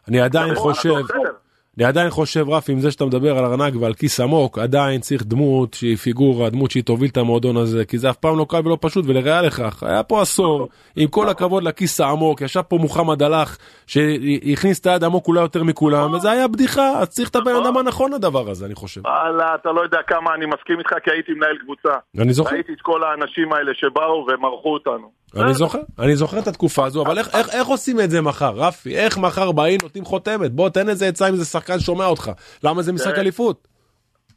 אני 0.09 0.21
עדיין 0.21 0.53
נכון, 0.53 0.73
חושב, 0.73 0.91
בסדר. 0.91 1.33
אני 1.79 1.85
עדיין 1.85 2.11
חושב, 2.11 2.49
רפי, 2.49 2.73
עם 2.73 2.81
זה 2.81 2.91
שאתה 2.91 3.05
מדבר 3.05 3.39
על 3.39 3.45
ארנק 3.45 3.75
ועל 3.81 3.95
כיס 3.95 4.21
עמוק, 4.21 4.59
עדיין 4.59 5.01
צריך 5.01 5.23
דמות 5.23 5.75
שהיא 5.75 5.97
פיגורה, 5.97 6.51
דמות 6.51 6.71
שהיא 6.71 6.85
תוביל 6.85 7.11
את 7.11 7.17
המועדון 7.17 7.57
הזה, 7.57 7.85
כי 7.85 7.99
זה 7.99 8.11
אף 8.11 8.17
פעם 8.17 8.39
לא 8.39 8.47
קל 8.49 8.61
ולא 8.65 8.79
פשוט, 8.81 9.05
ולראיה 9.09 9.43
לכך, 9.43 9.83
היה 9.83 10.03
פה 10.03 10.23
עשור, 10.23 10.69
עם 10.97 11.09
כל 11.09 11.29
הכבוד 11.29 11.63
לכיס 11.63 12.01
העמוק, 12.01 12.41
ישב 12.41 12.63
פה 12.63 12.77
מוחמד 12.77 13.23
הלך, 13.23 13.57
שהכניס 13.87 14.81
את 14.81 14.87
היד 14.87 15.05
עמוק 15.05 15.29
אולי 15.29 15.41
יותר 15.41 15.65
מכולם, 15.65 16.13
וזה 16.13 16.31
היה 16.31 16.49
בדיחה, 16.49 16.99
אז 16.99 17.09
צריך 17.09 17.29
את 17.29 17.37
הבן 17.37 17.57
אדם 17.65 17.77
הנכון 17.77 18.13
לדבר 18.13 18.51
הזה, 18.51 18.67
אני 18.67 18.75
חושב. 18.75 19.01
וואלה, 19.07 19.55
אתה 19.55 19.73
לא 19.73 19.81
יודע 19.81 19.99
כמה 20.07 20.35
אני 20.35 20.47
מסכים 20.47 20.79
איתך, 20.79 20.93
כי 21.05 21.11
הייתי 21.11 21.33
מנהל 21.33 21.59
קבוצה. 21.63 21.99
אני 22.19 22.33
זוכר, 22.33 22.55
ראיתי 22.55 22.73
את 22.73 22.81
כל 22.83 23.01
האנשים 23.05 23.53
האלה 23.53 23.73
שבאו 23.75 24.27
ומרחו 24.29 24.73
אותנו. 24.73 25.11
אני 25.35 25.55
זוכר, 25.55 25.79
אני 25.99 26.17
זוכר 26.17 26.39
את 26.39 26.47
התקופה 26.47 26.87
הזו, 26.87 27.03
אבל 27.07 27.19
איך- 27.19 27.35
איך 27.35 27.49
איך 27.55 27.67
עושים 27.67 28.01
את 28.01 28.11
זה 28.11 28.21
מחר, 28.23 28.53
רפי? 28.57 28.97
איך 28.99 29.19
מחר 29.19 29.53
באים, 29.53 29.79
נותנים 29.83 30.05
חותמת? 30.05 30.53
בוא, 30.53 30.69
תן 30.69 30.89
איזה 30.89 31.07
עצה 31.07 31.29
אם 31.29 31.33
איזה 31.33 31.45
שחקן 31.45 31.79
שומע 31.81 32.07
אותך. 32.07 32.31
למה 32.63 32.83
זה 32.83 32.93
משחק 32.93 33.11
תראה. 33.11 33.21
אליפות? 33.21 33.69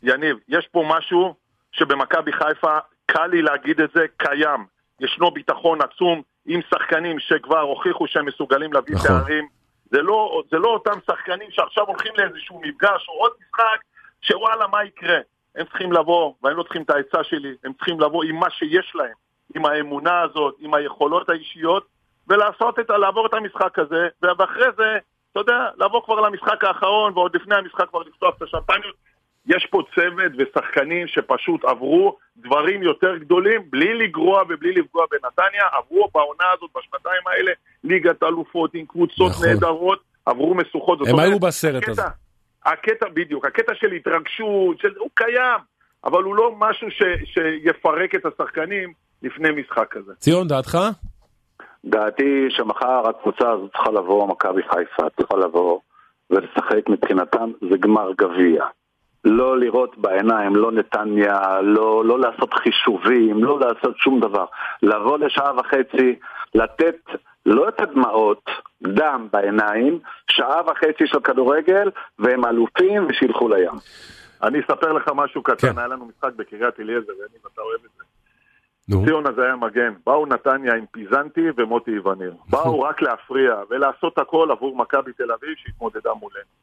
יניב, 0.03 0.37
יש 0.47 0.67
פה 0.71 0.83
משהו 0.87 1.33
שבמכבי 1.71 2.31
חיפה 2.33 2.77
קל 3.05 3.25
לי 3.27 3.41
להגיד 3.41 3.81
את 3.81 3.89
זה, 3.95 4.05
קיים. 4.17 4.65
ישנו 5.01 5.31
ביטחון 5.31 5.79
עצום 5.81 6.21
עם 6.45 6.59
שחקנים 6.73 7.19
שכבר 7.19 7.59
הוכיחו 7.59 8.07
שהם 8.07 8.25
מסוגלים 8.25 8.73
להביא 8.73 8.95
נכון. 8.95 9.07
תארים. 9.07 9.47
זה 9.91 10.01
לא, 10.01 10.41
זה 10.51 10.57
לא 10.57 10.67
אותם 10.67 10.99
שחקנים 11.07 11.47
שעכשיו 11.51 11.83
הולכים 11.87 12.11
לאיזשהו 12.17 12.61
מפגש 12.61 13.05
או 13.09 13.13
עוד 13.13 13.31
משחק, 13.41 13.79
שוואלה, 14.21 14.67
מה 14.67 14.83
יקרה? 14.85 15.17
הם 15.55 15.65
צריכים 15.65 15.91
לבוא, 15.93 16.33
והם 16.43 16.57
לא 16.57 16.63
צריכים 16.63 16.81
את 16.81 16.89
העצה 16.89 17.23
שלי, 17.23 17.53
הם 17.63 17.73
צריכים 17.73 17.99
לבוא 17.99 18.23
עם 18.23 18.35
מה 18.35 18.49
שיש 18.49 18.91
להם, 18.95 19.13
עם 19.55 19.65
האמונה 19.65 20.21
הזאת, 20.21 20.55
עם 20.59 20.73
היכולות 20.73 21.29
האישיות, 21.29 21.85
ולעשות 22.27 22.79
את, 22.79 22.89
לעבור 22.89 23.25
את 23.25 23.33
המשחק 23.33 23.79
הזה, 23.79 24.07
ואחרי 24.21 24.67
זה, 24.77 24.97
אתה 25.31 25.39
יודע, 25.39 25.67
לעבור 25.77 26.05
כבר 26.05 26.19
למשחק 26.19 26.63
האחרון, 26.63 27.13
ועוד 27.13 27.35
לפני 27.35 27.55
המשחק 27.55 27.89
כבר 27.89 27.99
לפתוח 27.99 28.35
את 28.37 28.41
השמפניות. 28.41 28.95
יש 29.45 29.65
פה 29.65 29.81
צוות 29.95 30.31
ושחקנים 30.37 31.07
שפשוט 31.07 31.65
עברו 31.65 32.17
דברים 32.37 32.83
יותר 32.83 33.17
גדולים, 33.17 33.61
בלי 33.69 33.93
לגרוע 33.93 34.43
ובלי 34.49 34.73
לפגוע 34.73 35.05
בנתניה, 35.11 35.67
עברו 35.71 36.09
בעונה 36.13 36.43
הזאת, 36.53 36.69
בשנתיים 36.77 37.21
האלה, 37.27 37.51
ליגת 37.83 38.23
אלופות 38.23 38.73
עם 38.73 38.85
קבוצות 38.85 39.31
נכון. 39.31 39.47
נהדרות, 39.47 39.99
עברו 40.25 40.55
משוכות. 40.55 40.99
הם 41.07 41.19
היו 41.19 41.39
בסרט 41.39 41.89
הזה. 41.89 42.01
הקטע, 42.65 43.05
בדיוק, 43.13 43.45
הקטע 43.45 43.75
של 43.75 43.91
התרגשות, 43.91 44.79
של, 44.79 44.93
הוא 44.97 45.09
קיים, 45.13 45.59
אבל 46.03 46.23
הוא 46.23 46.35
לא 46.35 46.55
משהו 46.59 46.91
ש, 46.91 47.01
שיפרק 47.25 48.15
את 48.15 48.25
השחקנים 48.25 48.93
לפני 49.23 49.49
משחק 49.61 49.87
כזה. 49.91 50.13
ציון, 50.15 50.47
דעתך? 50.47 50.77
דעתי 51.85 52.47
שמחר 52.49 53.09
הקבוצה 53.09 53.51
הזאת 53.51 53.71
צריכה 53.71 53.91
לבוא, 53.91 54.27
מכבי 54.27 54.61
חיפה 54.63 55.09
צריכה 55.17 55.37
לבוא 55.37 55.79
ולשחק 56.29 56.89
מבחינתם, 56.89 57.51
זה 57.71 57.77
גמר 57.77 58.11
גביע. 58.17 58.65
לא 59.25 59.59
לראות 59.59 59.97
בעיניים, 59.97 60.55
לא 60.55 60.71
נתניה, 60.71 61.61
לא, 61.61 62.05
לא 62.05 62.19
לעשות 62.19 62.53
חישובים, 62.53 63.43
לא 63.43 63.59
לעשות 63.59 63.97
שום 63.97 64.19
דבר. 64.19 64.45
לבוא 64.83 65.17
לשעה 65.17 65.51
וחצי, 65.59 66.15
לתת 66.55 66.95
לא 67.45 67.69
את 67.69 67.81
הדמעות, 67.81 68.49
דם 68.83 69.27
בעיניים, 69.31 69.99
שעה 70.31 70.61
וחצי 70.67 71.07
של 71.07 71.19
כדורגל, 71.19 71.89
והם 72.19 72.45
אלופים 72.45 73.07
ושילכו 73.09 73.49
לים. 73.49 73.71
אני 74.43 74.59
אספר 74.59 74.93
לך 74.93 75.07
משהו 75.15 75.43
קטן, 75.43 75.73
כן. 75.73 75.77
היה 75.77 75.87
לנו 75.87 76.05
משחק 76.05 76.33
בקריית 76.35 76.79
אליעזר, 76.79 77.13
יניב, 77.13 77.41
אתה 77.53 77.61
אוהב 77.61 77.79
את 77.85 77.89
זה. 77.97 78.03
נו. 78.89 79.05
ציון 79.05 79.27
הזה 79.27 79.43
היה 79.43 79.55
מגן. 79.55 79.93
באו 80.05 80.25
נתניה 80.25 80.75
עם 80.75 80.85
פיזנטי 80.91 81.45
ומוטי 81.57 81.91
איווניר. 81.91 82.33
באו 82.51 82.81
רק 82.81 83.01
להפריע 83.01 83.55
ולעשות 83.69 84.17
הכל 84.17 84.51
עבור 84.51 84.77
מכבי 84.77 85.13
תל 85.13 85.31
אביב 85.31 85.53
שהתמודדה 85.57 86.13
מולנו. 86.13 86.59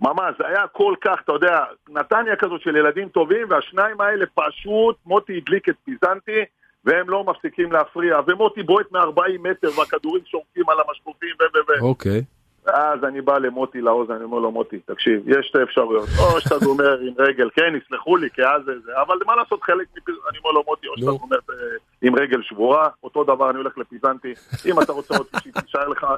ממש, 0.00 0.34
זה 0.38 0.46
היה 0.46 0.66
כל 0.66 0.94
כך, 1.00 1.20
אתה 1.24 1.32
יודע, 1.32 1.64
נתניה 1.88 2.36
כזאת 2.36 2.60
של 2.60 2.76
ילדים 2.76 3.08
טובים, 3.08 3.46
והשניים 3.50 4.00
האלה 4.00 4.24
פשוט, 4.34 4.96
מוטי 5.06 5.36
הדליק 5.36 5.68
את 5.68 5.74
פיזנטי, 5.84 6.44
והם 6.84 7.10
לא 7.10 7.24
מפסיקים 7.24 7.72
להפריע, 7.72 8.20
ומוטי 8.26 8.62
בועט 8.62 8.92
מ-40 8.92 9.38
מטר, 9.38 9.68
והכדורים 9.78 10.22
שורקים 10.26 10.68
על 10.68 10.76
המשקופים, 10.88 11.34
ו... 11.40 11.42
ו... 11.42 11.82
ו... 11.82 11.84
אוקיי. 11.84 12.24
ואז 12.66 13.04
אני 13.04 13.20
בא 13.20 13.38
למוטי 13.38 13.80
לאוזן, 13.80 14.12
אני 14.14 14.24
אומר 14.24 14.38
לו, 14.38 14.50
מוטי, 14.50 14.78
תקשיב, 14.78 15.28
יש 15.28 15.46
שתי 15.46 15.62
אפשרויות. 15.62 16.08
או 16.18 16.40
שאתה 16.40 16.54
גומר 16.64 17.00
עם 17.00 17.12
רגל, 17.18 17.50
כן, 17.54 17.74
יסלחו 17.84 18.16
לי, 18.16 18.30
כי 18.30 18.42
אז 18.44 18.62
זה 18.64 18.72
זה, 18.84 18.92
אבל 19.06 19.16
מה 19.26 19.36
לעשות, 19.36 19.62
חלק 19.62 19.86
אני 20.30 20.38
אומר 20.38 20.50
לו, 20.50 20.62
מוטי, 20.66 20.86
או 20.88 20.94
שאתה. 20.96 21.10
גומר 21.18 21.36
אה, 21.50 21.54
עם 22.02 22.14
רגל 22.18 22.42
שבורה, 22.42 22.88
אותו 23.04 23.24
דבר, 23.24 23.50
אני 23.50 23.58
הולך 23.58 23.78
לפיזנטי. 23.78 24.34
אם 24.66 24.80
אתה 24.80 24.92
רוצה 24.92 25.16
עוד 25.16 25.26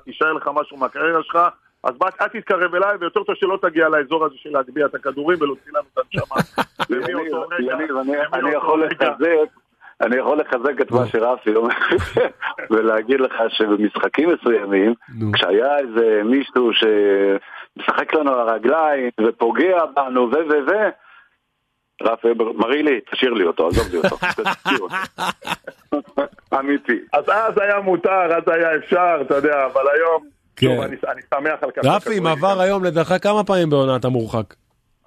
יישאר 0.07 0.33
לך 0.33 0.51
משהו 0.55 0.77
מהקריירה 0.77 1.23
שלך, 1.23 1.39
אז 1.85 1.95
אל 2.21 2.29
תתקרב 2.29 2.75
אליי, 2.75 2.97
ויותר 3.01 3.23
טוב 3.23 3.35
שלא 3.35 3.59
תגיע 3.63 3.89
לאזור 3.89 4.25
הזה 4.25 4.35
של 4.39 4.51
להגביה 4.53 4.87
את 4.87 4.95
הכדורים 4.95 5.39
ולהוציא 5.41 5.73
לנו 5.75 5.85
את 5.95 5.99
הנשמה. 5.99 6.65
יניב, 7.59 7.97
אני- 8.33 8.51
יכול 8.51 8.85
לחזק, 8.85 9.25
אני 10.01 10.17
יכול 10.17 10.41
לחזק 10.41 10.81
את 10.81 10.91
מה 10.91 11.07
שרפי 11.07 11.55
אומר, 11.55 11.75
ולהגיד 12.71 13.21
לך 13.21 13.33
שבמשחקים 13.49 14.29
מסוימים. 14.31 14.95
כשהיה 15.33 15.79
איזה 15.79 16.23
מישהו 16.25 16.71
שמשחק 16.73 18.15
לנו 18.15 18.35
על 18.35 18.49
הרגליים 18.49 19.11
ופוגע 19.27 19.85
בנו 19.97 20.31
ו 20.31 20.35
ו 20.35 20.71
ו 20.71 20.73
רפי 22.03 22.29
מראה 22.55 22.83
לי, 22.83 23.01
תשאיר 23.11 23.33
לי 23.33 23.45
אותו, 23.45 23.67
עזוב 23.67 23.87
לי 23.93 23.99
אותו. 23.99 24.17
אמיתי. 26.59 26.99
אז 27.13 27.25
אז 27.29 27.59
היה 27.61 27.81
מותר, 27.81 28.37
אז 28.37 28.43
היה 28.47 28.77
אפשר, 28.77 29.19
אתה 29.21 29.35
יודע, 29.35 29.67
אבל 29.67 29.83
היום, 29.95 30.29
כן. 30.57 30.83
אני 30.83 30.97
אני 31.09 31.23
שמח 31.35 31.63
על 31.63 31.71
כך. 31.71 31.83
רפי, 31.85 32.19
עבר 32.19 32.61
היום 32.61 32.85
לדעתך 32.85 33.15
כמה 33.23 33.45
פעמים 33.45 33.71
בעונה 33.71 33.97
אתה 33.97 34.09
מורחק? 34.09 34.55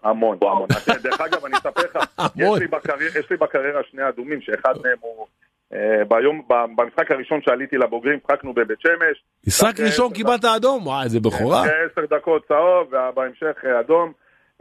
המון, 0.03 0.37
המון. 0.41 0.67
דרך 1.03 1.21
אגב, 1.21 1.45
אני 1.45 1.55
אספר 1.57 1.81
לך. 1.81 1.97
יש 2.35 2.59
לי 2.59 2.67
בקריירה- 2.67 3.19
יש 3.19 3.29
לי 3.31 3.37
בקריירה 3.37 3.81
שני 3.91 4.07
אדומים, 4.09 4.41
שאחד 4.41 4.73
מהם 4.83 4.97
הוא... 5.01 5.25
אה, 5.73 6.05
ביום, 6.07 6.41
במשחק 6.77 7.11
הראשון 7.11 7.39
שעליתי 7.41 7.77
לבוגרים, 7.77 8.19
משחקנו 8.25 8.53
בבית 8.53 8.81
שמש. 8.81 9.23
משחק 9.47 9.79
ראשון 9.79 10.13
קיבלת 10.13 10.45
אדום? 10.45 10.87
וואי, 10.87 11.03
איזה 11.03 11.19
בכורה. 11.19 11.63
עשר 11.65 12.15
דקות 12.15 12.47
צהוב, 12.47 12.87
ובהמשך 12.87 13.65
אה, 13.65 13.79
אדום, 13.79 14.11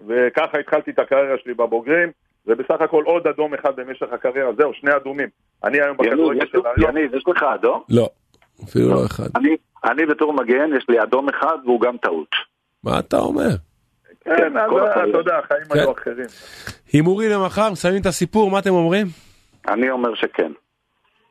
וככה 0.09 0.59
התחלתי 0.59 0.91
את 0.91 0.99
הקריירה 0.99 1.37
שלי 1.45 1.55
בבוגרים, 1.55 2.11
ובסך 2.47 2.81
הכל 2.81 3.03
עוד 3.07 3.27
אדום 3.27 3.55
אחד 3.55 3.77
במשך 3.77 4.07
הקריירה, 4.13 4.51
זהו, 4.59 4.73
שני 4.75 4.97
אדומים. 4.97 5.29
אני 5.65 5.81
היום 5.81 5.97
בכדורגל 5.97 6.47
של 6.47 6.59
היום, 6.77 6.97
יניב, 6.97 7.15
יש 7.15 7.25
לך 7.29 7.43
אדום? 7.43 7.83
לא, 7.89 8.09
אפילו 8.65 8.89
לא 8.89 9.07
אחד. 9.07 9.25
אני- 9.37 9.57
אני 9.85 10.07
בתור 10.07 10.33
מגן, 10.33 10.71
יש 10.77 10.85
לי 10.89 11.03
אדום 11.03 11.29
אחד 11.29 11.57
והוא 11.65 11.81
גם 11.81 11.97
טעות. 11.97 12.29
מה 12.85 12.99
אתה 12.99 13.17
אומר? 13.19 13.49
כן, 14.25 14.57
אז. 14.57 14.71
אתה 15.11 15.19
יודע, 15.19 15.39
החיים 15.39 15.65
כן. 15.73 15.79
היו 15.79 15.93
אחרים. 15.93 16.27
הימורים 16.93 17.31
למחר, 17.31 17.73
מסיימים 17.73 18.01
את 18.01 18.07
הסיפור, 18.07 18.51
מה 18.51 18.59
אתם 18.59 18.71
אומרים? 18.71 19.07
אני 19.69 19.91
אומר 19.91 20.15
שכן. 20.15 20.53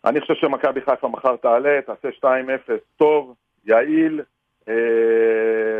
אני 0.05 0.21
חושב 0.21 0.33
שמכבי 0.33 0.81
חיפה 0.81 1.07
מחר 1.07 1.35
תעלה, 1.35 1.79
תעשה 1.85 2.07
2-0 2.69 2.71
טוב, 2.97 3.33
יעיל, 3.65 4.21
אה, 4.69 4.73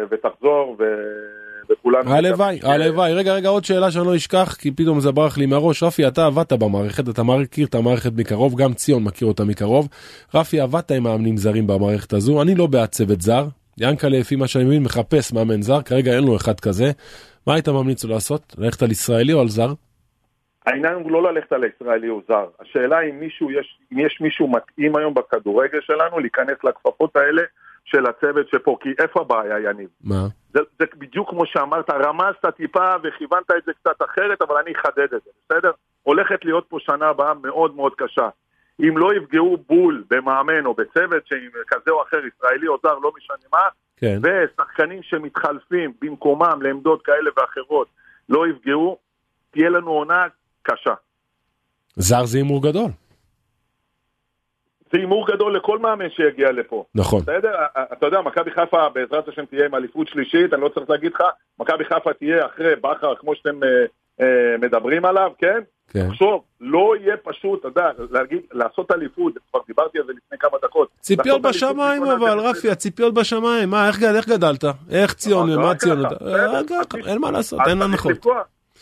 ותחזור, 0.10 0.76
ו... 0.80 0.84
וכולנו... 1.70 2.14
הלוואי, 2.14 2.60
הלוואי. 2.64 3.14
רגע, 3.14 3.34
רגע, 3.34 3.50
עוד 3.50 3.66
שאלה 3.66 3.92
שאני 3.92 4.06
לא 4.06 4.16
אשכח, 4.16 4.56
כי 4.60 4.72
פתאום 4.72 5.00
זה 5.00 5.12
ברח 5.12 5.38
לי 5.38 5.46
מהראש. 5.46 5.84
רפי, 5.84 6.08
אתה 6.08 6.26
עבדת 6.26 6.54
במערכת, 6.54 7.10
אתה 7.10 7.24
מכיר 7.24 7.68
את 7.68 7.76
המערכת 7.76 8.12
מקרוב, 8.18 8.62
גם 8.62 8.74
ציון 8.74 9.04
מכיר 9.04 9.28
אותה 9.28 9.44
מקרוב. 9.44 9.88
רפי, 10.36 10.60
עבדת 10.60 10.92
עם 10.92 11.04
מאמנים 11.04 11.38
זרים 11.38 11.68
במערכת 11.68 12.14
הזו, 12.14 12.42
אני 12.42 12.56
לא 12.56 12.68
בעד 12.68 12.90
צוות 12.90 13.22
זר. 13.22 13.46
ינקלה, 13.80 14.20
לפי 14.20 14.36
מה 14.36 14.48
שאני 14.48 14.66
מבין, 14.66 14.84
מחפש 14.84 15.34
מאמן 15.34 15.62
זר, 15.62 15.82
כרגע 15.82 16.12
אין 16.12 16.24
לו 16.24 16.36
אחד 16.36 16.60
כזה. 16.60 16.86
מה 17.48 17.54
היית 17.54 17.68
ממליץ 17.68 18.04
לו 18.04 18.10
לעשות? 18.14 18.56
ללכת 18.58 18.82
על 18.82 18.92
ישראלי 18.92 19.34
או 19.34 19.42
על 19.42 19.48
זר? 19.48 19.74
העניין 20.66 20.94
הוא 20.94 21.12
לא 21.12 21.24
ללכת 21.24 21.52
על 21.52 21.64
הישראלי 21.64 22.10
או 22.10 22.22
זר. 22.28 22.46
השאלה 22.60 23.02
אם 23.02 23.20
מישהו, 23.20 23.52
יש, 23.52 23.80
אם 23.94 24.00
יש 24.00 24.22
מישהו 24.22 24.48
מתאים 24.48 24.96
היום 24.96 25.14
בכדורגל 25.14 25.80
שלנו 25.82 26.20
להיכנס 26.20 26.58
לכפפות 26.64 27.16
האלה 27.16 27.42
של 27.86 28.06
הצוות 28.06 28.50
שפה, 28.50 28.78
כי 28.82 28.90
איפה 29.00 29.22
הבעיה, 29.22 29.70
יניב? 29.70 29.90
מה? 30.04 30.28
זה, 30.54 30.60
זה 30.80 30.86
בדיוק 30.98 31.30
כמו 31.30 31.46
שאמרת, 31.46 31.90
רמזת 31.90 32.46
טיפה 32.58 32.96
וכיוונת 33.04 33.52
את 33.58 33.64
זה 33.66 33.72
קצת 33.74 34.02
אחרת, 34.06 34.42
אבל 34.42 34.56
אני 34.56 34.72
אחדד 34.72 35.14
את 35.14 35.22
זה, 35.26 35.32
בסדר? 35.46 35.72
הולכת 36.04 36.46
להיות 36.46 36.66
פה 36.70 36.78
שנה 36.80 37.08
הבאה 37.08 37.34
מאוד 37.34 37.76
מאוד 37.76 37.94
קשה. 37.98 38.30
אם 38.80 38.98
לא 38.98 39.16
יפגעו 39.16 39.58
בול 39.68 40.04
במאמן 40.10 40.66
או 40.66 40.74
בצוות 40.74 41.24
כזה 41.68 41.92
או 41.92 42.04
אחר, 42.04 42.18
ישראלי 42.18 42.68
או 42.68 42.78
זר, 42.84 42.98
לא 43.00 43.12
משנה 43.18 43.48
מה, 43.52 43.68
כן. 43.98 44.20
ושחקנים 44.24 45.04
שמתחלפים 45.04 45.94
במקומם 46.02 46.62
לעמדות 46.62 47.02
כאלה 47.02 47.30
ואחרות 47.38 47.88
לא 48.30 48.48
יפגעו, 48.48 48.98
תהיה 49.52 49.70
לנו 49.70 49.92
עונה 49.92 50.28
קשה. 50.64 50.94
זר 51.96 52.26
זה 52.26 52.38
הימור 52.38 52.64
גדול. 52.64 52.92
זה 54.92 54.98
הימור 54.98 55.28
גדול 55.28 55.56
לכל 55.56 55.80
מאמן 55.80 56.10
שיגיע 56.10 56.52
לפה. 56.52 56.86
נכון. 56.96 57.22
בסדר? 57.22 57.56
אתה 57.94 58.06
יודע, 58.06 58.22
מכבי 58.22 58.52
חיפה 58.52 58.90
בעזרת 58.90 59.28
השם 59.28 59.46
תהיה 59.46 59.66
עם 59.66 59.76
אליפות 59.76 60.08
שלישית, 60.08 60.54
אני 60.54 60.62
לא 60.62 60.70
צריך 60.70 60.90
להגיד 60.90 61.12
לך, 61.14 61.22
מכבי 61.60 61.86
חיפה 61.86 62.14
תהיה 62.14 62.46
אחרי 62.46 62.76
בכר 62.76 63.16
כמו 63.16 63.36
שאתם 63.36 63.64
אה, 63.64 63.70
אה, 64.22 64.58
מדברים 64.58 65.06
עליו, 65.06 65.32
כן? 65.38 65.60
כן. 65.90 66.08
תחשוב, 66.10 66.44
לא 66.62 66.94
יהיה 67.02 67.18
פשוט, 67.18 67.60
אתה 67.60 67.68
יודע, 67.68 67.90
להגיד, 68.12 68.40
לעשות 68.52 68.92
אליפות, 68.92 69.34
כבר 69.52 69.60
דיברתי 69.68 70.00
על 70.00 70.06
זה 70.06 70.12
לפני 70.14 70.38
כמה 70.38 70.58
דקות. 70.64 70.90
ציפיות 71.00 71.42
בשמיים 71.42 72.04
אבל, 72.04 72.40
זה- 72.40 72.50
רפי, 72.50 72.70
הציפיות 72.70 73.14
בשמיים. 73.14 73.70
מה, 73.70 73.88
איך 73.88 74.04
איך 74.04 74.30
גדלת? 74.30 74.64
איך 74.92 75.14
ציון, 75.14 75.50
נכון, 75.50 75.64
מה 75.64 75.76
ציון? 75.76 76.06
אה, 76.06 76.62
אין 77.08 77.22
מה 77.22 77.32
לעשות, 77.32 77.60
אין 77.68 77.82
הנחות. 77.82 78.12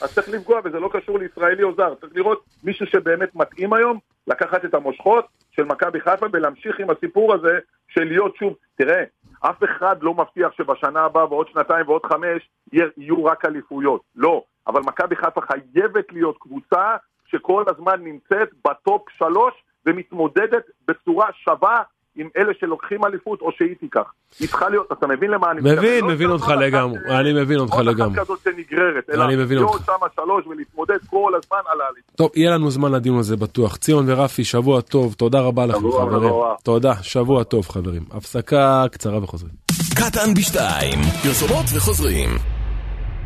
אז 0.01 0.13
צריך 0.13 0.29
לפגוע, 0.29 0.59
וזה 0.63 0.79
לא 0.79 0.89
קשור 0.93 1.19
לישראלי 1.19 1.63
או 1.63 1.75
זר. 1.75 1.93
צריך 2.01 2.13
לראות 2.15 2.43
מישהו 2.63 2.85
שבאמת 2.87 3.35
מתאים 3.35 3.73
היום, 3.73 3.99
לקחת 4.27 4.65
את 4.65 4.73
המושכות 4.73 5.25
של 5.51 5.63
מכבי 5.63 5.99
חיפה 6.01 6.25
ולהמשיך 6.33 6.79
עם 6.79 6.89
הסיפור 6.89 7.33
הזה 7.33 7.59
של 7.87 8.03
להיות 8.03 8.35
שוב, 8.35 8.53
תראה, 8.77 9.03
אף 9.39 9.63
אחד 9.63 9.95
לא 10.01 10.13
מבטיח 10.13 10.51
שבשנה 10.57 10.99
הבאה 11.01 11.25
ועוד 11.25 11.47
שנתיים 11.53 11.87
ועוד 11.89 12.05
חמש 12.05 12.49
יהיו 12.73 13.25
רק 13.25 13.45
אליפויות. 13.45 14.01
לא. 14.15 14.43
אבל 14.67 14.81
מכבי 14.81 15.15
חיפה 15.15 15.41
חייבת 15.41 16.05
להיות 16.11 16.37
קבוצה 16.39 16.95
שכל 17.25 17.63
הזמן 17.67 18.03
נמצאת 18.03 18.49
בטופ 18.67 19.01
שלוש 19.17 19.53
ומתמודדת 19.85 20.63
בצורה 20.87 21.27
שווה 21.43 21.81
עם 22.17 22.29
אלה 22.37 22.53
שלוקחים 22.59 23.05
אליפות 23.05 23.41
או 23.41 23.51
שהיא 23.57 23.75
תיקח. 23.79 24.13
היא 24.39 24.47
צריכה 24.47 24.69
להיות, 24.69 24.91
אתה 24.91 25.07
מבין 25.07 25.31
למה 25.31 25.51
אני 25.51 25.61
מתכוון? 25.61 25.77
מבין, 25.77 26.03
לא 26.03 26.09
מבין 26.09 26.27
כל 26.27 26.33
אותך 26.33 26.47
לגמרי, 26.47 26.99
אני 27.09 27.33
מבין 27.33 27.59
אותך 27.59 27.73
עוד 27.73 27.85
לגמרי. 27.85 28.13
אחת 28.13 28.19
כזאת 28.19 28.39
שנגררת, 28.43 29.09
אלא 29.09 29.23
אני 29.23 29.35
מבין 29.35 29.57
להיות. 29.57 29.81
שמה 29.85 30.07
שלוש 30.15 30.47
ולהתמודד 30.47 30.97
כל 31.09 31.31
הזמן 31.35 31.59
על 31.65 31.81
האליפות. 31.81 32.15
טוב, 32.15 32.31
יהיה 32.35 32.51
לנו 32.51 32.69
זמן 32.71 32.91
לדיון 32.91 33.17
הזה 33.17 33.37
בטוח. 33.37 33.77
ציון 33.77 34.05
ורפי, 34.07 34.43
שבוע 34.43 34.81
טוב, 34.81 35.13
תודה 35.13 35.39
רבה 35.39 35.65
לכם 35.65 35.91
חברים. 35.91 36.33
תודה, 36.63 36.93
שבוע 37.01 37.43
טוב 37.43 37.67
חברים. 37.67 38.01
הפסקה 38.11 38.85
קצרה 38.91 39.23
וחוזרים. 39.23 39.53
קטן 39.95 40.33
בשתיים, 40.33 40.99
פרסומות 41.23 41.65
וחוזרים. 41.75 42.29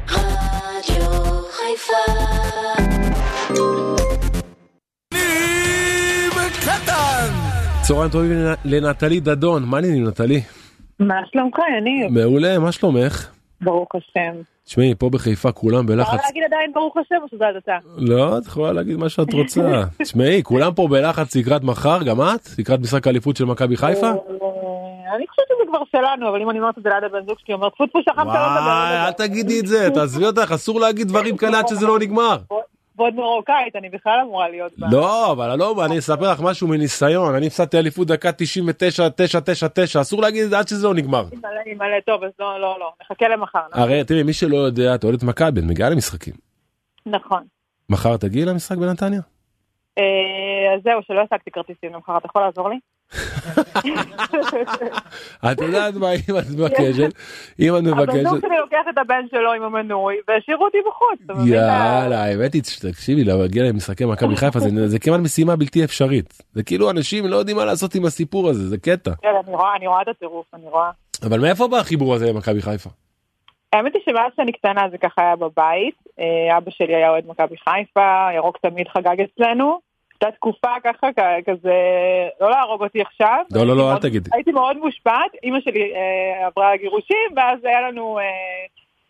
רדיו 0.09 1.10
חיפה! 1.77 1.93
צהריים 7.81 8.11
טובים 8.11 8.31
לנ- 8.31 8.55
לנטלי 8.65 9.19
דדון, 9.19 9.63
מה 9.63 9.77
העניינים 9.77 10.07
נטלי? 10.07 10.41
מה 10.99 11.15
שלומך, 11.31 11.55
יניב? 11.77 12.11
מעולה, 12.11 12.59
מה 12.59 12.71
שלומך? 12.71 13.27
ברוך 13.61 13.89
השם. 13.95 14.41
תשמעי, 14.65 14.95
פה 14.95 15.09
בחיפה 15.09 15.51
כולם 15.51 15.83
אפשר 15.83 15.95
בלחץ. 15.95 16.25
להגיד 16.25 16.43
עדיין 16.43 16.71
ברוך 16.73 16.97
השם 16.97 17.15
או 17.21 17.27
שזה 17.31 17.47
הדתה? 17.47 17.77
לא, 17.97 18.37
את 18.37 18.45
יכולה 18.45 18.71
להגיד 18.71 18.97
מה 18.97 19.09
שאת 19.09 19.33
רוצה. 19.33 19.61
תשמעי, 20.03 20.43
כולם 20.43 20.73
פה 20.73 20.87
בלחץ 20.87 21.35
לקראת 21.35 21.63
מחר, 21.63 22.03
גם 22.03 22.21
את? 22.21 22.49
לקראת 22.59 22.79
משחק 22.79 23.07
האליפות 23.07 23.35
של 23.35 23.45
מכבי 23.45 23.77
חיפה? 23.77 24.07
אה, 24.07 24.13
אני 25.15 25.27
חושבת 25.27 25.45
שזה 25.47 25.67
כבר 25.67 25.81
שלנו, 25.91 26.29
אבל 26.29 26.41
אם 26.41 26.49
אני 26.49 26.59
אומרת 26.59 26.77
את 26.77 26.83
זה 26.83 26.89
ליד 26.89 27.03
הבן 27.03 27.25
זוג 27.27 27.37
שלי, 27.45 27.53
הוא 27.53 27.59
אומר 27.59 27.69
טפו 27.69 27.87
טפו 27.87 27.99
שכחת 28.01 28.17
לא 28.17 28.23
לדבר. 28.23 28.65
וואי, 28.65 29.05
אל 29.07 29.11
תגידי 29.11 29.59
את 29.59 29.67
זה, 29.67 29.89
תעזבי 29.93 30.25
אותך, 30.25 30.51
אסור 30.51 30.79
להגיד 30.79 31.07
דברים 31.07 31.37
כאלה 31.37 31.59
עד 31.59 31.67
שזה 31.67 31.87
לא 31.87 31.99
נגמר. 31.99 32.37
ועוד 32.95 33.15
מרוקאית, 33.15 33.75
אני 33.75 33.89
בכלל 33.89 34.19
אמורה 34.23 34.49
להיות 34.49 34.71
בה. 34.77 34.87
לא, 34.91 35.31
אבל 35.31 35.55
לא, 35.55 35.85
אני 35.85 35.99
אספר 35.99 36.31
לך 36.31 36.41
משהו 36.41 36.67
מניסיון, 36.67 37.35
אני 37.35 37.47
הפסדתי 37.47 37.77
אליפות 37.77 38.07
דקה 38.07 38.31
99, 38.31 39.09
999, 39.09 40.01
אסור 40.01 40.21
להגיד 40.21 40.43
את 40.43 40.49
זה 40.49 40.59
עד 40.59 40.67
שזה 40.67 40.87
לא 40.87 40.93
נגמר. 40.93 41.23
מלא, 41.33 41.73
מלא, 41.77 41.99
טוב, 42.05 42.23
אז 42.23 42.31
לא, 42.39 42.61
לא, 42.61 42.77
לא, 42.79 42.91
נחכה 43.01 43.27
למחר. 43.27 43.59
הרי 43.71 44.03
תראי, 44.03 44.23
מי 44.23 44.33
שלא 44.33 44.57
יודע, 44.57 44.95
את 44.95 45.03
אוהדת 45.03 45.23
מכבי, 45.23 45.59
את 45.59 45.65
מגיעה 45.65 45.89
למשחקים. 45.89 46.33
נכון. 47.05 47.43
מחר 47.89 48.17
תגיעי 48.17 48.45
למשחק 48.45 48.77
בנתניה? 48.77 49.21
אה, 49.97 50.75
אז 50.75 50.81
זהו, 50.83 51.01
שלא 51.07 51.21
השגתי 51.21 51.51
כרטיסים 51.51 51.93
למחר, 51.93 52.17
אתה 52.17 52.25
יכול 52.25 52.41
לעזור 52.41 52.69
לי? 52.69 52.79
את 55.51 55.61
יודעת 55.61 55.93
מה, 55.93 56.11
אם 56.11 56.37
את 56.39 56.43
מבקשת, 56.57 57.13
אם 57.59 57.75
את 57.75 57.81
הבן 57.81 57.87
מבקשת, 57.87 58.41
שלי 58.41 58.57
לוקח 58.61 58.85
את 58.89 58.97
הבן 58.97 59.25
שלו 59.31 59.53
עם 59.53 59.63
המנוי, 59.63 60.15
והשאירו 60.27 60.65
אותי 60.65 60.77
בחוץ. 60.87 61.37
יאללה, 61.47 62.23
האמת 62.25 62.53
היא, 62.53 62.61
תקשיבי, 62.91 63.23
להגיע 63.23 63.63
למשחקי 63.63 64.05
מכבי 64.05 64.35
חיפה 64.35 64.59
זה- 64.59 64.99
כמעט 64.99 65.19
משימה 65.19 65.55
בלתי 65.55 65.83
אפשרית. 65.83 66.41
זה 66.53 66.63
כאילו 66.63 66.89
אנשים 66.91 67.25
לא 67.25 67.35
יודעים 67.35 67.57
מה 67.57 67.65
לעשות 67.65 67.95
עם 67.95 68.05
הסיפור 68.05 68.49
הזה, 68.49 68.67
זה 68.69 68.77
קטע. 68.77 69.11
אני 69.23 69.55
רואה, 69.55 69.75
אני 69.75 69.87
רואה 69.87 70.01
את 70.01 70.07
הטירוף, 70.07 70.45
אני 70.53 70.63
רואה. 70.69 70.89
אבל 71.27 71.39
מאיפה 71.39 71.67
בא 71.67 71.77
החיבור 71.77 72.13
הזה 72.15 72.29
למכבי 72.29 72.61
חיפה? 72.61 72.89
האמת 73.73 73.91
היא 73.95 74.01
שמאז 74.05 74.31
שאני 74.35 74.51
קטנה 74.51 74.81
זה 74.91 74.97
ככה 74.97 75.21
היה 75.21 75.35
בבית, 75.35 75.95
אה, 76.19 76.57
אבא 76.57 76.71
שלי 76.71 76.95
היה 76.95 77.09
אוהד 77.09 77.23
מכבי 77.27 77.55
חיפה, 77.57 78.27
ירוק 78.35 78.57
תמיד 78.57 78.87
חגג 78.87 79.15
אצלנו, 79.21 79.79
הייתה 80.21 80.37
תקופה 80.37 80.73
ככה 80.83 81.07
כזה, 81.45 81.73
לא 82.41 82.49
להרוג 82.49 82.83
אותי 82.83 83.01
עכשיו. 83.01 83.43
לא, 83.51 83.67
לא, 83.67 83.77
לא, 83.77 83.91
אל 83.93 83.97
תגידי. 83.97 84.29
הייתי 84.33 84.51
מאוד 84.51 84.77
מושפעת, 84.77 85.31
אימא 85.43 85.59
שלי 85.59 85.93
אה, 85.95 86.47
עברה 86.47 86.77
גירושים, 86.77 87.29
ואז 87.35 87.59
היה 87.63 87.81
לנו, 87.81 88.19
אה, 88.19 88.23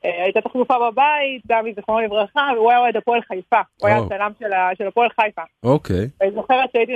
אה, 0.06 0.24
הייתה 0.24 0.42
תחלופה 0.42 0.76
בבית, 0.80 1.42
דמי 1.46 1.74
זיכרונו 1.74 2.06
לברכה, 2.06 2.50
והוא 2.56 2.70
היה 2.72 2.80
אוהד 2.80 2.98
הפועל 2.98 3.22
חיפה, 3.22 3.62
הוא 3.82 3.88
היה. 3.90 3.98
הצלם 3.98 4.32
של 4.40 4.52
של 4.78 4.88
הפועל 4.88 5.10
חיפה. 5.10 5.42
אוקיי. 5.64 6.10
ואני 6.22 6.32
זוכרת 6.32 6.70
שהייתי 6.74 6.94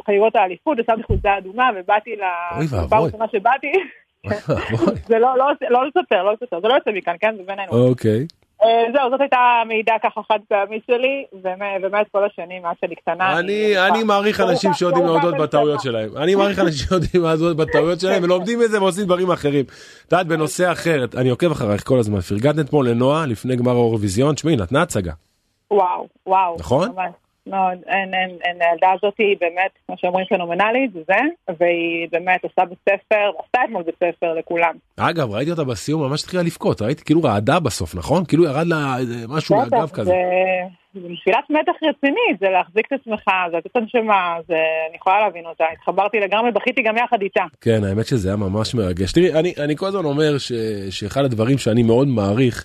בחגיגות 0.00 0.36
האליפות, 0.36 0.78
ושמתי 0.80 1.02
חולצה 1.02 1.38
אדומה, 1.38 1.70
ובאתי 1.76 2.16
ל... 2.16 2.22
פעם 2.88 3.02
ראשונה 3.02 3.24
שבאתי. 3.32 3.72
זה 5.08 5.18
לא, 5.18 5.38
לא, 5.38 5.46
לא 5.70 5.86
לספר, 5.86 6.22
לא 6.22 6.32
לספר, 6.32 6.60
זה 6.60 6.68
לא 6.68 6.74
יוצא 6.74 6.90
מכאן, 6.90 7.14
כן? 7.20 7.34
זה 7.36 7.42
בינינו. 7.46 7.72
אוקיי. 7.72 8.26
אה, 8.64 8.92
זהו, 8.92 9.10
זאת 9.10 9.20
הייתה 9.20 9.38
מעידה 9.68 9.92
ככה 10.02 10.20
חד 10.28 10.38
פעמית 10.48 10.82
שלי, 10.86 11.24
ומ- 11.44 11.82
באמת 11.82 12.06
כל 12.12 12.24
השנים, 12.24 12.62
מאז 12.62 12.76
שאני 12.80 12.94
קטנה. 12.94 13.38
אני 13.88 14.02
מעריך 14.04 14.40
אנשים 14.40 14.72
שיודעים 14.74 15.04
להודות 15.06 15.34
בטעויות 15.36 15.80
שלהם. 15.80 16.08
אני 16.16 16.34
מעריך 16.34 16.58
אנשים 16.58 16.86
שיודעים 16.88 17.22
להודות 17.22 17.56
בטעויות 17.56 18.00
שלהם 18.00 18.22
ולומדים 18.24 18.58
מזה 18.58 18.82
ועושים 18.82 19.04
דברים 19.04 19.30
אחרים. 19.30 19.64
את 20.06 20.12
יודעת, 20.12 20.26
בנושא 20.26 20.72
אחר, 20.72 21.04
אני 21.16 21.28
עוקב 21.28 21.50
אחרייך 21.50 21.86
כל 21.86 21.98
הזמן. 21.98 22.20
פרגנת 22.20 22.58
אתמול 22.58 22.88
לנועה 22.88 23.26
לפני 23.26 23.56
גמר 23.56 23.70
האירוויזיון, 23.72 24.34
תשמעי, 24.34 24.56
נתנה 24.56 24.82
הצגה. 24.82 25.12
וואו, 25.70 26.08
וואו. 26.26 26.56
נכון? 26.58 26.88
ממש. 26.88 27.10
מאוד, 27.46 27.78
אין, 27.86 28.14
אין, 28.14 28.30
אין, 28.44 28.56
הילדה 28.62 28.92
הזאת 28.92 29.14
היא 29.18 29.36
באמת, 29.40 29.70
כמו 29.86 29.96
שאומרים, 29.98 30.26
פנומנלית, 30.26 30.92
זה 30.92 31.14
והיא 31.60 32.08
באמת 32.12 32.44
עושה 32.44 32.64
בית 32.64 32.78
ספר, 32.88 33.30
עשתה 33.44 33.58
אתמול 33.64 33.82
בית 33.82 33.94
ספר 33.96 34.34
לכולם. 34.34 34.74
אגב, 34.96 35.30
ראיתי 35.30 35.50
אותה 35.50 35.64
בסיום, 35.64 36.02
ממש 36.02 36.22
התחילה 36.22 36.42
לבכות, 36.42 36.82
ראיתי 36.82 37.04
כאילו 37.04 37.22
רעדה 37.22 37.60
בסוף, 37.60 37.94
נכון? 37.94 38.24
כאילו 38.24 38.44
ירד 38.44 38.66
לה 38.66 38.96
משהו 39.28 39.56
מהגב 39.56 39.90
כזה. 39.90 40.04
זה- 40.04 40.10
זה 40.10 40.14
נפילת 40.94 41.44
מתח 41.50 41.72
רצינית, 41.82 42.38
זה 42.40 42.48
להחזיק 42.48 42.86
את 42.86 43.00
עצמך, 43.00 43.22
זה 43.50 43.56
לתת 43.56 43.76
הנשמה, 43.76 44.36
זה, 44.48 44.54
אני 44.88 44.96
יכולה 44.96 45.20
להבין 45.20 45.46
אותה, 45.46 45.64
התחברתי 45.72 46.20
לגמרי, 46.20 46.50
בכיתי 46.50 46.82
גם 46.82 46.96
יחד 46.96 47.22
איתה. 47.22 47.44
כן, 47.60 47.84
האמת 47.84 48.06
שזה 48.06 48.28
היה 48.28 48.36
ממש 48.36 48.74
מרגש. 48.74 49.12
תראי, 49.12 49.32
אני, 49.34 49.54
אני 49.64 49.76
כל 49.76 49.86
הזמן 49.86 50.04
אומר 50.04 50.38
ש, 50.38 50.52
שאחד 50.90 51.24
הדברים 51.24 51.58
שאני 51.58 51.82
מאוד 51.82 52.08
מעריך 52.08 52.64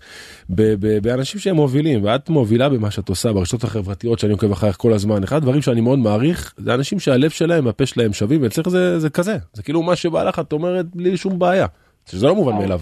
ב, 0.49 0.61
ב, 0.61 0.99
באנשים 1.03 1.39
שהם 1.39 1.55
מובילים, 1.55 2.03
ואת 2.03 2.29
מובילה 2.29 2.69
במה 2.69 2.91
שאת 2.91 3.09
עושה 3.09 3.33
ברשתות 3.33 3.63
החברתיות 3.63 4.19
שאני 4.19 4.33
עוקב 4.33 4.51
אחריך 4.51 4.77
כל 4.77 4.93
הזמן, 4.93 5.23
אחד 5.23 5.35
הדברים 5.35 5.61
שאני 5.61 5.81
מאוד 5.81 5.99
מעריך 5.99 6.53
זה 6.57 6.73
אנשים 6.73 6.99
שהלב 6.99 7.29
שלהם 7.29 7.65
והפה 7.65 7.85
שלהם 7.85 8.13
שווים, 8.13 8.43
ואצלך 8.43 8.69
זה, 8.69 8.99
זה 8.99 9.09
כזה, 9.09 9.37
זה 9.53 9.63
כאילו 9.63 9.83
מה 9.83 9.95
שבא 9.95 10.23
לך 10.23 10.39
את 10.39 10.53
אומרת 10.53 10.85
בלי 10.95 11.17
שום 11.17 11.39
בעיה, 11.39 11.65
שזה 12.09 12.27
לא 12.27 12.35
מובן 12.35 12.53
מאליו. 12.53 12.79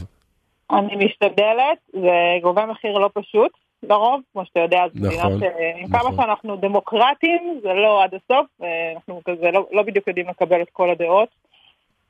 אני 0.72 1.06
משתדלת, 1.06 1.78
זה 1.94 2.40
גובה 2.42 2.66
מחיר 2.66 2.98
לא 2.98 3.10
פשוט, 3.14 3.52
לרוב, 3.84 4.22
כמו 4.34 4.46
שאתה 4.46 4.60
יודע, 4.60 4.80
זו 4.94 5.00
מדינה 5.00 5.24
נכון, 5.24 5.40
שעם 5.40 5.84
נכון. 5.84 6.00
כמה 6.00 6.16
שאנחנו 6.16 6.56
דמוקרטים, 6.56 7.60
זה 7.64 7.74
לא 7.74 8.04
עד 8.04 8.14
הסוף, 8.14 8.48
אה, 8.64 8.94
אנחנו 8.96 9.22
כזה 9.26 9.52
לא, 9.54 9.68
לא 9.72 9.84
בדיוק 9.84 10.08
יודעים 10.08 10.30
לקבל 10.30 10.62
את 10.62 10.68
כל 10.74 10.90
הדעות. 10.90 11.30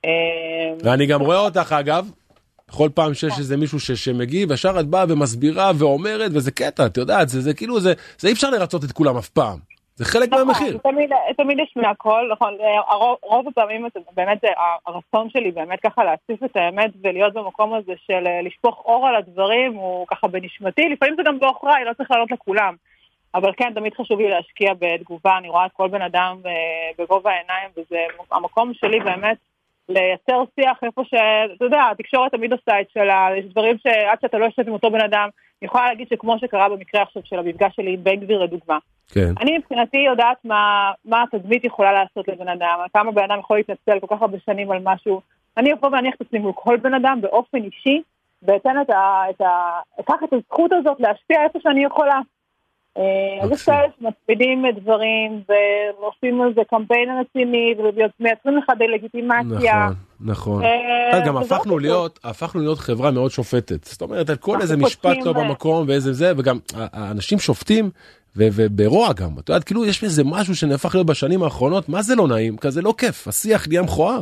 אה, 0.04 0.10
ואני 0.84 1.06
גם 1.06 1.20
רואה 1.20 1.38
אותך 1.38 1.74
אגב, 1.80 2.10
בכל 2.68 2.88
פעם 2.94 3.14
שיש 3.14 3.38
איזה 3.38 3.56
מישהו 3.56 3.80
ש, 3.80 3.90
שמגיב, 3.90 4.52
ישר 4.52 4.80
את 4.80 4.86
באה 4.86 5.04
ומסבירה 5.08 5.70
ואומרת, 5.78 6.30
וזה 6.34 6.50
קטע, 6.50 6.86
את 6.86 6.96
יודעת, 6.96 7.28
זה, 7.28 7.40
זה 7.40 7.54
כאילו, 7.54 7.80
זה, 7.80 7.92
זה 8.18 8.28
אי 8.28 8.32
אפשר 8.32 8.50
לרצות 8.50 8.84
את 8.84 8.92
כולם 8.92 9.16
אף 9.16 9.28
פעם. 9.28 9.58
זה 9.98 10.04
חלק 10.04 10.28
נכון, 10.28 10.46
מהמחיר. 10.46 10.78
תמיד, 10.78 11.10
תמיד 11.36 11.58
יש 11.58 11.74
מהכל, 11.76 12.28
נכון, 12.32 12.56
הרוב, 12.88 13.16
רוב 13.22 13.48
הפעמים 13.48 13.86
באמת 14.14 14.38
הרצון 14.86 15.30
שלי 15.30 15.50
באמת 15.50 15.80
ככה 15.80 16.04
להציף 16.04 16.44
את 16.44 16.56
האמת 16.56 16.90
ולהיות 17.02 17.32
במקום 17.32 17.74
הזה 17.74 17.92
של 18.06 18.26
אה, 18.26 18.42
לשפוך 18.42 18.82
אור 18.84 19.08
על 19.08 19.16
הדברים, 19.16 19.74
הוא 19.74 20.06
ככה 20.06 20.28
בנשמתי, 20.28 20.88
לפעמים 20.88 21.14
זה 21.16 21.22
גם 21.22 21.38
בעוכריי, 21.38 21.84
לא 21.84 21.92
צריך 21.92 22.10
לענות 22.10 22.30
לכולם. 22.30 22.74
אבל 23.34 23.52
כן, 23.56 23.74
תמיד 23.74 23.94
חשוב 23.94 24.20
לי 24.20 24.28
להשקיע 24.28 24.72
בתגובה, 24.78 25.38
אני 25.38 25.48
רואה 25.48 25.66
את 25.66 25.72
כל 25.72 25.88
בן 25.88 26.02
אדם 26.02 26.36
אה, 26.46 26.52
בגובה 26.98 27.30
העיניים, 27.30 27.70
וזה 27.76 27.98
המקום 28.32 28.74
שלי 28.74 29.00
באמת 29.00 29.36
לייצר 29.88 30.42
שיח 30.54 30.78
איפה 30.82 31.02
ש... 31.04 31.14
אתה 31.56 31.64
יודע, 31.64 31.82
התקשורת 31.92 32.32
תמיד 32.32 32.52
עושה 32.52 32.80
את 32.80 32.90
שלה, 32.90 33.28
יש 33.38 33.44
דברים 33.44 33.76
שעד 33.78 34.18
שאתה 34.20 34.38
לא 34.38 34.44
יושב 34.44 34.62
עם 34.68 34.72
אותו 34.72 34.90
בן 34.90 35.00
אדם, 35.00 35.28
אני 35.62 35.66
יכולה 35.66 35.86
להגיד 35.86 36.08
שכמו 36.10 36.38
שקרה 36.38 36.68
במקרה 36.68 37.02
עכשיו 37.02 37.22
של 37.24 37.38
המפגש 37.38 37.76
שלי 37.76 37.94
עם 37.94 38.04
בן 38.04 38.16
גביר 38.16 38.42
לדוגמה, 38.42 38.78
כן. 39.12 39.32
אני 39.40 39.58
מבחינתי 39.58 39.98
יודעת 39.98 40.36
מה, 40.44 40.92
מה 41.04 41.22
התדמית 41.22 41.64
יכולה 41.64 41.92
לעשות 41.92 42.28
לבן 42.28 42.48
אדם, 42.48 42.78
כמה 42.94 43.12
בן 43.12 43.22
אדם 43.22 43.38
יכול 43.38 43.56
להתנצל 43.56 44.00
כל 44.00 44.16
כך 44.16 44.22
הרבה 44.22 44.38
שנים 44.46 44.70
על 44.70 44.78
משהו. 44.82 45.20
אני 45.56 45.72
אבוא 45.72 45.88
ואניח 45.92 46.14
את 46.14 46.20
עצמי 46.20 46.38
מול 46.38 46.52
כל 46.54 46.76
בן 46.76 46.94
אדם 46.94 47.18
באופן 47.20 47.58
אישי, 47.58 48.02
ואתן 48.42 48.80
את 48.80 48.90
ה... 48.90 49.22
את 49.30 49.40
ה... 49.40 49.80
אקח 50.00 50.14
את 50.24 50.32
הזכות 50.32 50.72
הזאת 50.72 51.00
להשפיע 51.00 51.44
איפה 51.44 51.58
שאני 51.62 51.84
יכולה. 51.84 52.20
אה, 52.96 53.02
אז 53.42 53.50
יש 53.50 53.52
מקסים. 53.52 53.74
כאלה 53.74 53.88
שמקפידים 54.00 54.64
דברים, 54.76 55.42
ועושים 55.48 56.42
על 56.42 56.54
זה 56.54 56.60
קמפיין 56.70 57.08
רציני, 57.20 57.74
ומייצרים 57.78 58.56
לך 58.56 58.70
דה-לגיטימציה. 58.78 59.88
נכון, 59.88 59.94
נכון. 60.20 60.62
אה, 60.62 60.70
יודעת, 61.12 61.26
גם 61.26 61.36
וזה 61.36 61.56
הפכנו 61.56 61.78
לא 61.78 61.80
להיות, 61.80 62.18
הפכנו 62.24 62.60
להיות 62.60 62.78
חברה 62.78 63.10
מאוד 63.10 63.30
שופטת. 63.30 63.84
זאת 63.84 64.02
אומרת, 64.02 64.30
על 64.30 64.36
כל 64.36 64.60
איזה 64.60 64.76
משפט 64.76 65.16
לא 65.24 65.32
אה, 65.36 65.44
במקום 65.44 65.84
ואיזה 65.88 66.12
זה, 66.12 66.32
וגם 66.36 66.58
האנשים 66.74 67.38
שופטים, 67.38 67.90
וברוע 68.36 69.12
גם. 69.12 69.30
את 69.38 69.48
יודעת, 69.48 69.64
כאילו 69.64 69.84
יש 69.84 70.04
איזה 70.04 70.24
משהו 70.24 70.56
שנהפך 70.56 70.94
להיות 70.94 71.06
בשנים 71.06 71.42
האחרונות, 71.42 71.88
מה 71.88 72.02
זה 72.02 72.14
לא 72.14 72.28
נעים? 72.28 72.56
כזה 72.56 72.82
לא 72.82 72.94
כיף, 72.98 73.28
השיח 73.28 73.68
נהיה 73.68 73.82
מכוער. 73.82 74.20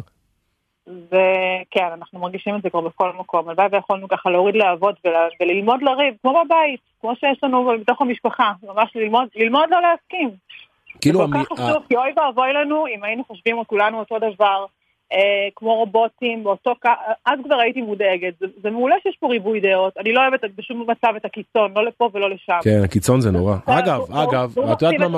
וכן, 0.88 1.88
אנחנו 1.92 2.20
מרגישים 2.20 2.54
את 2.56 2.62
זה 2.62 2.70
כבר 2.70 2.80
בכל 2.80 3.12
מקום. 3.18 3.48
הלוואי 3.48 3.66
ויכולנו 3.72 4.08
ככה 4.08 4.30
להוריד 4.30 4.56
להבות 4.56 4.94
ול... 5.04 5.12
וללמוד 5.40 5.82
לריב, 5.82 6.14
כמו 6.22 6.32
בבית, 6.44 6.80
כמו 7.00 7.12
שיש 7.16 7.38
לנו 7.42 7.70
בתוך 7.80 8.00
המשפחה, 8.02 8.52
ממש 8.62 8.90
ללמוד, 8.94 9.28
ללמוד 9.36 9.64
לא 9.70 9.78
להסכים. 9.82 10.30
כאילו, 11.00 11.18
זה 11.18 11.24
המ- 11.24 11.44
כל 11.44 11.54
כך 11.56 11.60
חשוב, 11.60 11.82
כי 11.88 11.96
אוי 11.96 12.12
ואבוי 12.16 12.52
לנו 12.52 12.86
אם 12.86 13.04
היינו 13.04 13.24
חושבים 13.24 13.64
כולנו 13.64 13.98
אותו 13.98 14.18
דבר, 14.18 14.64
אה, 15.12 15.18
כמו 15.56 15.74
רובוטים, 15.74 16.44
באותו 16.44 16.74
ק... 16.74 16.86
אז 17.26 17.38
כבר 17.44 17.54
הייתי 17.58 17.82
מודאגת. 17.82 18.38
זה, 18.40 18.46
זה 18.62 18.70
מעולה 18.70 18.96
שיש 19.02 19.16
פה 19.20 19.26
ריבוי 19.28 19.60
דעות, 19.60 19.96
אני 19.98 20.12
לא 20.12 20.20
אוהבת 20.20 20.40
בשום 20.56 20.80
מצב 20.90 21.12
את 21.16 21.24
הקיצון, 21.24 21.72
לא 21.76 21.84
לפה 21.84 22.10
ולא 22.14 22.30
לשם. 22.30 22.58
כן, 22.62 22.80
הקיצון 22.84 23.20
זה 23.20 23.30
נורא. 23.30 23.56
אגב, 23.66 24.00
אגב, 24.12 24.54
את 24.72 24.82
יודעת 24.82 25.10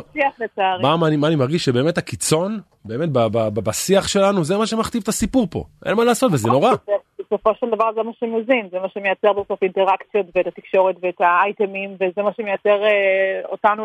מה... 0.82 0.96
מה 0.96 1.06
אני 1.28 1.36
מרגיש 1.36 1.64
שבאמת 1.64 1.98
הקיצון, 1.98 2.60
באמת 2.88 3.08
בשיח 3.54 4.08
שלנו, 4.08 4.44
זה 4.44 4.58
מה 4.58 4.66
שמכתיב 4.66 5.02
את 5.02 5.08
הסיפור 5.08 5.46
פה. 5.50 5.64
אין 5.86 5.96
מה 5.96 6.04
לעשות 6.04 6.32
וזה 6.32 6.48
נורא. 6.48 6.72
בסופו 7.30 7.50
של 7.60 7.66
דבר 7.74 7.90
זה 7.94 8.02
מה 8.02 8.12
שמזין, 8.20 8.68
זה 8.70 8.78
מה 8.78 8.88
שמייצר 8.88 9.32
בסוף 9.32 9.62
אינטראקציות 9.62 10.26
ואת 10.34 10.46
התקשורת 10.46 10.96
ואת 11.02 11.20
האייטמים, 11.20 11.90
וזה 11.94 12.22
מה 12.22 12.30
שמייצר 12.36 12.84
אה, 12.84 13.40
אותנו, 13.52 13.84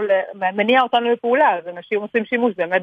מניע 0.58 0.82
אותנו 0.82 1.12
לפעולה, 1.14 1.58
אז 1.58 1.76
אנשים 1.78 2.02
עושים 2.02 2.26
שימוש 2.26 2.54
באמת 2.58 2.82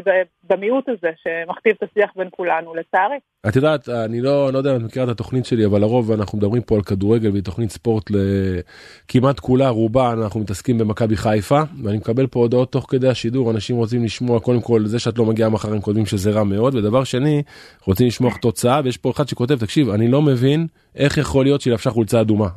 במיעוט 0.50 0.88
הזה 0.88 1.10
שמכתיב 1.22 1.72
את 1.78 1.88
השיח 1.90 2.10
בין 2.16 2.28
כולנו, 2.30 2.74
לצערי. 2.74 3.16
את 3.48 3.56
יודעת, 3.56 3.88
אני 3.88 4.20
לא, 4.20 4.52
לא 4.52 4.58
יודע 4.58 4.70
אם 4.70 4.76
את 4.76 4.82
מכירה 4.82 5.04
את 5.04 5.10
התוכנית 5.10 5.44
שלי, 5.44 5.66
אבל 5.66 5.80
לרוב 5.80 6.12
אנחנו 6.12 6.38
מדברים 6.38 6.62
פה 6.62 6.74
על 6.74 6.82
כדורגל 6.82 7.30
והיא 7.30 7.42
תוכנית 7.42 7.70
ספורט 7.70 8.04
לכמעט 8.10 9.40
כולה, 9.40 9.68
רובה 9.68 10.12
אנחנו 10.12 10.40
מתעסקים 10.40 10.78
במכבי 10.78 11.16
חיפה, 11.16 11.60
ואני 11.84 11.96
מקבל 11.96 12.26
פה 12.26 12.40
הודעות 12.40 12.72
תוך 12.72 12.86
כדי 12.88 13.08
השידור, 13.08 13.50
אנשים 13.50 13.76
רוצים 13.76 14.04
לשמוע, 14.04 14.40
קודם 14.40 14.60
כל 14.60 14.80
זה 14.84 14.98
שאת 14.98 15.18
לא 15.18 15.24
מגיעה 15.24 15.50
מחר 15.50 15.72
הם 15.72 15.80
כותבים 15.80 16.06
שזה 16.10 16.30
רע 16.30 16.44
מאוד, 16.44 16.74
ודבר 16.74 17.04
שני, 17.04 17.42
רוצים 17.86 18.06
לשמוח 18.06 18.36
תוצאה, 18.36 18.80
ויש 18.84 18.96
פה 18.96 19.10
אחד 19.10 19.28
שכותב, 19.28 19.58
תקשיב, 19.58 19.90
אני 19.90 20.08
לא 20.08 20.22
מבין 20.22 20.66
איך 20.96 21.18
יכול 21.18 21.44
להיות 21.44 21.60
שהיא 21.60 21.72
לבשה 21.72 21.90
חולצה 21.90 22.20
אדומה. 22.20 22.46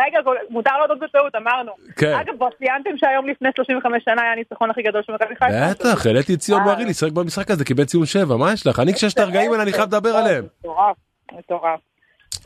רגע, 0.00 0.18
מותר 0.50 0.70
להודות 0.78 0.98
בטעות, 0.98 1.34
אמרנו. 1.34 1.72
כן. 1.96 2.14
אגב, 2.20 2.36
כבר 2.36 2.48
ציינתם 2.58 2.90
שהיום 2.96 3.28
לפני 3.28 3.48
35 3.56 4.04
שנה 4.04 4.22
היה 4.22 4.32
הניצחון 4.32 4.70
הכי 4.70 4.82
גדול 4.82 5.02
של 5.06 5.12
מכבי 5.12 5.36
חיפה. 5.36 5.70
בטח, 5.70 6.06
העליתי 6.06 6.34
את 6.34 6.38
ציון 6.38 6.60
אה. 6.60 6.66
מרילי, 6.66 6.94
שיחק 6.94 7.12
במשחק 7.12 7.50
הזה, 7.50 7.64
קיבל 7.64 7.84
ציון 7.84 8.06
7, 8.06 8.36
מה 8.36 8.52
יש 8.52 8.66
לך? 8.66 8.80
אני 8.80 8.94
כשיש 8.94 9.14
את 9.14 9.18
הרגעים 9.18 9.52
האלה, 9.52 9.62
אני 9.62 9.72
חייב 9.72 9.88
לדבר 9.88 10.10
עליהם. 10.10 10.44
מטורף, 10.60 10.96
מטורף. 11.32 11.80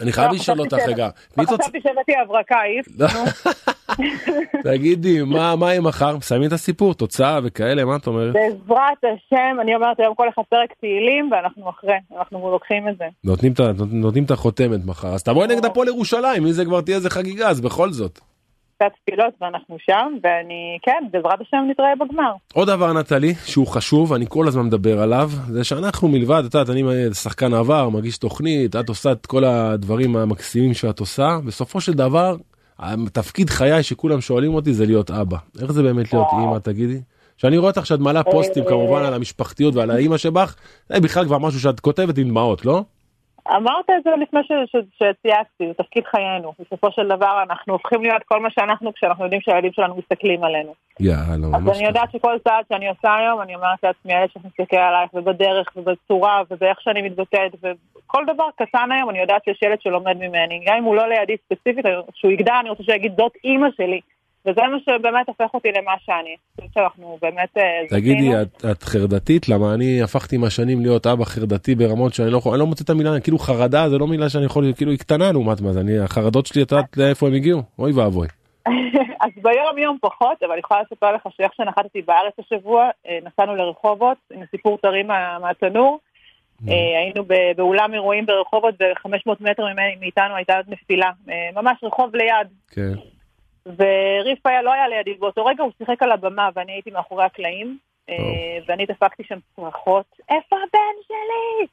אני 0.01 0.12
חייב 0.12 0.28
לא, 0.31 0.35
לשאול 0.37 0.61
אותך 0.61 0.76
רגע. 0.87 1.09
תוצ... 1.37 1.49
חשבתי 1.61 1.78
שהבאתי 1.83 2.12
הברקה, 2.24 2.57
איף. 2.64 2.87
לא. 2.99 3.09
תגידי, 4.72 5.22
מה 5.22 5.70
עם 5.70 5.85
מחר? 5.85 6.16
מסיימים 6.16 6.49
את 6.49 6.53
הסיפור, 6.53 6.95
תוצאה 6.95 7.39
וכאלה, 7.45 7.85
מה 7.85 7.97
את 7.97 8.07
אומרת? 8.07 8.33
בעזרת 8.35 8.99
השם, 9.05 9.61
אני 9.61 9.74
אומרת 9.74 10.01
היום 10.01 10.14
כל 10.14 10.28
אחד 10.28 10.43
פרק 10.51 10.72
תהילים 10.81 11.31
ואנחנו 11.33 11.70
אחרי, 11.70 11.95
אנחנו 12.18 12.51
לוקחים 12.51 12.89
את 12.89 12.99
זה. 12.99 13.05
נותנים 13.24 13.53
את 13.53 13.61
ה- 13.61 13.72
נותנים 13.93 14.24
את 14.24 14.31
החותמת 14.31 14.85
מחר, 14.85 15.09
אז 15.14 15.22
תבואי 15.22 15.47
נגד 15.49 15.64
הפועל 15.64 15.89
ירושלים, 15.89 16.47
אם 16.47 16.53
זה 16.53 16.64
כבר 16.64 16.81
תהיה 16.81 16.97
איזה 16.97 17.11
חגיגה, 17.11 17.49
אז 17.49 17.61
בכל 17.61 17.93
זאת. 17.93 18.20
קצת 18.81 18.93
תפילות 19.03 19.35
ואנחנו 19.41 19.76
שם, 19.81 20.16
ואני, 20.22 20.78
כן, 20.83 21.07
בעזרת 21.11 21.41
השם 21.41 21.64
נתראה 21.70 21.93
בגמר. 22.01 22.33
עוד 22.55 22.68
דבר 22.68 22.93
נטלי 22.93 23.35
שהוא 23.45 23.66
חשוב 23.66 24.12
אני 24.12 24.26
כל 24.28 24.49
הזמן 24.49 24.66
מדבר 24.66 25.03
עליו 25.03 25.31
זה 25.49 25.64
שאנחנו 25.64 26.09
מלבד 26.09 26.43
את 26.47 26.55
יודעת 26.55 26.70
אני 26.70 26.83
שחקן 27.14 27.55
עבר 27.55 27.89
מגיש 27.89 28.18
תוכנית 28.18 28.76
את 28.76 28.89
עושה 28.89 29.12
את 29.12 29.26
כל 29.26 29.45
הדברים 29.45 30.16
המקסימים 30.16 30.74
שאת 30.74 31.01
עושה 31.01 31.39
בסופו 31.47 31.81
של 31.81 31.93
דבר 31.93 32.37
התפקיד 32.78 33.51
חיי 33.51 33.83
שכולם 33.83 34.20
שואלים 34.20 34.55
אותי 34.55 34.72
זה 34.72 34.87
להיות 34.87 35.11
אבא 35.11 35.37
איך 35.62 35.72
זה 35.72 35.83
באמת 35.83 36.12
להיות 36.12 36.26
אימא 36.33 36.59
תגידי. 36.59 37.01
שאני 37.37 37.59
רואה 37.59 37.70
אותך 37.70 37.87
שאת 37.87 38.01
מעלה 38.01 38.22
פוסטים 38.22 38.64
כמובן 38.68 39.05
על 39.05 39.14
המשפחתיות 39.14 39.74
ועל 39.74 39.91
האימא 39.91 40.16
שבך 40.16 40.57
זה 40.89 41.01
בכלל 41.01 41.24
כבר 41.24 41.39
משהו 41.39 41.61
שאת 41.61 41.81
כותבת 41.81 42.18
עם 42.18 42.28
דמעות 42.28 42.64
לא? 42.64 42.85
אמרת 43.57 43.90
את 43.90 44.03
זה 44.05 44.11
לפני 44.22 44.40
שצייצתי, 44.94 45.68
זה 45.68 45.74
תפקיד 45.74 46.05
חיינו. 46.05 46.53
בסופו 46.61 46.90
של 46.92 47.09
דבר 47.09 47.42
אנחנו 47.42 47.72
הופכים 47.72 48.03
להיות 48.03 48.22
כל 48.22 48.40
מה 48.40 48.51
שאנחנו 48.51 48.94
כשאנחנו 48.94 49.24
יודעים 49.24 49.40
שהילדים 49.40 49.72
שלנו 49.72 49.94
מסתכלים 49.96 50.44
עלינו. 50.44 50.74
יאללה 51.01 51.46
אז 51.57 51.62
ממש 51.62 51.76
אני 51.76 51.86
יודעת 51.86 52.12
שכל 52.12 52.36
צעד 52.44 52.64
שאני 52.68 52.88
עושה 52.88 53.16
היום, 53.16 53.40
אני 53.42 53.55
אומרת 53.55 53.78
לעצמי, 53.82 54.14
הילד 54.14 54.30
שלך 54.30 54.42
מסתכל 54.44 54.76
עלייך, 54.76 55.14
ובדרך, 55.14 55.68
ובצורה, 55.76 56.42
ובאיך 56.51 56.80
שאני 56.80 57.03
מתבטאת, 57.03 57.53
וכל 57.62 58.24
דבר 58.34 58.44
קטן 58.57 58.92
היום, 58.92 59.11
אני 59.11 59.18
יודעת 59.18 59.44
שיש 59.44 59.62
ילד 59.62 59.80
שלומד 59.80 60.16
ממני. 60.16 60.61
גם 60.66 60.76
אם 60.76 60.84
הוא 60.84 60.96
לא 60.96 61.09
לידי 61.09 61.36
ספציפית, 61.44 61.84
כשהוא 62.12 62.32
יגדל, 62.32 62.53
אני 62.61 62.70
רוצה 62.70 62.82
שיגיד, 62.82 63.12
זאת 63.16 63.32
אימא 63.44 63.68
שלי. 63.76 64.01
וזה 64.47 64.61
מה 64.72 64.76
שבאמת 64.84 65.28
הופך 65.28 65.55
אותי 65.55 65.68
למה 65.72 65.93
שאני. 66.05 66.18
אני 66.18 66.36
חושבת 66.68 66.74
שאנחנו 66.74 67.18
באמת... 67.22 67.57
אה, 67.57 67.62
תגידי. 67.88 68.43
את, 68.43 68.64
את 68.70 68.82
חרדתית 68.82 69.49
למה 69.49 69.74
אני 69.74 70.03
הפכתי 70.03 70.36
עם 70.36 70.45
השנים 70.45 70.80
להיות 70.80 71.07
אבא 71.07 71.24
חרדתי 71.24 71.74
ברמות 71.74 72.14
שאני 72.14 72.30
לא 72.30 72.38
יכול 72.38 72.53
אני 72.53 72.61
לא 72.61 72.66
מוצא 72.66 72.84
את 72.84 72.91
המילה 72.91 73.20
כאילו 73.20 73.38
חרדה 73.38 73.88
זה 73.88 73.99
לא 73.99 74.07
מילה 74.07 74.28
שאני 74.28 74.45
יכול 74.45 74.72
כאילו 74.76 74.91
היא 74.91 74.99
קטנה 74.99 75.32
לעומת 75.32 75.61
מה 75.61 75.72
זה 75.72 75.80
אני 75.80 75.99
החרדות 75.99 76.47
שלי 76.47 76.62
את 76.62 76.72
יודעת 76.72 76.97
לאיפה 76.97 77.26
הם 77.26 77.34
הגיעו 77.34 77.62
אוי 77.78 77.93
ואבוי. 77.93 78.28
אז 79.24 79.30
ביום 79.43 79.78
יום 79.78 79.99
פחות, 80.01 80.43
אבל 80.43 80.53
אני 80.53 80.61
יכולה 80.61 80.80
לספר 80.82 81.12
לך 81.14 81.22
שאיך 81.36 81.53
שנחתתי 81.55 82.03
בארץ 82.03 82.32
השבוע, 82.38 82.88
אה, 83.09 83.18
נסענו 83.24 83.57
לרחובות, 83.57 84.16
עם 84.32 84.43
סיפור 84.51 84.78
טרי 84.78 85.03
מה- 85.03 85.38
מהתנור. 85.41 85.99
אה, 86.68 86.72
היינו 86.99 87.24
באולם 87.57 87.95
אירועים 87.95 88.26
ברחובות, 88.26 88.74
ו-500 88.80 89.11
מטר 89.41 89.62
ממני- 89.72 89.97
מאיתנו 90.01 90.36
הייתה 90.36 90.55
נפילה, 90.68 91.11
אה, 91.30 91.62
ממש 91.62 91.76
רחוב 91.82 92.16
ליד. 92.16 92.47
כן. 92.70 92.93
וריף 93.66 94.46
היה, 94.46 94.62
לא 94.62 94.72
היה 94.72 94.88
לידי, 94.88 95.14
באותו 95.14 95.44
רגע 95.44 95.62
הוא 95.62 95.72
שיחק 95.78 96.02
על 96.02 96.12
הבמה 96.12 96.48
ואני 96.54 96.72
הייתי 96.72 96.90
מאחורי 96.90 97.24
הקלעים, 97.24 97.78
אה, 98.08 98.14
ואני 98.66 98.86
דפקתי 98.86 99.22
שם 99.24 99.38
צרחות, 99.56 100.06
איפה 100.28 100.56
הבן 100.56 100.96
שלי? 101.08 101.66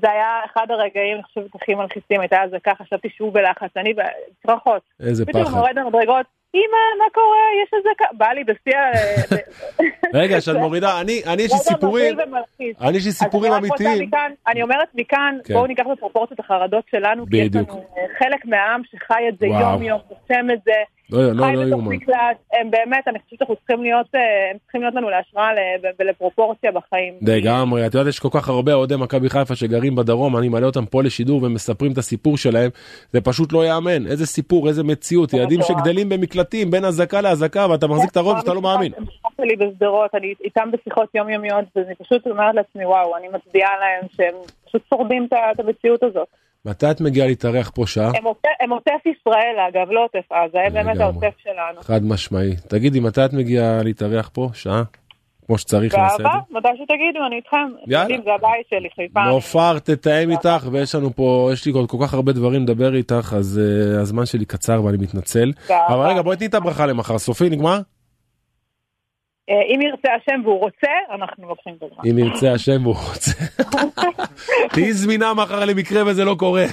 זה 0.00 0.10
היה 0.10 0.40
אחד 0.44 0.70
הרגעים, 0.70 1.14
אני 1.14 1.22
חושבת, 1.22 1.54
הכי 1.54 1.74
מלחיצים, 1.74 2.20
הייתה 2.20 2.42
אזעקה, 2.42 2.74
חשבתי 2.74 3.08
שהוא 3.16 3.32
בלחץ, 3.32 3.76
אני 3.76 3.94
בצרחות. 3.94 4.82
איזה 5.00 5.26
פתאום 5.26 5.44
פחד. 5.44 5.54
מורד 5.54 5.74
במדרגות, 5.76 6.26
אמא, 6.54 7.04
מה 7.04 7.04
קורה? 7.14 7.38
יש 7.62 7.70
אזעקה. 7.74 8.04
בא 8.16 8.26
לי 8.26 8.44
בשיא 8.44 8.78
ה... 8.78 8.90
רגע 10.20 10.40
שאת 10.40 10.56
מורידה 10.56 11.00
אני 11.00 11.22
אני 11.26 11.42
יש 11.42 11.52
לי 11.52 11.58
רגע 11.58 11.64
סיפורים 11.64 12.14
מבהיל 12.14 12.28
ומלחיץ. 12.28 12.76
אני 12.80 12.96
יש 12.96 13.06
לי 13.06 13.12
סיפורים 13.12 13.52
אז 13.52 13.58
אמיתיים. 13.58 14.10
אני 14.46 14.62
אומרת 14.62 14.88
מכאן, 14.94 15.38
כן. 15.44 15.54
בואו 15.54 15.66
ניקח 15.66 15.84
בפרופורציות 15.92 16.40
החרדות 16.40 16.84
שלנו, 16.90 17.26
כי 17.30 17.36
יש. 17.36 17.54
לנו 17.54 17.84
חלק 18.18 18.44
מהעם 18.44 18.82
שחי 18.84 19.28
את 19.28 19.38
זה 19.38 19.46
וואו. 19.46 19.60
יום 19.60 19.82
יום, 19.82 20.00
חוסם 20.08 20.50
את 20.52 20.58
זה, 20.64 20.72
לא 21.12 21.22
לא 21.22 21.32
לא 21.32 21.46
בתוך 21.46 21.68
יאומן. 21.68 21.96
הם 22.52 22.70
באמת, 22.70 23.08
אני 23.08 23.18
חושבת 23.18 23.38
שאנחנו 23.38 23.56
צריכים 23.56 23.82
להיות, 23.82 24.06
אה, 24.14 24.20
הם 24.50 24.58
צריכים 24.58 24.80
להיות 24.80 24.94
לנו 24.94 25.10
להשראה 25.10 25.48
ולפרופורציה 25.98 26.72
בחיים. 26.72 27.14
לגמרי 27.22 27.86
את 27.86 27.94
יודעת 27.94 28.08
יש 28.08 28.18
כל 28.18 28.28
כך 28.32 28.48
הרבה 28.48 28.74
אוהדי 28.74 28.96
מכבי 28.96 29.28
חיפה 29.30 29.54
שגרים 29.54 29.94
בדרום 29.94 30.36
אני 30.36 30.48
מעלה 30.48 30.66
אותם 30.66 30.86
פה 30.86 31.02
לשידור 31.02 31.42
ומספרים 31.42 31.92
את 31.92 31.98
הסיפור 31.98 32.36
שלהם 32.36 32.70
זה 33.12 33.20
פשוט 33.20 33.52
לא 33.52 33.66
יאמן 33.66 34.06
איזה 34.06 34.26
סיפור 34.26 34.68
איזה 34.68 34.84
מציאות 34.84 35.32
ילדים. 35.32 35.60
שגדלים 35.62 36.08
במקלטים 36.08 36.70
בין 36.70 36.84
אזעקה 36.84 37.20
לאזעקה 37.20 37.66
ואתה 37.70 37.86
מחזיק 37.86 38.10
את 38.10 38.16
הראש 38.16 38.34
ואתה 38.36 38.54
לא 38.54 38.62
מאמין. 38.62 38.92
שלי 39.36 39.56
בשדרות, 39.56 40.14
אני 40.14 40.34
איתם 40.44 40.70
בשיחות 40.70 41.14
יומיומיות, 41.14 41.64
ואני 41.76 41.94
פשוט 41.94 42.26
אומרת 42.26 42.54
לעצמי, 42.54 42.84
וואו, 42.84 43.16
אני 43.16 43.28
מצדיעה 43.28 43.70
להם 43.80 44.08
שהם 44.16 44.34
פשוט 44.66 44.82
שורדים 44.88 45.28
את 45.52 45.60
המציאות 45.60 46.02
הזאת. 46.02 46.28
מתי 46.68 46.90
את 46.90 47.00
מגיעה 47.00 47.26
להתארח 47.26 47.70
פה 47.74 47.86
שעה? 47.86 48.10
הם 48.60 48.70
עוטף- 48.72 49.06
ישראל, 49.06 49.56
אגב, 49.68 49.90
לא 49.90 50.04
עוטף 50.04 50.32
עזה, 50.32 50.58
הם 50.66 50.72
באמת. 50.72 51.00
העוטף 51.00 51.34
שלנו. 51.42 51.80
חד 51.82 52.04
משמעי. 52.04 52.56
תגידי, 52.68 53.00
מתי 53.00 53.24
את 53.24 53.32
מגיעה 53.32 53.82
להתארח 53.82 54.30
פה? 54.32 54.48
שעה? 54.54 54.82
כמו 55.46 55.58
שצריך 55.58 55.94
נעשה 55.94 56.14
את 56.14 56.20
באהבה. 56.20 56.38
מתי 56.50 56.68
שתגידו, 56.74 57.26
אני 57.26 57.36
איתכם. 57.36 57.56
יאללה. 57.86 58.16
זה 58.24 58.34
הבית 58.34 58.66
שלי, 58.70 58.88
חיפה. 58.96 59.20
נופר 59.24 59.78
תתאם 59.78 60.30
איתך 60.30 60.66
ויש 60.72 60.94
לנו 60.94 61.10
פה, 61.16 61.50
יש 61.52 61.66
לי 61.66 61.72
כל 61.88 61.96
כך 62.02 62.14
הרבה 62.14 62.32
דברים 62.32 62.62
לדבר 62.62 62.94
איתך 62.94 63.34
אז 63.36 63.60
uh, 63.60 64.00
הזמן 64.00 64.26
שלי 64.26 64.44
קצר 64.44 64.84
ואני 64.84 64.96
מתנצל. 65.00 65.52
אבל 65.88 66.08
רגע 66.10 66.22
בואי 66.22 66.36
תני 66.36 66.46
את 66.46 66.54
הברכה 66.54 66.86
למחר. 66.86 67.18
סופי 67.18 67.50
נגמר? 67.50 67.80
אה, 69.48 69.54
אם 69.74 69.80
ירצה 69.82 70.08
השם 70.14 70.40
והוא 70.44 70.58
רוצה, 70.58 70.90
אנחנו 71.14 71.48
לוקחים 71.48 71.74
את 71.78 71.82
הזמן. 71.82 72.10
אם 72.10 72.18
ירצה 72.18 72.52
השם 72.52 72.86
והוא 72.86 72.96
רוצה. 73.08 73.32
תהיי 74.72 74.92
זמינה 74.92 75.34
מחר 75.34 75.64
למקרה 75.64 76.02
וזה 76.06 76.24
לא 76.24 76.34
קורה. 76.38 76.64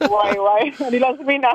וואי 0.00 0.38
וואי, 0.38 0.70
אני 0.88 0.98
לא 0.98 1.08
זמינה. 1.22 1.48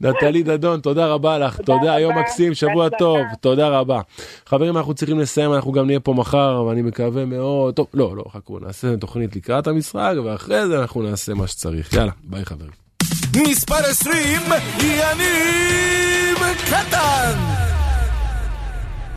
נטלי 0.00 0.42
דדון, 0.42 0.80
תודה 0.80 1.06
רבה 1.06 1.38
לך, 1.38 1.60
תודה, 1.60 1.98
יום 1.98 2.12
רבה. 2.12 2.20
מקסים, 2.20 2.54
שבוע. 2.54 2.88
טוב, 2.88 3.18
תודה 3.40 3.68
רבה. 3.68 4.00
חברים, 4.46 4.76
אנחנו 4.76 4.94
צריכים 4.94 5.18
לסיים, 5.18 5.52
אנחנו 5.52 5.72
גם 5.72 5.86
נהיה 5.86 6.00
פה 6.00 6.12
מחר, 6.12 6.64
ואני 6.68 6.82
מקווה 6.82 7.24
מאוד, 7.24 7.74
טוב, 7.74 7.86
לא, 7.94 8.16
לא, 8.16 8.24
חכו, 8.32 8.58
נעשה 8.58 8.96
תוכנית 8.96 9.36
לקראת 9.36 9.66
המשחק, 9.66 10.12
ואחרי 10.24 10.66
זה 10.66 10.80
אנחנו 10.80 11.02
נעשה 11.02 11.34
מה 11.34 11.46
שצריך. 11.46 11.92
יאללה, 11.92 12.12
ביי 12.24 12.44
חברים. 12.44 12.70
מספר 13.36 13.74
20, 13.74 14.40
יניב 14.80 16.38
קטן! 16.70 17.83